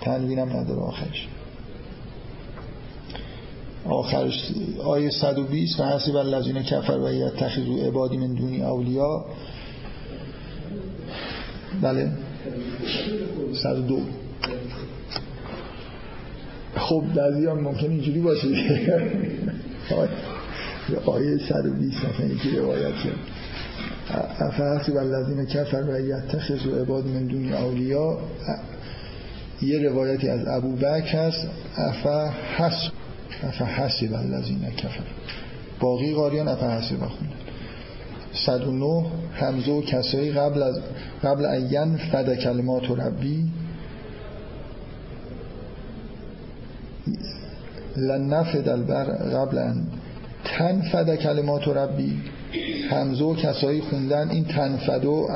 [0.00, 1.28] تنوینم نداره آخرش.
[3.88, 4.52] آخرش
[4.84, 5.80] آیه 120
[6.10, 9.24] و الذین کفر و یتخذوا عبادی من دونی اولیاء.
[11.82, 12.10] بله.
[13.62, 13.98] 102
[16.76, 18.48] خب بعضی هم ممکن اینجوری باشه.
[21.06, 23.18] آیه 120 مثلا یکی روایت کرد
[24.40, 28.18] افحسب الذین کفر و یتخذوا عبادی من دونی اولیاء.
[29.62, 31.48] یه روایتی از ابو بکر هست.
[31.76, 32.92] افحسب
[33.42, 35.04] افحسب الذین کفر
[35.80, 37.36] باقی قاریان افحسب خوندن
[38.36, 39.04] 109
[39.34, 40.80] همزه و کسایی قبل از
[41.24, 43.44] قبل این فد کلمات ربی.
[47.96, 49.86] لنفد البر قبل ان
[50.44, 52.20] تنفد کلمات و ربی.
[52.90, 55.28] همزه و کسایی خوندن این تنفد و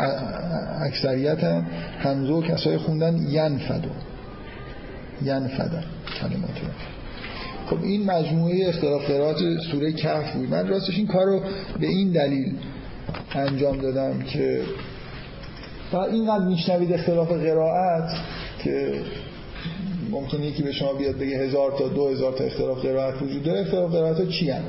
[0.81, 1.67] اکثریت هم
[1.99, 3.85] همزه و کسایی خوندن ینفد.
[5.23, 5.85] ینفد
[6.21, 7.00] کلمات ربی.
[7.71, 9.03] خب این مجموعه اختلاف
[9.73, 10.49] سوره کهف بود.
[10.51, 11.41] من راستش این کار رو
[11.81, 12.53] به این دلیل
[13.35, 14.61] انجام دادم که
[15.93, 18.11] و اینقدر میشنوید اختلاف قرائت
[18.65, 19.01] که
[20.11, 23.61] ممکنه یکی به شما بیاد بگه هزار تا دو هزار تا اختلاف قرائت وجود داره.
[23.61, 24.63] اختلاف قرائت ها چی هم؟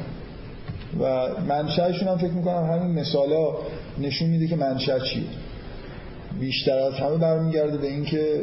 [0.99, 3.55] و منشأشون هم فکر می‌کنم همین مثالا
[3.99, 5.23] نشون میده که منشأ چیه.
[6.39, 8.41] بیشتر از همه برمیگرده به اینکه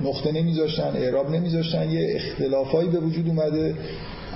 [0.00, 3.74] نقطه نمیذاشتن اعراب نمیذاشتن یه اختلافایی به وجود اومده.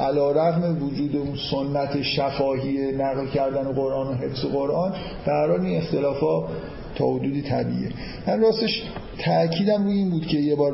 [0.01, 4.95] علا رغم وجود اون سنت شفاهی نقل کردن قرآن و حفظ قرآن
[5.27, 6.49] در این اختلافا
[6.95, 7.91] تا حدودی طبیعه
[8.27, 8.83] من راستش
[9.19, 10.73] تأکیدم روی این بود که یه بار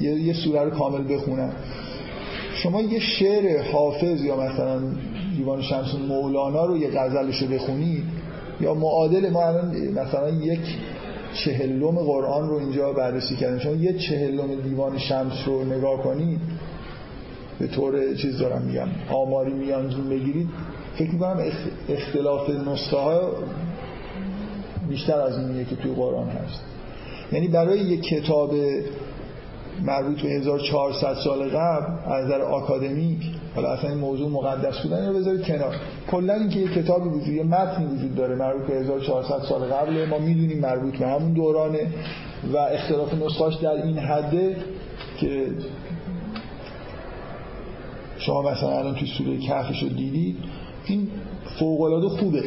[0.00, 1.52] یه, یه سوره رو کامل بخونم.
[2.54, 4.80] شما یه شعر حافظ یا مثلا
[5.36, 8.04] دیوان شمس مولانا رو یه غزلش رو بخونید
[8.60, 10.60] یا معادل ما الان مثلا یک
[11.44, 16.40] چهلم قرآن رو اینجا بررسی کردیم شما یه چهلم دیوان شمس رو نگاه کنید
[17.58, 20.48] به طور چیز دارم میگم آماری میانگین بگیرید.
[20.94, 21.40] فکر می‌کنم
[21.88, 23.32] اختلاف نسخه ها
[24.88, 26.60] بیشتر از اینیه که توی قرآن هست.
[27.32, 28.54] یعنی برای یک کتاب
[29.82, 35.14] مربوط به 1400 سال قبل از نظر آکادمیک حالا اصلا این موضوع مقدس بودن رو
[35.14, 35.74] بذارید کنار.
[36.10, 40.18] کلا اینکه یک کتابی وجود یه متنی وجود داره مربوط به 1400 سال قبل ما
[40.18, 41.86] می‌دونیم مربوط به همون دورانه
[42.52, 44.56] و اختلاف نسخاش در این حده
[45.20, 45.46] که
[48.18, 50.36] شما مثلا الان توی سوره کهفش رو دیدید
[50.86, 51.08] این
[51.58, 52.42] فوق العاده خوبه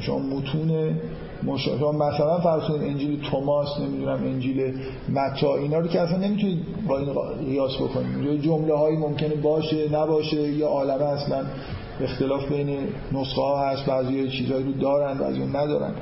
[0.00, 0.94] شما متون
[1.56, 4.74] شما مثلا فرض کنید انجیل توماس نمی‌دونم انجیل
[5.08, 6.58] متا اینا رو که اصلا نمی‌تونید
[6.88, 7.08] با این
[7.46, 8.42] قیاس بکنید.
[8.42, 11.44] جمله هایی ممکنه باشه نباشه یا عالمه اصلا
[12.00, 12.78] اختلاف بین
[13.12, 13.86] نسخه ها هست.
[13.86, 15.94] بعضی چیزهایی رو دارن بعضی ندارن.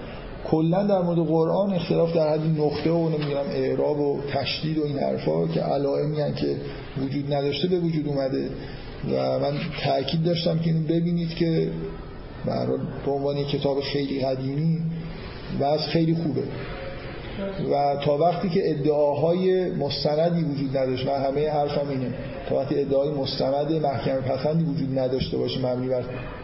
[0.51, 4.99] کلا در مورد قرآن اختلاف در حدی نقطه و نمی‌دونم اعراب و تشدید و این
[4.99, 6.57] حرفا که علائمی که
[7.05, 8.51] وجود نداشته به وجود اومده.
[9.13, 9.53] و من
[9.85, 11.71] تاکید داشتم که اینو ببینید که
[13.05, 14.79] به عنوان کتاب خیلی قدیمی
[15.61, 16.43] و خیلی خوبه.
[17.71, 22.15] و تا وقتی که ادعاهای مستندی وجود نداشت من همه حرفم اینه
[22.49, 26.03] تا وقتی ادعای مستند محکم پسندی وجود نداشته باشه مبنی بر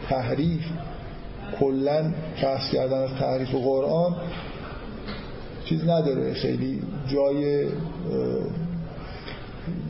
[0.09, 0.62] تحریف
[1.61, 2.12] کلا
[2.43, 4.16] بحث کردن از تحریف قرآن
[5.65, 6.35] چیز نداره.
[6.35, 6.82] خیلی
[7.12, 7.66] جای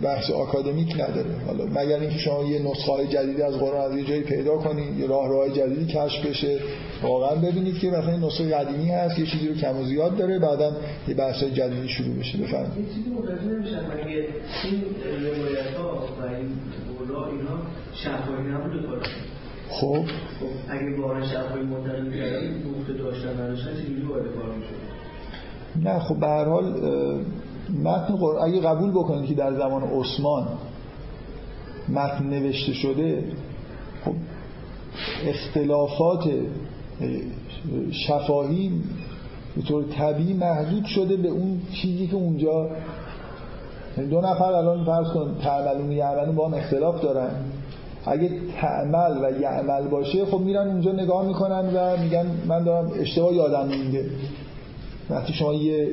[0.03, 1.31] بحث آکادمیک نداره.
[1.47, 4.99] حالا مگر اینکه شما یه نسخه های جدیدی از قرآن از یه جایی پیدا کنید
[4.99, 6.59] یه راه راه جدیدی کشف بشه
[7.03, 10.39] واقعا ببینید که مثلا این نسخه قدیمی هست یه چیزی رو کم و زیاد داره
[10.39, 10.73] بعدا
[11.09, 12.73] یه بحث جدیدی شروع بشه بفرمایید.
[12.77, 14.27] این چیزی متوجه نمیشن مگه
[14.65, 14.83] این
[15.27, 16.49] روایت ها و این
[17.11, 17.63] اینا
[17.95, 18.79] شفاهی نبوده
[19.71, 19.93] خب.
[19.93, 20.05] خب
[20.69, 24.75] اگه واقعا شفاهی منتقل کردن نقطه داشتن نداشتن چجوری وارد کار میشه
[25.85, 26.75] نه خب به هر حال
[27.79, 30.49] متن قرآن اگه قبول بکنید که در زمان عثمان
[31.89, 33.25] متن نوشته شده
[34.05, 34.13] خب
[35.27, 36.25] اختلافات
[38.07, 38.73] شفاهی
[39.57, 42.69] به طور طبیعی محدود شده به اون چیزی که اونجا
[43.97, 47.31] یعنی دو نفر الان فرض کن تعملون یعملون با هم اختلاف دارن.
[48.07, 48.31] اگه
[48.61, 53.69] تعمل و یعمل باشه خب میرن اونجا نگاه می‌کنن و میگن من دارم اشتباه یادم
[53.69, 54.11] میده
[55.11, 55.89] وقتی شما یه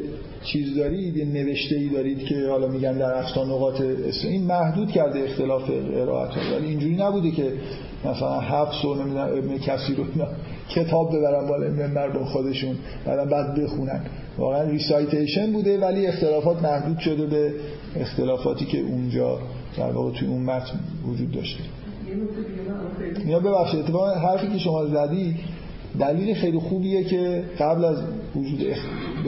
[0.52, 3.82] چیز دارید یه نوشته ای دارید که حالا میگن در افسان نقاط
[4.24, 7.54] این محدود کرده اختلاف قرائت ولی اینجوری نبوده که
[8.06, 10.04] مثلا حفظ و نمی‌دونم ابن کسی رو
[10.70, 12.76] کتاب ببرن بالا منبر با خودشون
[13.06, 14.02] بعدا بعد بخونن
[14.38, 17.54] واقعا ریسایتیشن بوده ولی اختلافات محدود شده به
[17.96, 19.40] اختلافاتی که اونجا
[19.78, 21.64] در واقع توی اون متن وجود داشته
[23.26, 25.36] اینا ببخشید اتفاقا حرفی که شما زدی
[26.00, 27.98] دلیل خیلی خوبیه که قبل از
[28.36, 28.62] وجود.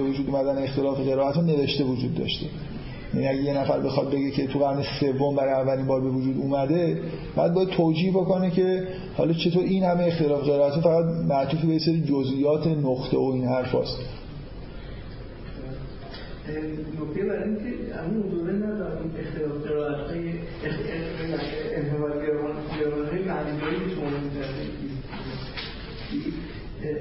[0.02, 2.46] به وجود اومدن اختلاف قرائت نوشته وجود داشته.
[3.14, 6.38] یعنی اگه یه نفر بخواد بگه که تو قرن سوم برای اولین بار به وجود
[6.38, 7.02] اومده
[7.36, 12.02] بعد باید توجیه بکنه که حالا چطور این همه اختلاف قرائت فقط معطوف به سری
[12.02, 13.98] جزئیات نقطه و این حرف هست
[17.02, 20.34] نکته برای اینکه همون دوره ندارم اختلاف قرائت های
[21.76, 24.08] انحواز گرمان های معنیداری که شما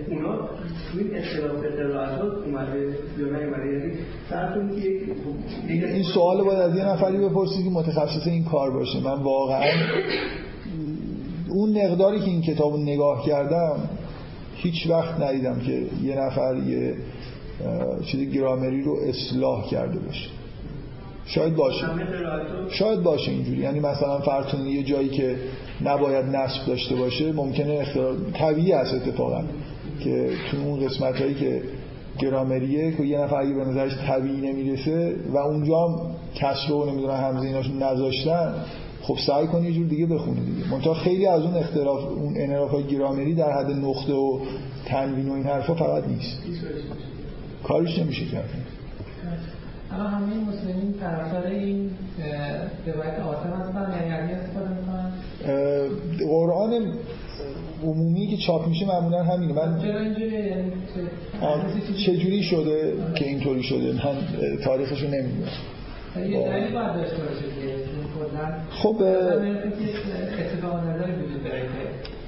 [0.08, 3.92] اونا تو این اختلاف قرائتات اومده یا نیومده یعنی
[4.30, 4.88] فرض که
[5.68, 9.00] این سوال باید از یه نفری بپرسید که متخصص این کار باشه.
[9.00, 9.70] من واقعا
[11.48, 13.76] اون مقداری که این کتاب رو نگاه کردم
[14.54, 16.94] هیچ وقت ندیدم که یه نفر یه
[18.06, 20.28] چیز گرامری رو اصلاح کرده باشه.
[21.26, 21.86] شاید باشه.
[22.70, 23.60] شاید باشه اینجوری.
[23.60, 25.36] یعنی مثلا فرتون یه جایی که
[25.84, 29.42] نباید نصب داشته باشه ممکنه اختلاف طبیعی است اتفاقا.
[30.04, 31.62] که تو اون قسمت هایی که
[32.18, 37.16] گرامریه که یه نفر اگه به نظرش طبیعی نمی‌رسه و اونجا هم کسر رو نمی‌دونن
[37.16, 38.54] همزه ایناشون نذاشتن
[39.02, 40.70] خب سعی کنی یه جور دیگه بخونی دیگه.
[40.70, 44.40] منتها خیلی از اون اختلاف اون انحراف های گرامری در حد نقطه و
[44.86, 46.42] تنوین و این حرفا فقط نیست.
[47.64, 48.50] کارش نمیشه کرد.
[49.92, 51.90] اما همه مسلمین طرفدار این
[52.86, 55.12] روایت آتم هستن یعنی استفاده می‌کنن
[56.28, 56.92] قرآن
[57.84, 59.52] عمومی که چاپ میشه معمولا همینه.
[59.52, 60.22] من یعنی
[62.06, 64.16] چجوری شده که اینطوری شده؟ من
[65.06, 65.50] نمی‌دونم.
[66.14, 67.44] باید داشته باشه
[68.70, 68.96] خب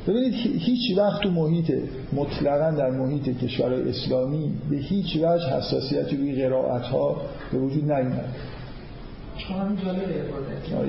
[0.07, 1.73] ببینید هیچ وقت تو محیط
[2.13, 7.23] مطلقا در محیط کشورهای اسلامی به هیچ وجه حساسیتی روی قرائت ها
[7.53, 8.35] به وجود نیومد.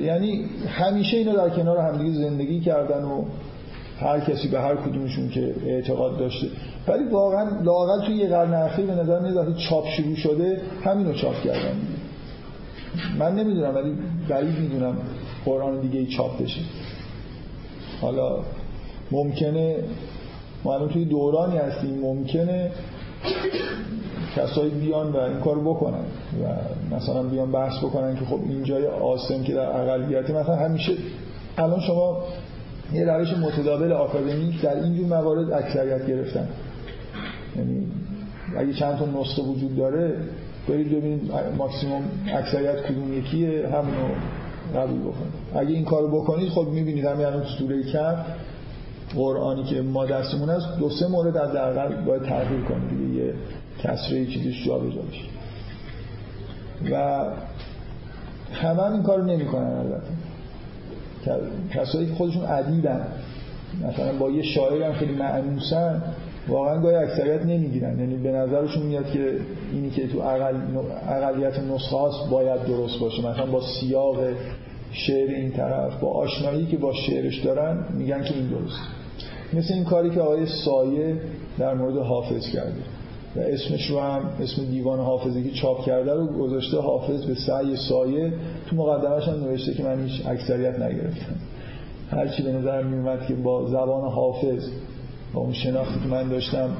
[0.02, 3.24] یعنی همیشه اینا در کنار همدیگه زندگی کردن و
[4.02, 6.46] هر کسی به هر کدومشون که اعتقاد داشته.
[6.88, 11.42] ولی واقعا لاقل توی یه قرن اخیر به نظر میاد چاپ شروع شده همینو چاپ
[11.42, 11.76] کردن
[13.18, 13.94] من نمی‌دونم ولی
[14.28, 14.96] بعید می‌دونم
[15.44, 16.60] قرآن دیگه ای چاپ بشه.
[18.00, 18.38] حالا
[19.10, 19.76] ممکنه
[20.64, 22.70] ما الان توی دورانی هستیم ممکنه
[24.36, 26.04] کسایی بیان و این کار بکنن
[26.42, 26.46] و
[26.96, 30.92] مثلا بیان بحث بکنن که خب این جای آسم که در اقلیتی مثلا همیشه
[31.58, 32.24] الان شما
[32.92, 36.48] یه روش متداول آکادمیک در اینجور موارد اکثریت گرفتن.
[37.56, 37.86] یعنی
[38.56, 40.16] اگه چند تا نسخه وجود داره
[40.68, 42.02] برید ببینید ماکسیموم
[42.34, 44.14] اکثریت کدوم یکیه همونو
[44.76, 45.32] قبول بکنید.
[45.54, 48.16] اگه این کارو بکنید خب می‌بینید همین الان سوره کف
[49.14, 53.34] قرآنی که ما دستمون هست دو سه مورد از درقل باید تغییر کنید دیگه یه
[53.82, 55.24] کسره چیزیش جا بجا بشه.
[56.92, 57.24] و
[58.52, 60.06] همه هم این کار نمی کنن البته.
[61.74, 63.06] کسایی که خودشون عدیدن
[63.88, 66.02] مثلا با یه شاعر هم خیلی معنوسن
[66.48, 67.98] واقعا گاهی اکثریت نمی‌گیرن.
[67.98, 69.36] یعنی به نظرشون میاد که
[69.72, 70.54] اینی که تو اقل...
[71.08, 73.18] اقلیت نسخه هاست باید درست باشه.
[73.28, 74.16] مثلا با سیاق
[74.92, 78.80] شعر این طرف با آشنایی که با شعرش دارن میگن که این درست
[79.52, 81.16] مثل این کاری که آقای سایه
[81.58, 82.82] در مورد حافظ کرده.
[83.36, 87.76] و اسمش رو هم اسم دیوان حافظی که چاپ کرده رو گذاشته حافظ به سعی
[87.76, 88.32] سایه.
[88.66, 91.34] تو مقدمش هم نوشته که من هیچ اکثریت نگرفتم.
[92.10, 94.68] هرچی به نظر میومد که با زبان حافظ
[95.32, 96.70] با اون شناختی که من داشتم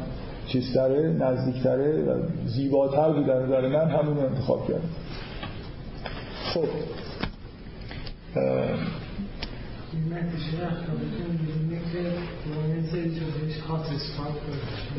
[0.47, 4.89] چیزتره نزدیکتره و زیباتر بود در نظر من همون انتخاب کردم.
[6.55, 6.69] خب.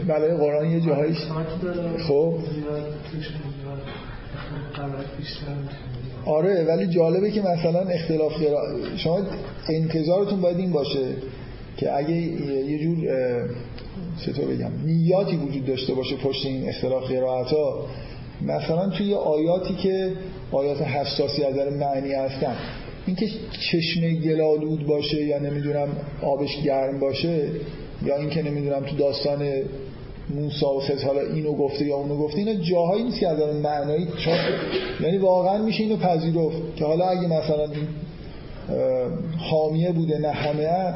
[0.07, 1.17] بله قرآن یه جاهایش
[2.07, 2.33] خب.
[6.25, 8.33] آره ولی جالبه که مثلا اختلاف
[8.97, 9.21] شما
[9.69, 11.15] انتظارتون باید این باشه
[11.77, 12.97] که اگه یه جور
[14.25, 17.85] چطور بگم نیاتی وجود داشته باشه پشت این اختلاف قرائت ها
[18.41, 20.11] مثلا توی آیاتی که
[20.51, 22.55] آیات حساسی از معنی هستن
[23.05, 23.27] اینکه
[23.71, 25.87] چشمه گلالود باشه یا نمی‌دونم
[26.21, 27.49] آبش گرم باشه
[28.05, 29.49] یا اینکه نمی‌دونم تو داستان
[30.35, 34.07] موسا و خز حالا اینو گفته یا اونو گفته اینا جاهایی نیست که از معنایی
[34.25, 34.33] چون
[35.01, 37.87] یعنی واقعا میشه اینو پذیرفت که حالا اگه مثلا این
[39.37, 40.93] حامیه بوده نه همه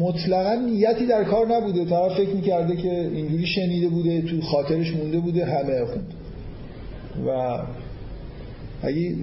[0.00, 1.84] مطلقا نیتی در کار نبوده.
[1.84, 6.14] طرف فکر می‌کرده که اینجوری شنیده بوده تو خاطرش مونده بوده همه خوند.
[7.26, 7.58] و
[8.82, 9.14] اگه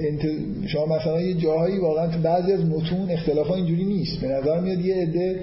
[0.00, 0.22] انت...
[0.66, 4.20] شما مثلا یه جاهایی واقعا تو بعضی از متون اختلاف ها اینجوری نیست.
[4.20, 5.40] به نظر میاد یه عده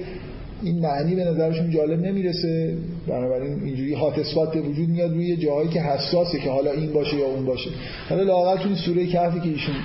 [0.64, 2.78] این معنی به نظرشون جالب نمی‌رسه.
[3.08, 7.18] بنابراین اینجوری هات اثبات به وجود میاد روی جاهایی که حساسه که حالا این باشه
[7.18, 7.70] یا اون باشه.
[8.10, 9.76] حالا لااقل تو سوره کهفی که ایشون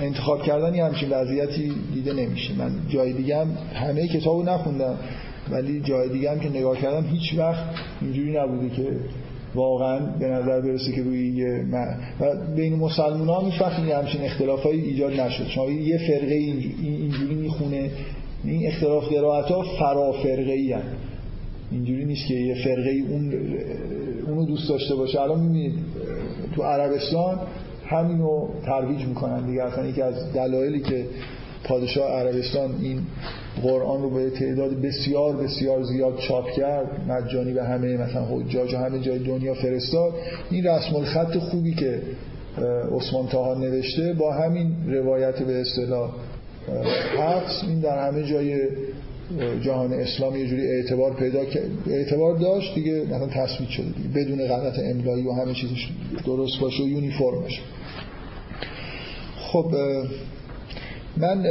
[0.00, 2.54] انتخاب کردن یه همچین وضعیتی دیده نمیشه.
[2.58, 4.96] من جای دیگه هم همه کتابو نخوندم
[5.50, 7.64] ولی جای دیگه هم که نگاه کردم هیچ وقت
[8.00, 8.96] اینجوری نبوده که
[9.54, 11.64] واقعا به نظر برسه که روی یه
[12.20, 15.46] و بین مسلمان ها وقت همچین اختلافایی ایجاد نشد.
[15.48, 16.34] شما یه فرقه
[16.82, 17.90] اینجوری می‌خونه
[18.44, 20.74] این اختلاف قرائت ها فرا فرقه ای
[21.70, 23.32] اینجوری نیست که یه فرقه ای اون
[24.26, 25.20] اونو دوست داشته باشه.
[25.20, 25.74] الان می‌بینید
[26.54, 27.38] تو عربستان
[27.86, 29.62] همینو ترویج می‌کنن دیگه.
[29.62, 31.04] اصلا یکی از دلایلی که
[31.64, 33.00] پادشاه عربستان این
[33.62, 38.76] قرآن رو به تعداد بسیار بسیار زیاد چاپ کرد مجانی به همه مثلا حجاج و
[38.76, 40.12] همه جای دنیا فرستاد.
[40.50, 42.02] این رسم الخط خوبی که
[42.92, 46.10] عثمان تاها نوشته با همین روایت به اصطلاح
[47.18, 48.68] حفظ این در همه جای
[49.62, 51.40] جهان اسلام یه جوری اعتبار پیدا
[51.86, 54.08] اعتبار داشت دیگه مثلا تصویت شده دیگه.
[54.08, 55.88] بدون غلط املایی و همه چیزش
[56.26, 57.60] درست باشه و یونیفرم باشه.
[59.38, 59.74] خب
[61.16, 61.46] من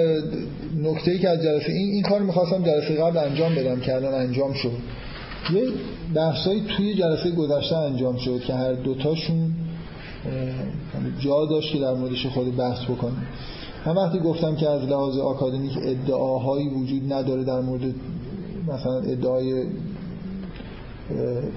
[0.83, 4.13] نکته ای که از جلسه این این کار می‌خواستم جلسه قبل انجام بدم که الان
[4.13, 4.71] انجام شد.
[5.53, 5.63] یه
[6.15, 9.51] بحثایی توی جلسه گذشته انجام شد که هر دوتاشون
[11.19, 13.27] جا داشت که در موردش خود بحث بکنیم.
[13.85, 17.95] من وقتی گفتم که از لحاظ آکادمیک ادعاهایی وجود نداره در مورد
[18.67, 19.65] مثلا ادعای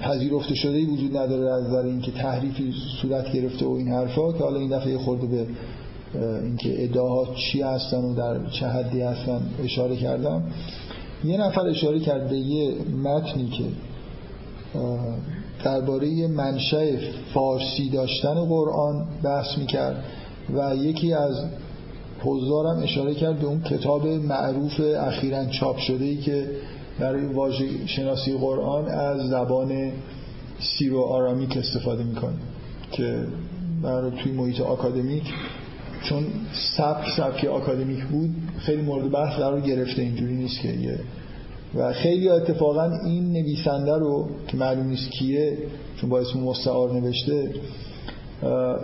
[0.01, 4.43] پذیرفته شده ای وجود نداره از نظر اینکه تحریفی صورت گرفته و این حرفا که
[4.43, 5.47] حالا این دفعه خورده به
[6.43, 10.43] اینکه ادعاها چی هستن و در چه حدی هستن اشاره کردم.
[11.25, 13.63] یه نفر اشاره کرد به یه متنی که
[15.63, 16.85] درباره منشأ
[17.33, 20.03] فارسی داشتن قرآن بحث می‌کرد
[20.53, 21.45] و یکی از
[22.25, 26.49] حضارم اشاره کرد به اون کتاب معروف اخیرا چاپ شده ای که
[26.99, 29.91] برای واژه شناسی قرآن از زبان
[30.59, 32.37] سیرو آرامیک استفاده می‌کنه
[32.91, 33.27] که
[33.81, 35.23] برای توی محیط آکادمیک.
[36.03, 36.23] چون
[36.77, 40.99] سبک سبک آکادمیک بود خیلی مورد بحث قرار گرفته اینجوری نیست که یه
[41.75, 45.57] و خیلی اتفاقا این نویسنده رو که معلوم نیست کیه
[46.01, 47.53] چون با اسم مستعار نوشته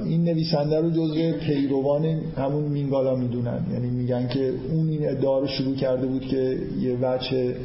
[0.05, 2.05] این نویسنده رو جزء پیروان
[2.37, 3.65] همون مینگالا می‌دونن.
[3.73, 7.55] یعنی میگن که اون این ادعا رو شروع کرده بود که یه وجه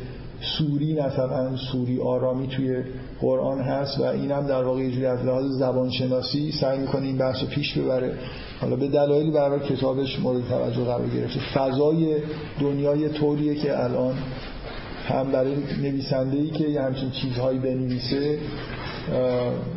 [0.59, 2.83] سوری مثلا سوری آرامی توی
[3.21, 7.49] قرآن هست و اینم در واقع یه از لحاظ زبانشناسی سعی می‌کنه این بحث رو
[7.49, 8.15] پیش ببره.
[8.61, 11.41] حالا به دلایلی برای کتابش مورد توجه قرار گرفته.
[11.55, 12.17] فضای
[12.61, 14.15] دنیای طوریه که الان
[15.07, 18.39] هم برای نویسنده ای که یه همچین چیزهایی بنویسه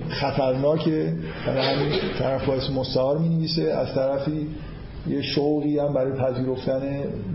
[0.10, 1.14] خطرناکه
[1.48, 4.48] برای همین طرف باعث مستعار می نویسه از طرفی
[5.08, 6.82] یه شوقی هم برای پذیرفتن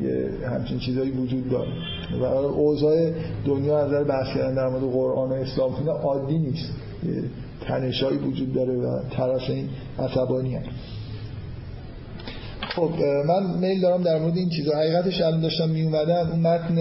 [0.03, 1.71] یه همچین چیزهایی وجود داره.
[2.21, 3.11] و اوضاع
[3.47, 6.73] دنیا از نظر بحث کردن در مورد قرآن و اسلام عادی نیست.
[7.61, 9.69] تنشایی وجود داره و طرف این
[9.99, 10.69] عصبانی هست.
[12.77, 12.91] خب
[13.27, 14.73] من میل دارم در مورد این چیزا.
[14.77, 16.77] حقیقتش الان داشتم می اومدم اون متن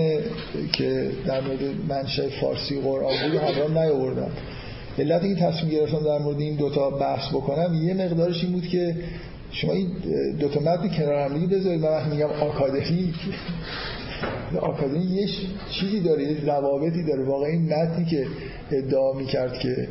[0.74, 1.60] که در مورد
[1.90, 4.32] منشأ فارسی قرآن بود همراه نیاوردم.
[5.00, 8.96] علتی که تصمیم گرفتم در مورد این دوتا بحث بکنم یه مقدارش این بود که
[9.52, 9.88] شما این
[10.40, 11.82] دوتا متن کنار هم دیگه بذارید.
[11.82, 13.16] من وقتی میگم آکادمیک
[14.62, 15.28] آکادمی یه
[15.72, 17.24] چیزی داره یه ضوابطی داره.
[17.26, 18.28] واقعا این متنی که
[18.72, 19.88] ادعا می‌کرد که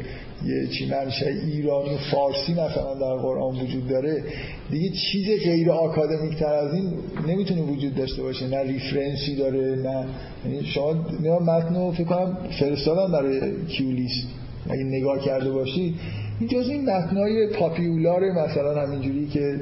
[0.47, 4.25] یه چی منشه ایرانی فارسی مثلا در قرآن وجود داره
[4.71, 6.93] دیگه چیز غیر آکادمیک تر از این
[7.29, 8.47] نمی‌تونه وجود داشته باشه.
[8.47, 10.07] نه ریفرنسی داره نه.
[10.45, 10.93] یعنی شما
[11.39, 14.27] متن رو فکر کنم فرستادن برای کیولیست.
[14.71, 15.95] اگه نگاه کرده باشید
[16.41, 19.61] این جز این متنای پاپیولار مثلا همینجوری که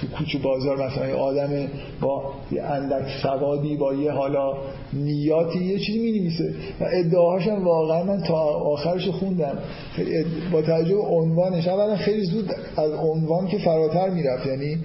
[0.00, 1.68] تو کوچه بازار مثلا آدم
[2.00, 4.52] با یه اندک سوادی با یه حالا
[4.92, 9.58] نیاتی یه چیزی می نویسه و ادعاهاشم واقعا من تا آخرش خوندم.
[10.52, 14.46] با توجه عنوانش اولا خیلی زود از عنوان که فراتر می‌رفت.
[14.46, 14.78] یعنی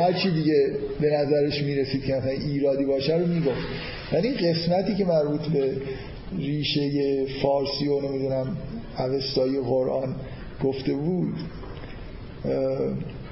[0.00, 3.66] هر چی دیگه به نظرش می‌رسید که مثلا ایرادی باشه رو می‌گفت.
[4.12, 5.72] ولی قسمتی که مربوط به
[6.38, 6.90] ریشه
[7.42, 8.56] فارسی و نمی‌دونم
[8.98, 10.14] اوستایی قرآن
[10.64, 11.34] گفته بود.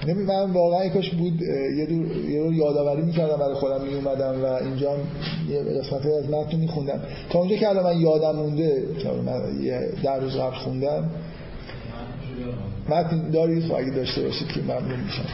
[0.06, 1.42] نمی من واقعا کاش بود
[1.78, 4.96] یه دور, یه دور یادآوری می‌کردم برای خودم می اومدم و اینجا
[5.48, 7.00] یه قسمت از متن میخوندم.
[7.30, 8.86] تا اونجا که الان من یادم مونده
[9.26, 11.10] من یه در روز قبل خوندم.
[12.88, 15.24] متن دارید خب اگه داشته باشید که ممنون میشم.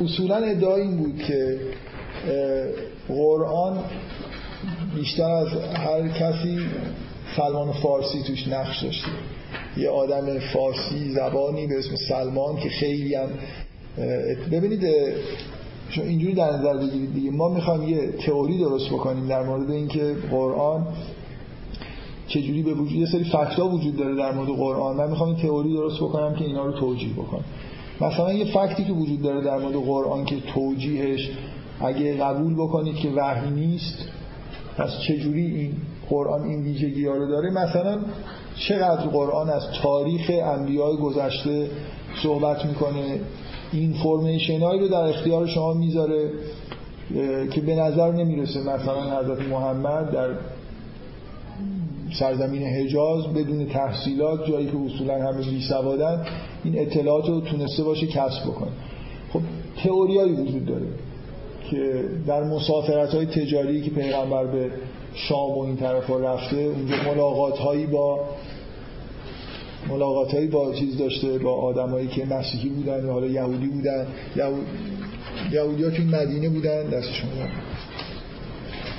[0.00, 1.58] اصولا ادعا این بود که
[3.08, 3.78] قرآن
[4.94, 6.58] بیشتر از هر کسی
[7.38, 9.08] سلمان فارسی توش نقش داشته.
[9.76, 13.28] یه آدم فارسی زبانی به اسم سلمان که خیلی هم
[14.52, 14.80] ببینید
[15.90, 17.30] چون اینجوری در نظر بگیرید دیگه.
[17.30, 20.86] ما می‌خوایم یه تئوری درست بکنیم در مورد اینکه قرآن
[22.28, 24.96] چجوری به وجود یه سری فکتا وجود داره در مورد قرآن.
[24.96, 27.44] من می‌خوام تئوری درست بکنم که اینا رو توجیه بکنم.
[28.00, 31.30] مثلا یه فکتی که وجود داره در مورد قرآن که توجیهش
[31.80, 34.08] اگه قبول بکنید که وحی نیست
[34.76, 35.72] پس چجوری این
[36.10, 37.50] قرآن این ویژگی ها رو داره.
[37.50, 37.98] مثلا
[38.68, 41.70] چقدر قرآن از تاریخ انبیای گذشته
[42.22, 43.20] صحبت می‌کنه
[43.72, 46.30] اینفورمیشن هایی رو در اختیار شما می‌ذاره
[47.50, 50.28] که به نظر نمی‌رسه مثلا حضرت محمد در
[52.18, 56.26] سرزمین حجاز بدون تحصیلات جایی که اصولا همه بی سوادن
[56.64, 58.70] این اطلاعات رو تونسته باشه کسب بکنه.
[59.32, 59.40] خب
[59.84, 60.86] تئوریایی وجود داره
[61.70, 64.70] که در مسافرت های تجاری که پیغمبر به
[65.14, 68.20] شام و این طرف رفته اونجا ملاقات هایی با
[69.88, 74.06] ملاقات هایی با چیز داشته با آدمایی که مسیحی بودن یا حالا یهودی بودن
[75.52, 77.30] یهودی ها که مدینه بودن دستشون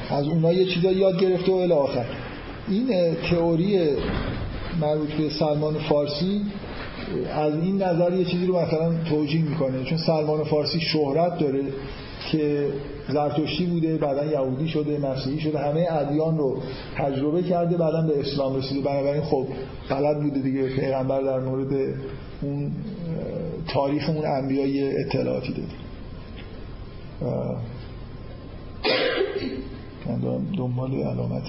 [0.10, 2.06] از اونها یه چیزا یاد گرفته و الی آخر.
[2.70, 3.80] این تئوری
[4.82, 6.42] مربوط به سلمان فارسی
[7.34, 11.64] از این نظر یه چیزی رو مثلا توجیه می‌کنه چون سلمان فارسی شهرت داره.
[12.32, 12.68] که
[13.10, 16.62] زرتشتی بوده بعدا یهودی شده مسیحی شده همه ادیان رو
[16.98, 18.82] تجربه کرده بعدا به اسلام رسیده.
[18.82, 19.48] بنابراین خب
[19.90, 20.70] بلد بوده دیگه.
[20.76, 21.96] پیغمبر در مورد
[22.42, 22.72] اون
[23.68, 25.74] تاریخ اون انبیای اطلاعاتی داده.
[30.08, 30.20] من
[30.58, 31.44] دنبال علامت.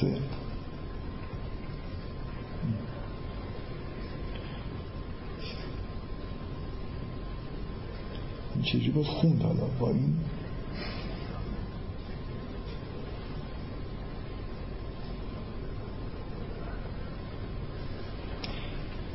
[8.64, 9.66] چجوری بود خوند حالا.
[9.80, 10.14] با این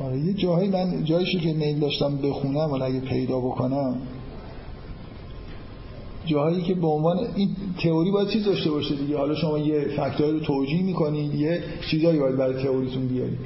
[0.00, 3.96] آره یه جاهایی من جایشی که میل داشتم بخونم ولی اگه پیدا بکنم
[6.26, 7.48] جاهایی که به عنوان این
[7.82, 9.18] تئوری باید چیز داشته باشه دیگه.
[9.18, 13.38] حالا شما یه فکتایی رو توجیه می‌کنید یه چیزایی باید برای تئوریتون بیارید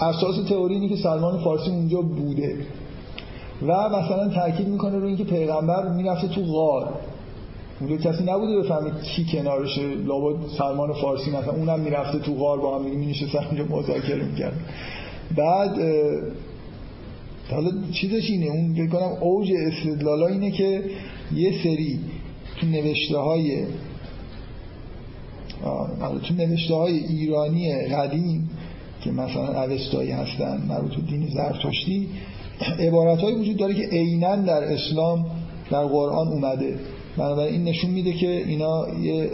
[0.00, 2.66] اساس تئوری اینه که سلمان فارسی اونجا بوده.
[3.62, 6.88] و مثلا تاکید می‌کنه رو اینکه پیغمبر می‌رفته تو غار.
[7.80, 12.78] اونجا کسی نبوده بفهمه کی کنارشه لابد سلمان فارسی مثلا اونم می‌رفته تو غار با
[12.78, 14.60] هم می نشستن اونجا مذاکره می‌کرد
[15.36, 15.78] بعد
[17.50, 20.84] حالا چیزش اینه اون فکر کنم اوج استدلالا اینه که
[21.34, 21.98] یه سری
[22.60, 23.64] تو نوشته های
[26.22, 28.50] تو نوشته های ایرانی قدیم
[29.04, 32.08] که مثلا اوستایی هستن مربوط به دین زرتشتی
[32.78, 35.26] عبارت وجود داره که عینا در اسلام
[35.70, 36.78] در قرآن اومده.
[37.16, 39.30] بنابراین این نشون میده که اینا یه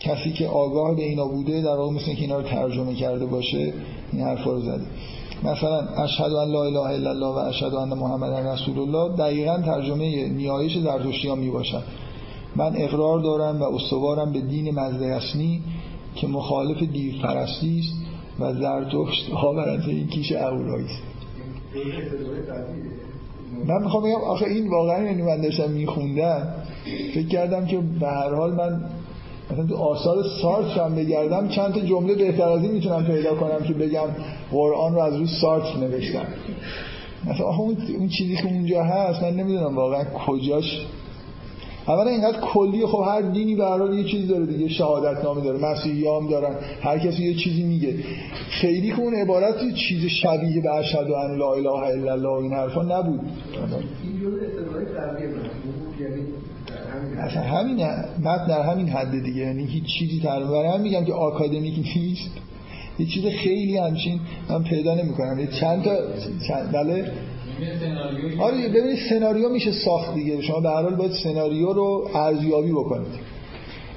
[0.00, 3.72] کسی که آگاه به اینا بوده در واقع مثل که اینا رو ترجمه کرده باشه
[4.12, 4.84] این حرفا رو زده.
[5.44, 10.28] مثلا اشهد ان لا اله الا الله و اشهد ان محمد رسول الله دقیقا ترجمه
[10.28, 11.82] نیایش زرتشتیان می باشد
[12.56, 15.62] من اقرار دارم و استوارم به دین مزدیسنی
[16.14, 17.94] که مخالف دیو پرستی است
[18.40, 21.02] و زرتشت آورنده این کیش اولایی است.
[23.66, 26.54] من می‌خوام بگم آخه این واقعا یعنی من داشتم میخوندم.
[27.14, 28.80] فکر کردم که به هر حال من
[29.52, 33.64] مثلا تو آثار سارت هم بگردم چند تا جمله بهتر از این می‌تونم پیدا کنم
[33.64, 34.08] که بگم
[34.52, 36.26] قرآن رو از روی سارت نوشتم.
[37.26, 37.46] مثلا
[37.98, 40.86] اون چیزی که اونجا هست من نمی‌دونم واقعا کجاش.
[41.88, 43.64] اولا اینقدر کلی خب هر دینی به
[43.96, 47.94] یه چیزی داره دیگه شهادت نامه داره مسیحی هم دارن هر کسی یه چیزی میگه.
[48.50, 52.82] خیلی که اون عبارت چیز شبیه به اشهد ان لا اله الا الله این حرفا
[52.82, 53.20] نبود.
[57.18, 57.86] اصلا همین
[58.24, 59.40] متن در همین حد دیگه.
[59.40, 62.30] یعنی هیچ چیزی تقریبا هم میگم که آکادمیک نیست.
[62.98, 65.38] یه چیز خیلی همچین من پیدا نمی‌کنم.
[65.38, 65.96] یه چند تا
[66.48, 67.12] چند بله؟
[68.40, 70.42] آره ببینید سناریو میشه ساخت دیگه.
[70.42, 73.32] شما به هر حال باید سناریو رو ارزیابی بکنید.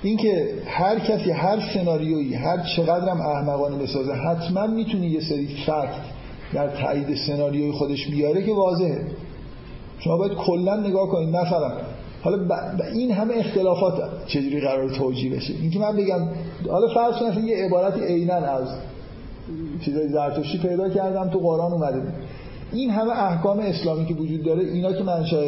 [0.03, 6.01] اینکه هر کسی هر سناریویی هر چقدرم احمقانه بسازه حتما می‌تونه یه سری فکت
[6.53, 9.01] در تایید سناریوی خودش بیاره که واضحه.
[9.99, 11.29] شما باید کلا نگاه کنید.
[11.29, 11.71] مثلا
[12.25, 12.51] حالا ب...
[12.93, 13.93] این همه اختلافات
[14.27, 16.27] چجوری قرار توجیه بشه؟ اینکه من بگم
[16.69, 18.67] حالا فرض کنید یه عبارتی عینا از
[19.85, 22.01] چیزای زرتشتی پیدا کردم تو قرآن اومده.
[22.73, 25.43] این همه احکام اسلامی که وجود داره اینا که منشأ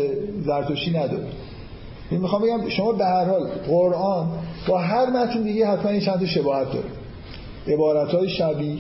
[0.46, 1.28] زرتشتی نداره.
[2.12, 4.28] این می‌خوام بگم شما به هر حال قرآن
[4.68, 6.88] با هر متن دیگه حتما این چند شباهت داره.
[7.68, 8.80] عبارت های شبیه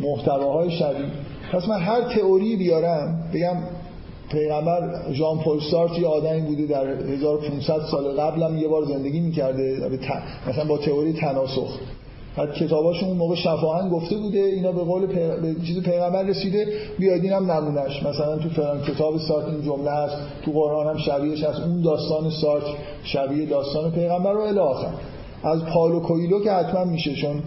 [0.00, 1.06] محتواهای شبیه.
[1.52, 3.56] پس من هر تئوری بیارم بگم
[4.30, 5.58] پیغمبر ژان پل
[6.00, 9.90] یه آدمی بوده در 1500 سال قبلم یه بار زندگی می‌کرده
[10.48, 11.78] مثلا با تئوری تناسخ.
[12.36, 15.40] بعد کتاباشون اون موقع شفاهن گفته بوده اینا به قول پیغ...
[15.40, 16.66] به چیز پیغمبر رسیده
[16.98, 21.44] بیادین هم نمونش مثلا تو فلان کتاب سارت این جمله هست تو قرآن هم شبیهش
[21.44, 22.64] هست اون داستان سارت
[23.04, 24.90] شبیه داستان پیغمبر رو الی آخر.
[25.44, 27.42] از پاولو کویلو که حتما میشه چون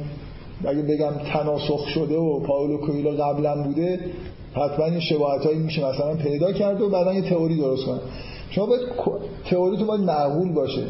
[0.66, 4.00] اگه بگم تناسخ شده و پاولو کویلو قبلا بوده
[4.54, 8.00] حتما این شباهت هایی میشه مثلا پیدا کرده و بعدا یه تئوری درست کنه.
[8.50, 8.82] شما باید
[9.50, 10.82] تئوریتون باید معقول باشه.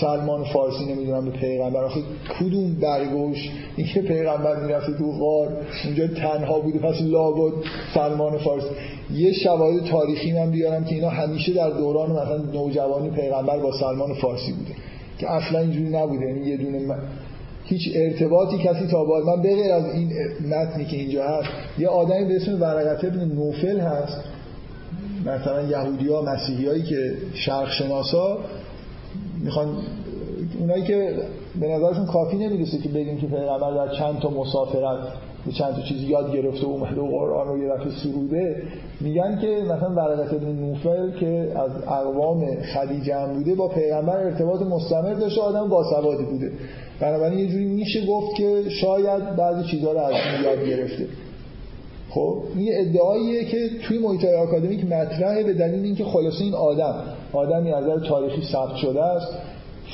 [0.00, 1.84] سلمان فارسی نمی‌دونم به پیغمبر.
[1.84, 2.00] آخه
[2.40, 5.48] کدوم برگوش؟ این که پیغمبر می‌رفته تو غار
[5.84, 7.52] اونجا تنها بوده پس لابد
[7.94, 8.68] سلمان فارسی.
[9.14, 14.14] یه شواهد تاریخی من بیارم که اینا همیشه در دوران مثلا نوجوانی پیغمبر با سلمان
[14.14, 14.74] فارسی بوده
[15.18, 16.26] که اصلا اینجوری نبوده.
[16.26, 16.96] یعنی یه دونه.
[17.64, 20.12] هیچ ارتباطی کسی تا باید من بغیر از این
[20.48, 24.20] متنی که اینجا هست یه آدمی به اسم ورقت ابن نوفل هست.
[25.26, 28.38] مثلا یهودی ها مسیحی هایی که شرق شناسا
[29.44, 29.76] می‌خوان
[30.60, 31.14] اونایی که
[31.60, 34.98] به نظرشون کافی نمی‌رسه که بگیم که پیغمبر در چند تا مسافرت
[35.52, 38.62] چند تا چیز یاد گرفته و اومده و قرآن رو یه دفعه سروده
[39.00, 44.62] میگن که مثلا ورقت ابن نوفل که از اقوام خدیجه هم بوده با پیغمبر ارتباط
[44.62, 46.52] مستمر داشته آدم باسوادی بوده.
[47.00, 50.14] بنابراین یه جوری میشه گفت که شاید بعضی چیزها رو از
[50.44, 51.06] یاد گرفته.
[52.10, 56.94] خب این ادعاییه که توی محیط آکادمیک مطرحه به دلیل اینکه خلاصه این آدم
[57.32, 59.32] آدمی از نظر تاریخی ثبت شده است.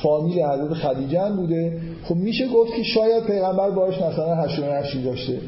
[0.03, 1.73] فامیل حضرت خدیجه هم بوده.
[2.05, 5.39] خب میشه گفت که شاید پیغمبر باش مثلا هشت نشی داشته.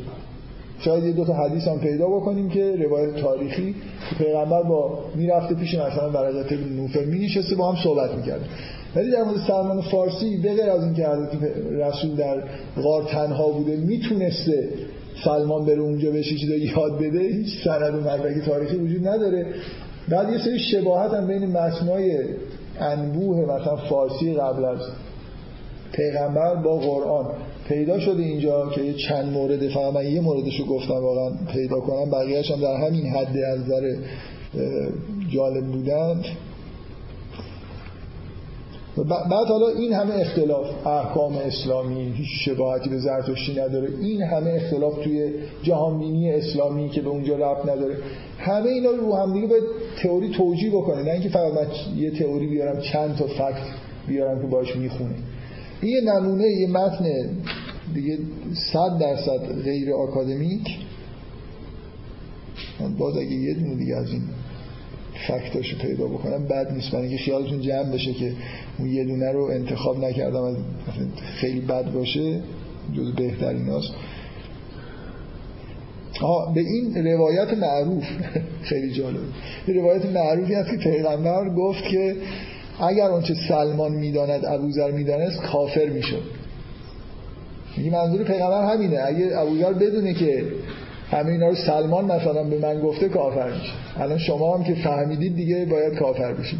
[0.78, 3.74] شاید یه دو تا حدیث هم پیدا بکنیم که روایت تاریخی
[4.10, 8.44] که پیغمبر با می‌رفته پیش مثلا برکت نوفل می نشسته با هم صحبت می‌کرده
[8.96, 11.30] ولی در مورد سلمان فارسی به غیر از اینکه حضرت
[11.70, 12.44] رسول در
[12.82, 14.68] غار تنها بوده می‌تونسته
[15.24, 17.18] سلمان بره اونجا بهش یاد بده.
[17.18, 19.46] هیچ سند و مدرک تاریخی وجود نداره.
[20.08, 22.24] بعد یه سری شباهت هم بین متنای
[22.80, 24.78] انبوه مثلا فارسی قبل از
[25.92, 27.26] پیغمبر با قرآن
[27.68, 32.50] پیدا شده اینجا که چند مورد فقط من یه موردشو گفتم واقعا پیدا کنم بقیهش
[32.50, 33.82] هم در همین حد از نظر
[35.34, 36.22] جالب بودن.
[38.96, 43.88] بعد حالا این همه اختلاف احکام اسلامی هیچ شباهتی به زرتشتی نداره.
[44.00, 47.96] این همه اختلاف توی جهانبینی اسلامی که به اونجا ربط نداره.
[48.38, 49.62] همه اینا رو هم دیگه باید
[50.02, 51.02] تئوری توجیه بکنه.
[51.02, 51.66] نه اینکه فقط من
[51.96, 53.66] یه تئوری بیارم چند تا فکت
[54.08, 55.14] بیارم که باش می‌خونه.
[55.82, 57.04] این نمونه یه متن
[57.94, 58.18] دیگه
[58.72, 60.78] صد درصد غیر آکادمیک.
[62.98, 64.22] باز اگه یه دونه دیگه از این
[65.28, 66.94] فکتاشو پیدا بکنم بد نیست.
[66.94, 68.32] من اینکه خیالتون جمع بشه که
[68.78, 70.56] اون یه دونه رو انتخاب نکردم از
[71.40, 72.40] خیلی بد باشه
[72.96, 73.92] جز بهترین هاست
[76.54, 78.04] به این روایت معروف
[78.62, 79.20] خیلی جالب.
[79.66, 82.16] روایت معروفی هست که پیغمبر گفت که
[82.80, 86.22] اگر آنچه سلمان می‌داند ابوذر می‌دانست کافر می‌شد.
[87.76, 89.00] میگه منظور پیغمبر همینه.
[89.06, 90.44] اگه ابوذر بدونه که
[91.12, 93.72] همه اینا رو سلمان مثلا به من گفته کافر میشه.
[93.96, 96.58] الان شما هم که فهمیدید دیگه باید کافر بشید.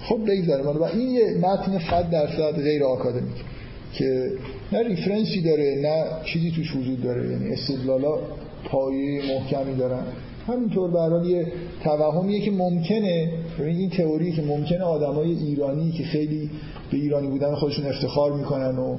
[0.00, 0.66] خب بگذاریم.
[0.66, 3.44] و این یه متن صد درصد غیر آکادمیک
[3.92, 4.30] که
[4.72, 7.30] نه ریفرنسی داره نه چیزی توش وجود داره.
[7.30, 8.18] یعنی استدلالا
[8.64, 10.02] پایه محکمی دارن.
[10.46, 11.46] همینطور برای یه
[11.84, 16.50] توهمیه که ممکنه این تئوری که ممکنه آدمای ایرانی که خیلی
[16.90, 18.98] به ایرانی بودن خودشون افتخار می‌کنن و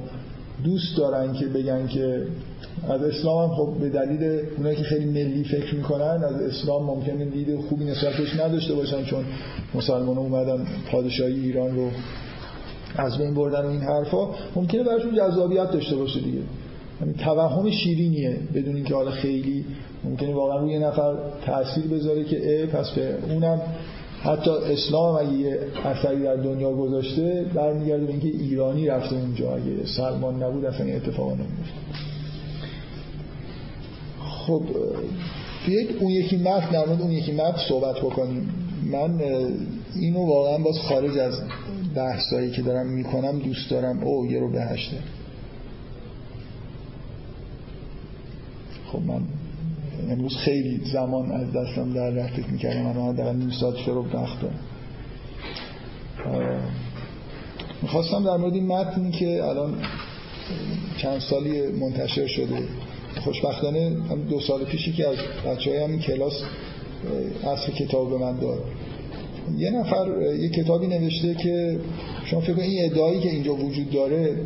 [0.64, 2.26] دوست دارن که بگن که
[2.88, 7.24] از اسلام هم خب به دلیل اونایی که خیلی ملی فکر می‌کنن از اسلام ممکنه
[7.24, 9.24] دید خوبی نسبتش نداشته باشن چون
[9.74, 11.90] مسلمان اومدن پادشاهی ایران رو
[12.96, 14.28] از بین بردن این حرفا.
[14.56, 16.38] ممکنه براشون جذابیت داشته باشه دیگه.
[17.00, 19.64] یعنی توهم شیرینیه بدون اینکه حالا خیلی
[20.04, 21.14] ممکنه واقعا روی نفر
[21.46, 23.60] تاثیر بذاره که اه پس به اونم
[24.22, 29.86] حتی اسلام اگه یه اثری در دنیا گذاشته برمیگرده به اینکه ایرانی رفته اونجا اگه
[29.86, 31.80] سلمان نبود اصلا این اتفاقا نمیفته
[34.46, 34.62] خب
[35.66, 38.54] بیایید اون یکی متن در اون یکی متن صحبت بکنیم.
[38.82, 39.20] من
[39.96, 41.34] اینو واقعا باز خارج از
[41.94, 44.02] بحثایی که دارم می‌کنم دوست دارم.
[44.02, 44.96] او یه رو به هشته
[48.92, 49.20] خب من
[50.10, 54.38] امروز خیلی زمان از دستم در فکر می‌کردم من در نیم ساعت رو وقت
[57.82, 59.74] می‌خواستم در مورد این متنی که الان
[60.96, 62.62] چند سالی منتشر شده.
[63.24, 63.96] خوشبختانه
[64.30, 65.16] دو سال پیشی که از
[65.46, 66.42] بچه همین کلاس
[67.44, 68.64] اصل کتاب به من داد.
[69.58, 70.06] یه نفر
[70.38, 71.80] یه کتابی نوشته که
[72.24, 74.36] شما فکر این ادعایی که اینجا وجود داره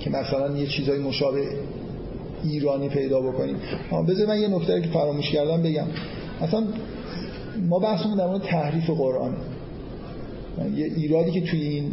[0.00, 1.46] که مثلا یه چیزای مشابه
[2.48, 3.56] ایرانی پیدا بکنیم.
[4.08, 5.86] بذار من یه نکته که فراموش کردم بگم.
[6.40, 6.64] اصلا
[7.68, 9.36] ما بحثمون در مورد تحریف قرآن.
[10.76, 11.84] یه ایرادی که توی این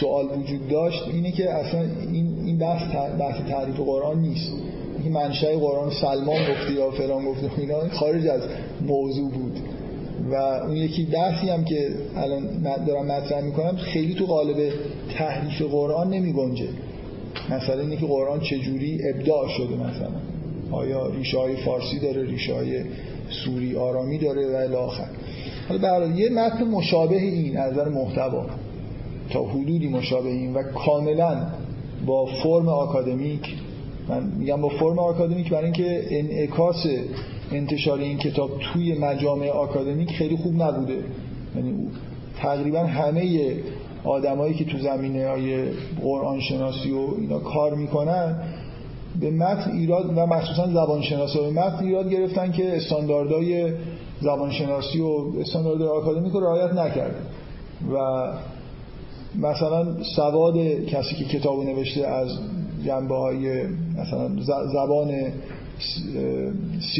[0.00, 4.52] سوال وجود داشت اینه که اصلا این این بحث بحث تعریف قرآن نیست.
[5.02, 8.42] این منشأ قرآن سلمان گفته یا فلان گفته اینا خارج از
[8.80, 9.58] موضوع بود.
[10.30, 14.56] و اون یکی بحثی هم که الان دارم مطرح می‌کنم خیلی تو قالب
[15.18, 16.68] تحریف قرآن نمی گنجه
[17.50, 20.10] مثلا اینه که قرآن چجوری ابداع شده مثلا؟
[20.72, 22.84] آیا ریشه های فارسی داره ریشه های
[23.44, 25.08] سوری آرامی داره و الاخر
[25.68, 28.46] حالا برای یه متن مشابه این از نظر محتوا.
[29.30, 31.46] تا حدودی مشابه این و کاملا
[32.06, 33.56] با فرم آکادمیک
[34.08, 36.86] من میگم با فرم آکادمیک برای اینکه انعکاس
[37.52, 41.04] انتشار این کتاب توی مجامع آکادمیک خیلی خوب نبوده.
[41.56, 41.74] یعنی
[42.38, 43.54] تقریبا همه
[44.04, 45.64] آدمایی که تو زمینه های
[46.02, 48.42] قرآن شناسی و اینا کار می‌کنن
[49.20, 53.72] به متن ایراد و مخصوصا زبان شناسی به متن ایراد گرفتن که استانداردهای
[54.20, 57.18] زبان شناسی و استانداردهای آکادمیک رو رعایت نکرده
[57.94, 58.26] و
[59.38, 59.86] مثلا
[60.16, 60.56] سواد
[60.86, 62.28] کسی که کتاب نوشته از
[62.84, 63.66] جنبه های
[63.98, 64.30] مثلا
[64.72, 65.10] زبان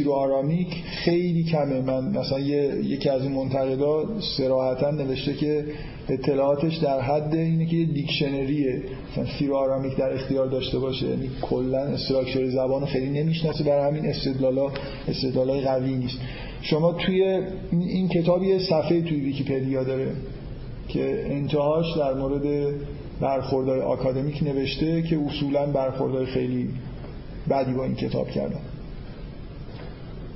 [0.01, 0.69] Syro-Aramaic
[1.05, 1.81] خیلی کمه.
[1.81, 5.65] من مثلا یکی از این منتقدا صراحتا نوشته که
[6.09, 8.83] اطلاعاتش در حد اینه که یه دیکشنریه.
[9.13, 11.07] مثلا Syro-Aramaic در اختیار داشته باشه.
[11.07, 13.65] یعنی کلا structure زبان خیلی نمی‌شناسه.
[13.65, 14.71] برای همین استدلالا
[15.09, 16.19] استدلالای قوی نیست.
[16.63, 17.23] شما توی
[17.73, 20.13] این کتاب یه صفحه توی ویکیپدیا داره
[20.89, 22.75] که انتهاش در مورد
[23.21, 26.69] برخوردهای آکادمیک نوشته که اصولا برخوردهای خیلی
[27.49, 28.61] بعدی با این کتاب کردم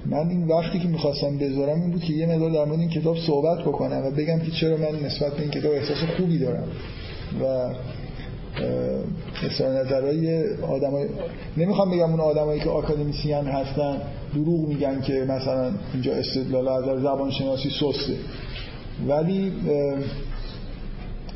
[0.07, 3.17] من این وقتی که می‌خواستم بذارم این بود که یه مقدار در مورد این کتاب
[3.27, 6.69] صحبت بکنم و بگم که چرا من نسبت به این کتاب احساس خوبی دارم
[7.41, 7.45] و
[9.47, 11.07] اصلا نظرهای آدمای
[11.57, 13.97] نمی‌خوام بگم اون آدمایی که آکادمیسیان هستن
[14.35, 18.17] دروغ میگن که مثلا اینجا استدلال از زبان شناسی سسته.
[19.09, 19.53] ولی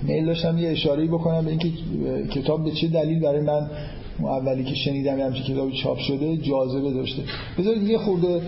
[0.03, 1.69] میل داشتم یه اشاره بکنم به اینکه
[2.31, 3.71] کتاب به چه دلیل برای من
[4.23, 7.23] اولی که شنیدم همچین کتابی چاپ شده جاذبه داشته.
[7.59, 8.43] بذارید یه خورده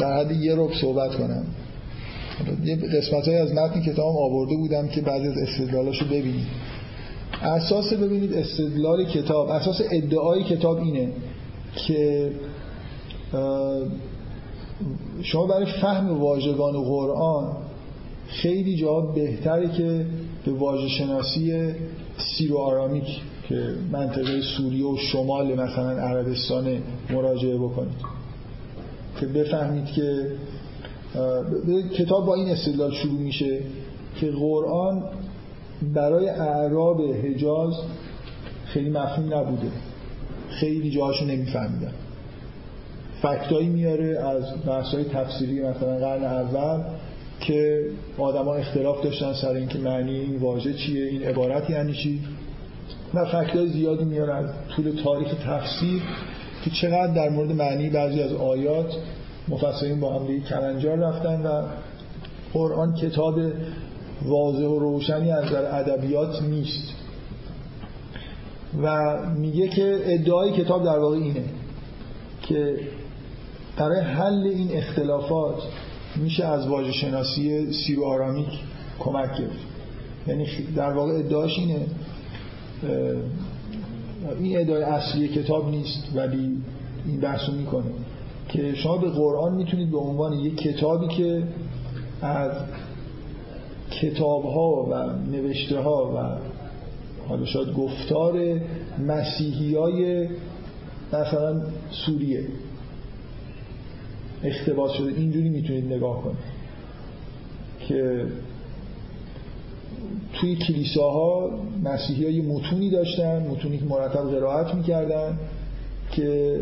[0.00, 1.44] در حد یه رب صحبت کنم.
[2.64, 6.46] یه قسمت های از متن کتابم آورده بودم که بعد از استدلالاشو ببینید.
[7.42, 11.08] اساس ببینید استدلال کتاب اساس ادعای کتاب اینه
[11.76, 12.30] که
[15.22, 17.56] شما برای فهم واژگان قرآن
[18.26, 20.06] خیلی جا بهتره که
[20.44, 21.72] به واژه شناسی
[22.16, 28.22] سیرو آرامیک که منطقه سوریه و شمال مثلا عربستان مراجعه بکنید.
[29.20, 30.26] که بفهمید که
[31.98, 33.60] کتاب با این استدلال شروع میشه
[34.20, 35.04] که قرآن
[35.94, 37.74] برای اعراب حجاز
[38.64, 39.68] خیلی مفهوم نبوده.
[40.50, 41.92] خیلی جاهاشو نمیفهمیدن.
[43.22, 46.82] فکتایی میاره از بحثای تفسیری مثلا قرن اول
[47.40, 47.86] که
[48.18, 52.20] آدما اختلاف داشتن سر اینکه معنی این واژه چیه این عبارت یعنی چی.
[53.14, 56.02] و زیادی میاره از طول تاریخ تفسیر
[56.64, 58.92] که چقدر در مورد معنی بعضی از آیات
[59.48, 61.62] مفسرین با هم کلنجار رفتن و
[62.52, 63.38] قرآن کتاب
[64.22, 66.94] واضح و روشنی از در ادبیات نیست.
[68.82, 71.44] و میگه که ادعای کتاب در واقع اینه
[72.42, 72.76] که
[73.76, 75.62] برای حل این اختلافات
[76.16, 78.48] میشه از واژه شناسی سیرو آرامیک
[78.98, 79.66] کمک گرفت.
[80.26, 81.86] یعنی در واقع ادعاش اینه
[84.40, 86.56] این ادعای اصلی کتاب نیست ولی
[87.06, 87.90] این بحثو می‌کنه
[88.48, 91.42] که شما به قرآن می‌تونید به عنوان یک کتابی که
[92.22, 92.52] از
[93.90, 94.94] کتاب ها و
[95.30, 96.38] نوشته ها و
[97.28, 98.60] حالا شاید گفتار
[99.06, 100.28] مسیحی های
[101.12, 102.44] مثلا سوریه
[104.44, 106.36] اختباس شده اینجوری می‌تونید نگاه کنید
[107.88, 108.26] که
[110.32, 111.50] توی کلیساها
[111.84, 115.38] مسیحی های متونی داشتن متونی که مرتب قرائت می‌کردن
[116.12, 116.60] که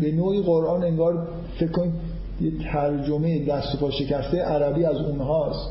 [0.00, 1.28] به نوعی قرآن انگار
[1.58, 1.92] فکر کنید
[2.40, 5.70] یه ترجمه دست و پا شکسته عربی از اونهاست.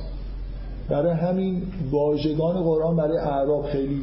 [0.90, 1.62] برای همین
[1.92, 4.02] واژگان قرآن برای اعراب خیلی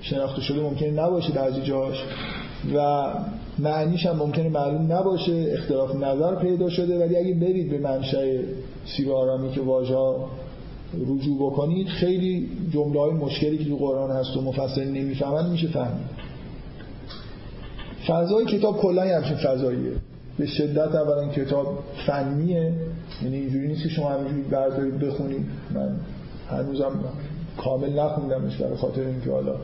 [0.00, 2.04] شناخته شده ممکنه نباشه بعضی جاش
[2.74, 3.06] و
[3.58, 8.42] معنیش هم ممکنه معلوم نباشه اختلاف نظر پیدا شده ولی اگه برید به منشأ
[8.96, 9.96] سیر آرامی که واژه
[11.08, 16.06] رجوع بکنید خیلی جمله های مشکلی که تو قرآن هست و مفسر نمی‌فهمن میشه فهمید.
[18.06, 19.92] فضای کتاب کلا همچین فضاییه.
[20.38, 22.72] به شدت اولا کتاب فنیه
[23.22, 25.46] یعنی اینجوری نیست که شما همینجوری بردارید بخونید.
[25.74, 25.96] من
[26.50, 26.92] هنوزم
[27.56, 29.54] کامل نخوندمش برای خاطر اینکه حالا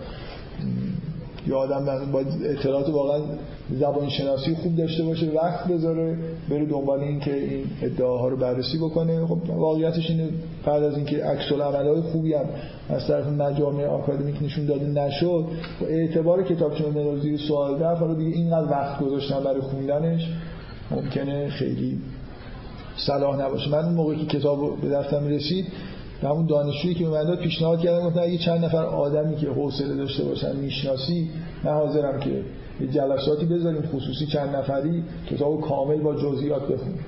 [1.51, 3.21] یه آدم باید اطلاعات واقعا
[3.71, 6.19] زبان شناسی خوب داشته باشه وقت بذاره
[6.51, 9.27] بره دنبال این که این ادعاها رو بررسی بکنه.
[9.27, 10.29] خب واقعیتش اینه
[10.67, 12.45] بعد از اینکه عکس های خوبی هم
[12.89, 15.45] از طرف مجامع آکادمیک نشون داده نشد
[15.81, 16.43] و اعتبار
[16.91, 20.29] مدار زیر سوال رفت حالا دیگه اینقدر وقت گذاشتن برای خوندنش
[20.91, 21.99] ممکنه خیلی
[22.97, 23.71] صلاح نباشه.
[23.71, 25.67] من موقعی که کتاب به دستم رسید
[26.23, 30.25] به همون دانشجویی که به پیشنهاد کردم گفتن اگه چند نفر آدمی که حوصله داشته
[30.25, 31.31] باشن می‌شناسی
[31.65, 32.43] من حاضرم که
[32.93, 37.05] جلساتی بذاریم خصوصی چند نفری کتاب کامل با جزئیات بخونیم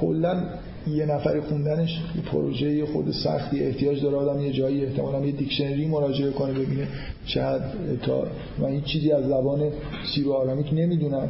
[0.00, 0.42] کلا
[0.86, 5.86] یه نفر خوندنش یه پروژه خود سختی احتیاج داره آدم یه جایی احتمالاً یه دیکشنری
[5.86, 6.88] مراجعه کنه ببینه
[7.26, 7.64] چقدر
[8.02, 8.24] تا
[8.58, 9.70] من هیچ چیزی از زبان
[10.14, 11.28] Syro-Aramaic نمی‌دونم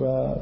[0.00, 0.34] و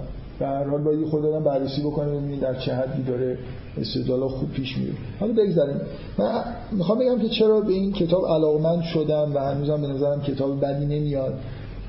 [0.47, 3.39] هر حال باید خود آدم بررسی بکنه ببینید در چه حدی داره
[3.79, 4.93] استدلال خوب پیش میره.
[5.21, 5.77] حالا بگذاریم.
[6.19, 10.65] من می‌خوام بگم که چرا به این کتاب علاقمند شدم و هنوزم به نظرم کتاب
[10.65, 11.35] بدی نمیاد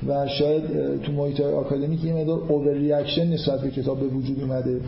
[0.08, 0.62] و شاید
[1.02, 4.80] تو محیط های آکادمیک یه مقدار over reaction نسبت به کتاب به وجود اومده.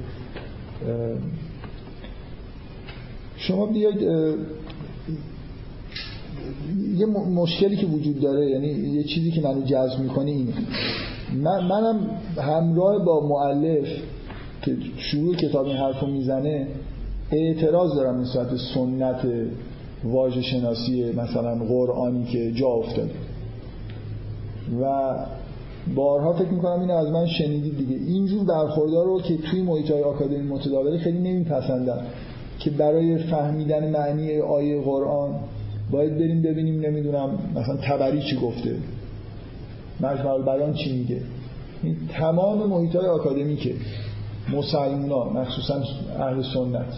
[3.36, 4.02] شما بیاید
[6.96, 10.52] یه مشکلی که وجود داره یعنی یه چیزی که منو جذب می‌کنه اینه.
[11.32, 12.00] من منم
[12.36, 13.86] همراه با معلف
[14.62, 16.66] که شروع کتاب این حرف رو می‌زنه
[17.30, 19.26] اعتراض دارم نسبت به سنت
[20.04, 23.10] واژه شناسی مثلا قرآنی که جا افتاده.
[24.82, 25.14] و
[25.94, 27.96] بارها فکر می‌کنم اینو از من شنیدید دیگه.
[27.96, 31.98] اینجور برخوردار رو که توی محیط های آکادمی متداوله خیلی نمیپسندم
[32.58, 35.34] که برای فهمیدن معنی آیه قرآن
[35.90, 38.76] باید بریم ببینیم نمی‌دونم مثلا تبری چی گفته.
[40.04, 41.20] مجمع بیان چی میگه؟
[42.08, 43.74] تمام محیط های آکادمیکه.
[44.52, 45.82] مسلمان مخصوصا
[46.18, 46.94] اهل سنت.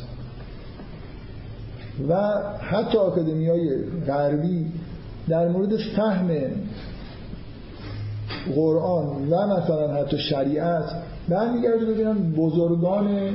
[2.09, 2.15] و
[2.61, 4.67] حتی آکادمی های غربی
[5.29, 6.31] در مورد فهم
[8.55, 10.85] قرآن و مثلا حتی شریعت
[11.29, 13.31] برمیگرده ببینن بزرگان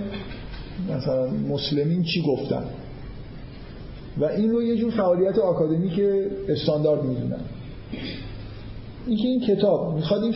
[0.89, 2.63] مثلا مسلمین چی گفتن.
[4.17, 5.35] و این رو یه جور فعالیت
[5.95, 7.39] که استاندارد می‌دونن.
[9.07, 10.33] اینکه این کتاب می‌خواد این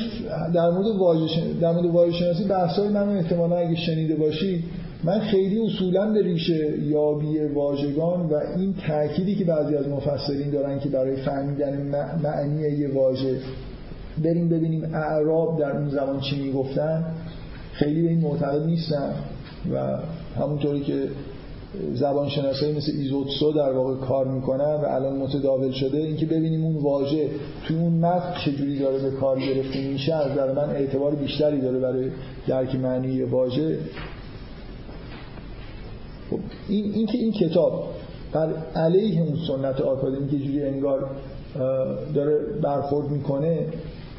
[0.53, 4.63] در مورد واژه در مورد واژه شناسی بحثای منو احتمالا اگه شنیده باشی
[5.03, 10.79] من خیلی اصولا به ریشه یابی واژگان و این تأکیدی که بعضی از مفسرین دارن
[10.79, 11.81] که برای فهمیدن
[12.23, 13.37] معنی یه واژه
[14.23, 17.05] بریم ببینیم اعراب در اون زمان چی می‌گفتن.
[17.73, 19.13] خیلی به این معتقد نیستم
[19.73, 19.97] و
[20.39, 21.03] همونطوری که
[21.93, 26.75] زبان شناسایی مثل ایزوتسو در واقع کار می‌کنن و الان متداول شده اینکه ببینیم اون
[26.75, 27.29] واژه
[27.67, 31.79] توی اون متن چجوری داره به کار گرفته میشه از نظر من اعتبار بیشتری داره
[31.79, 32.09] برای
[32.47, 33.77] درک معنی واژه.
[36.29, 36.39] خب
[36.69, 37.83] این اینکه این کتاب
[38.33, 41.09] بر علیه اون سنت آکادمی که جوری انگار
[42.15, 43.67] داره برخورد می‌کنه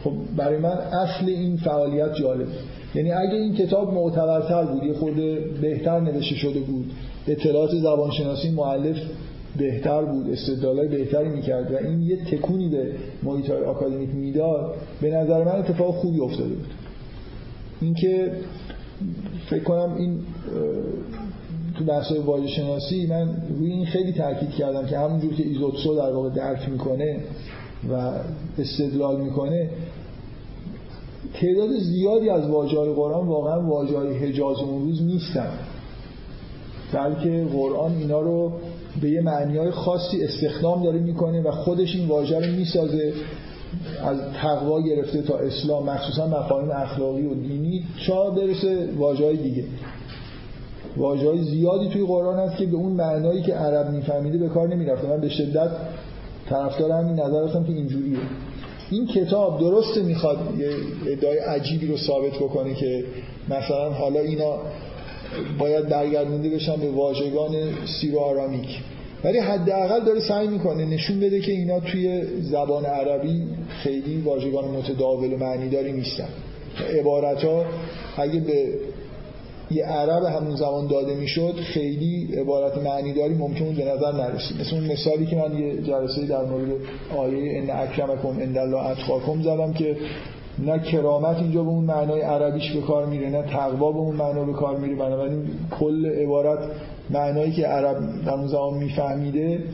[0.04, 2.46] خب برای من اصل این فعالیت جالب
[2.94, 6.92] یعنی اگه این کتاب معتبرتر بود یه خورده بهتر نوشته شده بود
[7.28, 8.96] اطلاعات زبانشناسی معلف
[9.58, 12.92] بهتر بود استدلالای بهتری می‌کرد و این یه تکونی به
[13.22, 14.74] محیط آکادمیک می‌داد.
[15.00, 16.74] به نظر من اتفاق خوبی افتاده بود.
[17.80, 18.32] اینکه
[19.50, 20.18] فکر کنم این
[21.78, 23.28] تو بحث واژه شناسی من
[23.58, 27.20] روی این خیلی تاکید کردم که همونجور که ایزوتسو در واقع درک می‌کنه
[27.90, 28.12] و
[28.58, 29.70] استدلال می‌کنه
[31.34, 35.50] تعداد زیادی از واژه های قرآن واقعا واژه های حجاز اون روز نیستن.
[36.92, 38.52] بلکه قرآن اینا رو
[39.00, 43.12] به یه معنی های خاصی استخدام داره می‌کنه و خودش این واژه رو می‌سازه
[44.04, 49.64] از تقوا گرفته تا اسلام مخصوصا مفاهیم اخلاقی و دینی چا برسه واژه‌های دیگه.
[50.96, 55.08] واژه‌های زیادی توی قرآن هست که به اون معنایی که عرب میفهمیده به کار نمی‌رفته.
[55.08, 55.70] من به شدت
[56.48, 58.18] طرفدار همین نظر هستم که اینجوریه.
[58.90, 60.68] این کتاب درسته می‌خواد یه
[61.06, 63.04] ادعای عجیبی رو ثابت بکنه که
[63.48, 64.58] مثلا حالا اینا
[65.58, 67.52] باید برگردونده بشن به واژگان
[68.00, 68.80] سیرو آرامیک.
[69.24, 75.32] ولی حداقل داره سعی می‌کنه نشون بده که اینا توی زبان عربی خیلی واژگان متداول
[75.32, 76.28] و معنیداری نیستن.
[76.98, 77.64] عبارت ها
[78.16, 78.68] اگه به
[79.70, 84.60] یه عرب همون زمان داده می‌شد خیلی عبارت معنیداری ممکن به نظر نرسید.
[84.60, 86.70] مثل اون مثالی که من یه جلسه در مورد
[87.16, 89.96] آیه ان اکرمکم عند الله اتقاکم زدم که
[90.58, 94.44] نه کرامت اینجا به اون معنای عربیش به کار میره نه تقوا به اون معنا
[94.44, 94.94] به کار میره.
[94.94, 95.48] بنابراین
[95.80, 96.58] کل عبارت
[97.10, 99.64] معنایی که عرب در اون زمان میفهمیده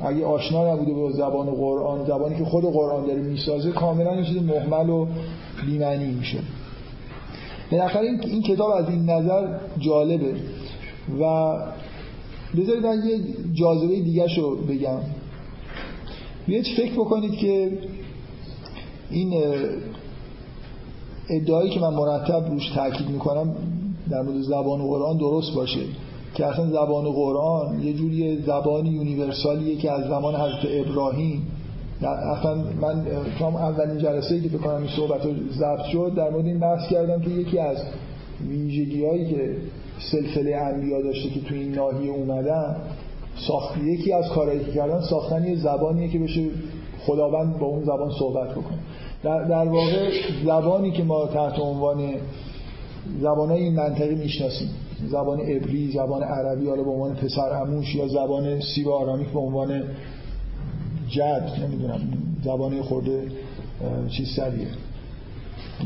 [0.00, 4.42] اگه آشنا نبوده به زبان قرآن زبانی که خود قرآن داره می‌سازه کاملا یه چیز
[4.42, 5.06] محمل و
[5.66, 6.38] بی‌معنی میشه.
[7.72, 9.48] بالاخره این, این کتاب از این نظر
[9.78, 10.34] جالبه.
[11.20, 11.54] و
[12.56, 13.18] بذارید من یه
[13.54, 14.98] جاذبه دیگه رو بگم
[16.46, 17.78] بیاید فکر بکنید که
[19.10, 19.32] این
[21.30, 23.54] ادعایی که من مرتب روش تاکید می‌کنم
[24.10, 25.80] در مورد زبان قرآن درست باشه
[26.34, 31.46] که اصلا زبان قرآن یه جوری زبانی یونیورسالیه که از زمان حضرت ابراهیم
[32.02, 33.06] اصلا من
[33.38, 37.20] تو اولین جلسه که بکنم این صحبت رو ضبط شد در مورد این بحث کردم
[37.20, 37.76] که یکی از
[38.48, 39.56] ویژگی هایی که
[39.98, 42.76] سلسله انبیا داشته که تو این ناحیه اومدن
[43.48, 46.46] ساخت یکی از کارهایی که کردن ساختن یه زبانیه که بشه
[47.06, 48.78] خداوند با اون زبان صحبت بکنه.
[49.24, 50.10] در, در واقع
[50.44, 52.14] زبانی که ما تحت عنوان
[53.20, 54.68] زبان های این منطقه می‌شناسیم.
[55.10, 59.38] زبان عبری، زبان عربی حالا به عنوان پسر اموش یا زبان سی و آرامیک به
[59.38, 59.82] عنوان
[61.08, 62.00] جد نمی‌دونم
[62.44, 63.28] زبان خورده
[64.10, 64.66] چیز سریه.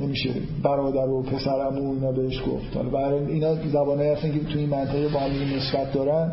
[0.01, 0.31] نمیشه
[0.63, 2.77] برادر و پسرمو اینا بهش گفت.
[2.77, 6.33] حالا برای اینا زبانه هستن که توی این منطقه با هم نسبت دارن.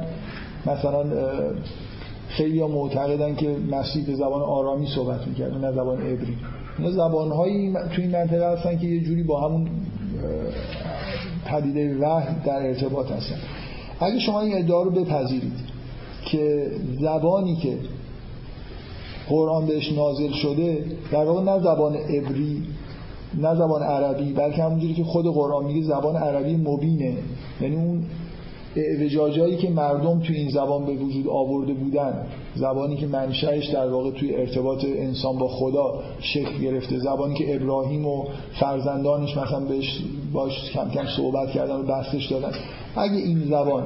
[0.65, 1.05] مثلا
[2.27, 6.37] خیلی ها معتقدن که مسیح به زبان آرامی صحبت می‌کرد نه زبان عبری.
[6.77, 9.67] اینا زبان هایی توی این منطقه هستن که یه جوری با همون
[11.45, 13.35] پدیده وحی در ارتباط هستن.
[13.99, 15.53] اگه شما این ادعا رو بپذیرید
[16.25, 16.71] که
[17.01, 17.77] زبانی که
[19.29, 22.63] قرآن بهش نازل شده در واقع نه زبان عبری
[23.37, 27.13] نه زبان عربی بلکه همونجوری که خود قرآن میگه زبان عربی مبینه.
[27.61, 28.03] یعنی اون
[28.75, 34.11] اعوجاجایی که مردم توی این زبان به وجود آورده بودن زبانی که منشأش در واقع
[34.11, 38.25] توی ارتباط انسان با خدا شکل گرفته زبانی که ابراهیم و
[38.59, 40.03] فرزندانش مثلا بهش
[40.33, 42.51] باش کم کم صحبت کردن و بستش دادن.
[42.95, 43.83] اگه این زبان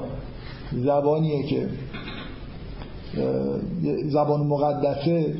[0.71, 1.67] زبانیه که
[4.05, 5.33] زبان مقدسه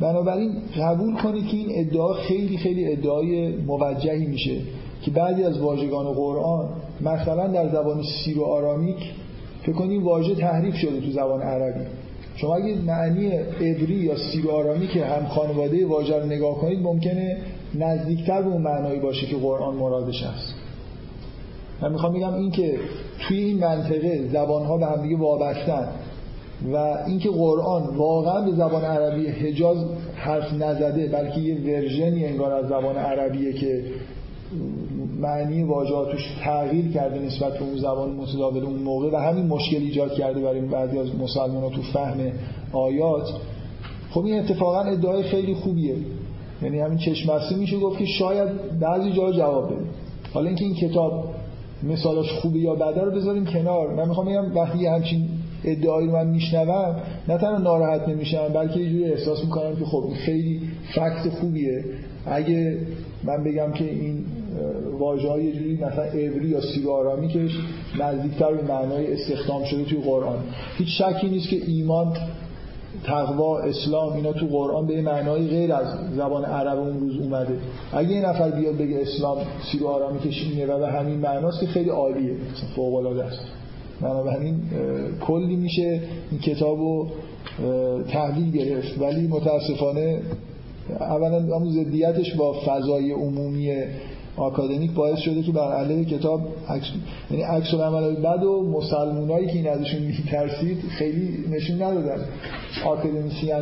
[0.00, 4.60] بنابراین قبول کنید که این ادعا خیلی خیلی ادعای موجهی میشه
[5.02, 6.68] که بعضی از واژگان قرآن
[7.00, 9.12] مثلا در زبان سیر و آرامیک
[9.62, 11.86] فکر کنید واژه تحریف شده تو زبان عربی.
[12.36, 13.28] شما اگه معنی
[13.60, 17.36] عبری یا سیر و آرامیک هم خانواده واژه رو نگاه کنید ممکنه
[17.74, 20.54] نزدیکتر به اون معنایی باشه که قرآن مرادش هست.
[21.82, 22.78] من می‌خوام بگم این که
[23.18, 25.88] توی این منطقه زبانها به همدیگه وابستن
[26.72, 29.78] و اینکه قرآن واقعا به زبان عربی حجاز
[30.14, 33.84] حرف نزده بلکه یه ورژنی انگار از زبان عربیه که
[35.22, 40.12] معنی واژهاتش تغییر کرده نسبت به اون زبان متداول اون موقع و همین مشکل ایجاد
[40.12, 42.18] کرده برای بعضی از مسلمان تو فهم
[42.72, 43.28] آیات.
[44.10, 45.96] خب این اتفاقا ادعای خیلی خوبیه.
[46.62, 49.84] یعنی همین چشمرسی میشه گفت که شاید بعضی جا جواب بده.
[50.34, 51.24] حالا اینکه این کتاب
[51.82, 53.94] مثالش خوبه یا بده رو بذاریم کنار.
[53.94, 55.28] من می‌خوام بگم وقتی همچین
[55.64, 56.96] ادعایی رو من میشنوم
[57.28, 60.60] نه تنها ناراحت نمیشم بلکه یه جوری احساس می‌کنم که خب خیلی
[60.94, 61.84] فکت خوبیه.
[62.26, 62.78] اگه
[63.24, 64.24] من بگم که این
[64.98, 67.48] واژه های یه جوری مثلا عبری یا سیگارامی که
[67.98, 70.38] نزدیکتر به معنای استخدام شده توی قرآن.
[70.78, 72.16] هیچ شکی نیست که ایمان
[73.04, 77.54] تقوا اسلام اینا تو قرآن به معنای غیر از زبان عرب اون روز اومده.
[77.92, 79.38] اگه یه نفر بیاد بگه اسلام
[79.72, 82.36] سیر آرامی کشینه و به همین معناست که خیلی عالیه.
[82.76, 83.40] فوق العاده است.
[84.00, 84.60] بنابراین
[85.20, 86.00] کلی میشه
[86.30, 87.08] این کتاب رو
[88.08, 89.00] تحلیل گرفت.
[89.00, 90.20] ولی متاسفانه
[91.00, 93.72] اولا همون زدیتش با فضای عمومی
[94.36, 96.86] آکادمیک باعث شده که بر علیه کتاب عکس
[97.30, 102.24] یعنی عکس العمل بد و مسلمونایی که این ازشون میترسید خیلی نشون ندادن.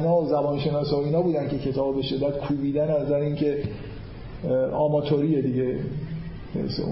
[0.04, 3.58] ها و زبانشناسا و اینا بودن که کتاب به شدت کوبیدن از اینکه
[4.72, 5.78] آماتوریه دیگه.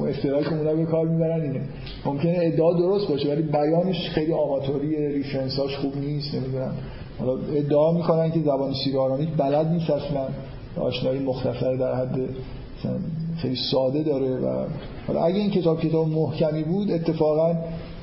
[0.08, 1.60] افترایی که اونا به کار می‌برن اینه.
[2.06, 6.72] ممکنه ادعا درست باشه ولی بیانش خیلی آماتوری ریفرنساش خوب نیست نمی‌دونم.
[7.18, 10.28] حالا ادعا می‌کنن که زبان سیرآرامیک بلد نیست اصلا.
[10.76, 12.18] آشنایی مختصر در حد
[13.42, 14.66] خیلی ساده داره و
[15.06, 17.54] حالا اگه این کتاب کتاب محکمی بود اتفاقا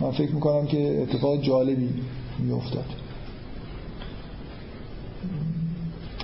[0.02, 1.90] من فکر می‌کنم که اتفاق جالبی
[2.40, 2.86] میافتاد.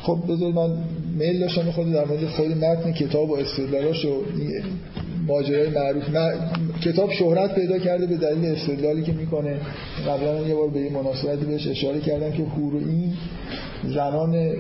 [0.02, 0.78] خب بذارید من
[1.18, 4.10] میل داشتم خود در مورد خود متن کتاب و استدلالاش و
[5.28, 6.04] ماجرای معروف
[6.84, 9.56] کتاب شهرت پیدا کرده به دلیل استدلالی که می‌کنه.
[10.08, 12.44] قبلا یه بار به این مناسبتی بهش اشاره کردم که
[12.74, 13.14] این
[13.84, 14.54] زنان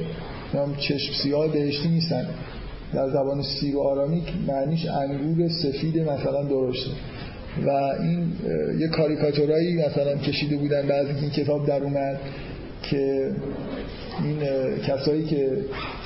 [0.77, 2.27] چشم سیاه بهشتی نیستن.
[2.93, 6.91] در زبان سیر و آرامیک معنیش انگور سفید مثلا درشته.
[7.65, 8.33] و این
[8.79, 12.19] یه کاریکاتورایی مثلا کشیده بودن بعد این کتاب در اومد
[12.83, 13.31] که
[14.23, 14.39] این
[14.87, 15.57] کسایی که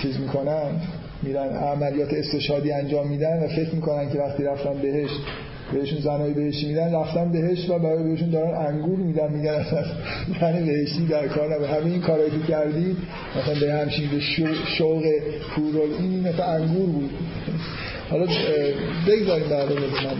[0.01, 0.81] چیز می‌کنن
[1.23, 5.09] میرن عملیات استشهادی انجام میدن و فکر می‌کنن که وقتی رفتن بهش
[5.73, 9.83] بهشون زنای بهشتی میدن رفتن بهش و برای بهشون دارن انگور میدن میگن اصلا
[10.41, 11.69] زن بهشتی در کار نبود.
[11.69, 12.97] همه این کارایی که کردی
[13.35, 14.19] مثلا به همچین به
[14.77, 15.03] شوق
[15.55, 17.09] پورول این مثلا انگور بود.
[18.09, 18.25] حالا
[19.07, 20.15] بگذاریم بعد من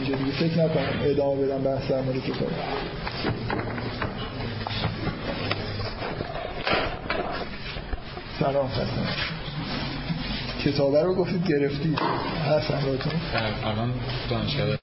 [0.00, 2.48] اینجا دیگه فکر نکنم ادامه بدم بحث در مورد کتاب.
[8.40, 8.70] سلام.
[10.64, 11.98] کتابه رو گفتید گرفتید.
[12.48, 12.70] هست
[13.64, 13.92] الان
[14.30, 14.76] دانشگاه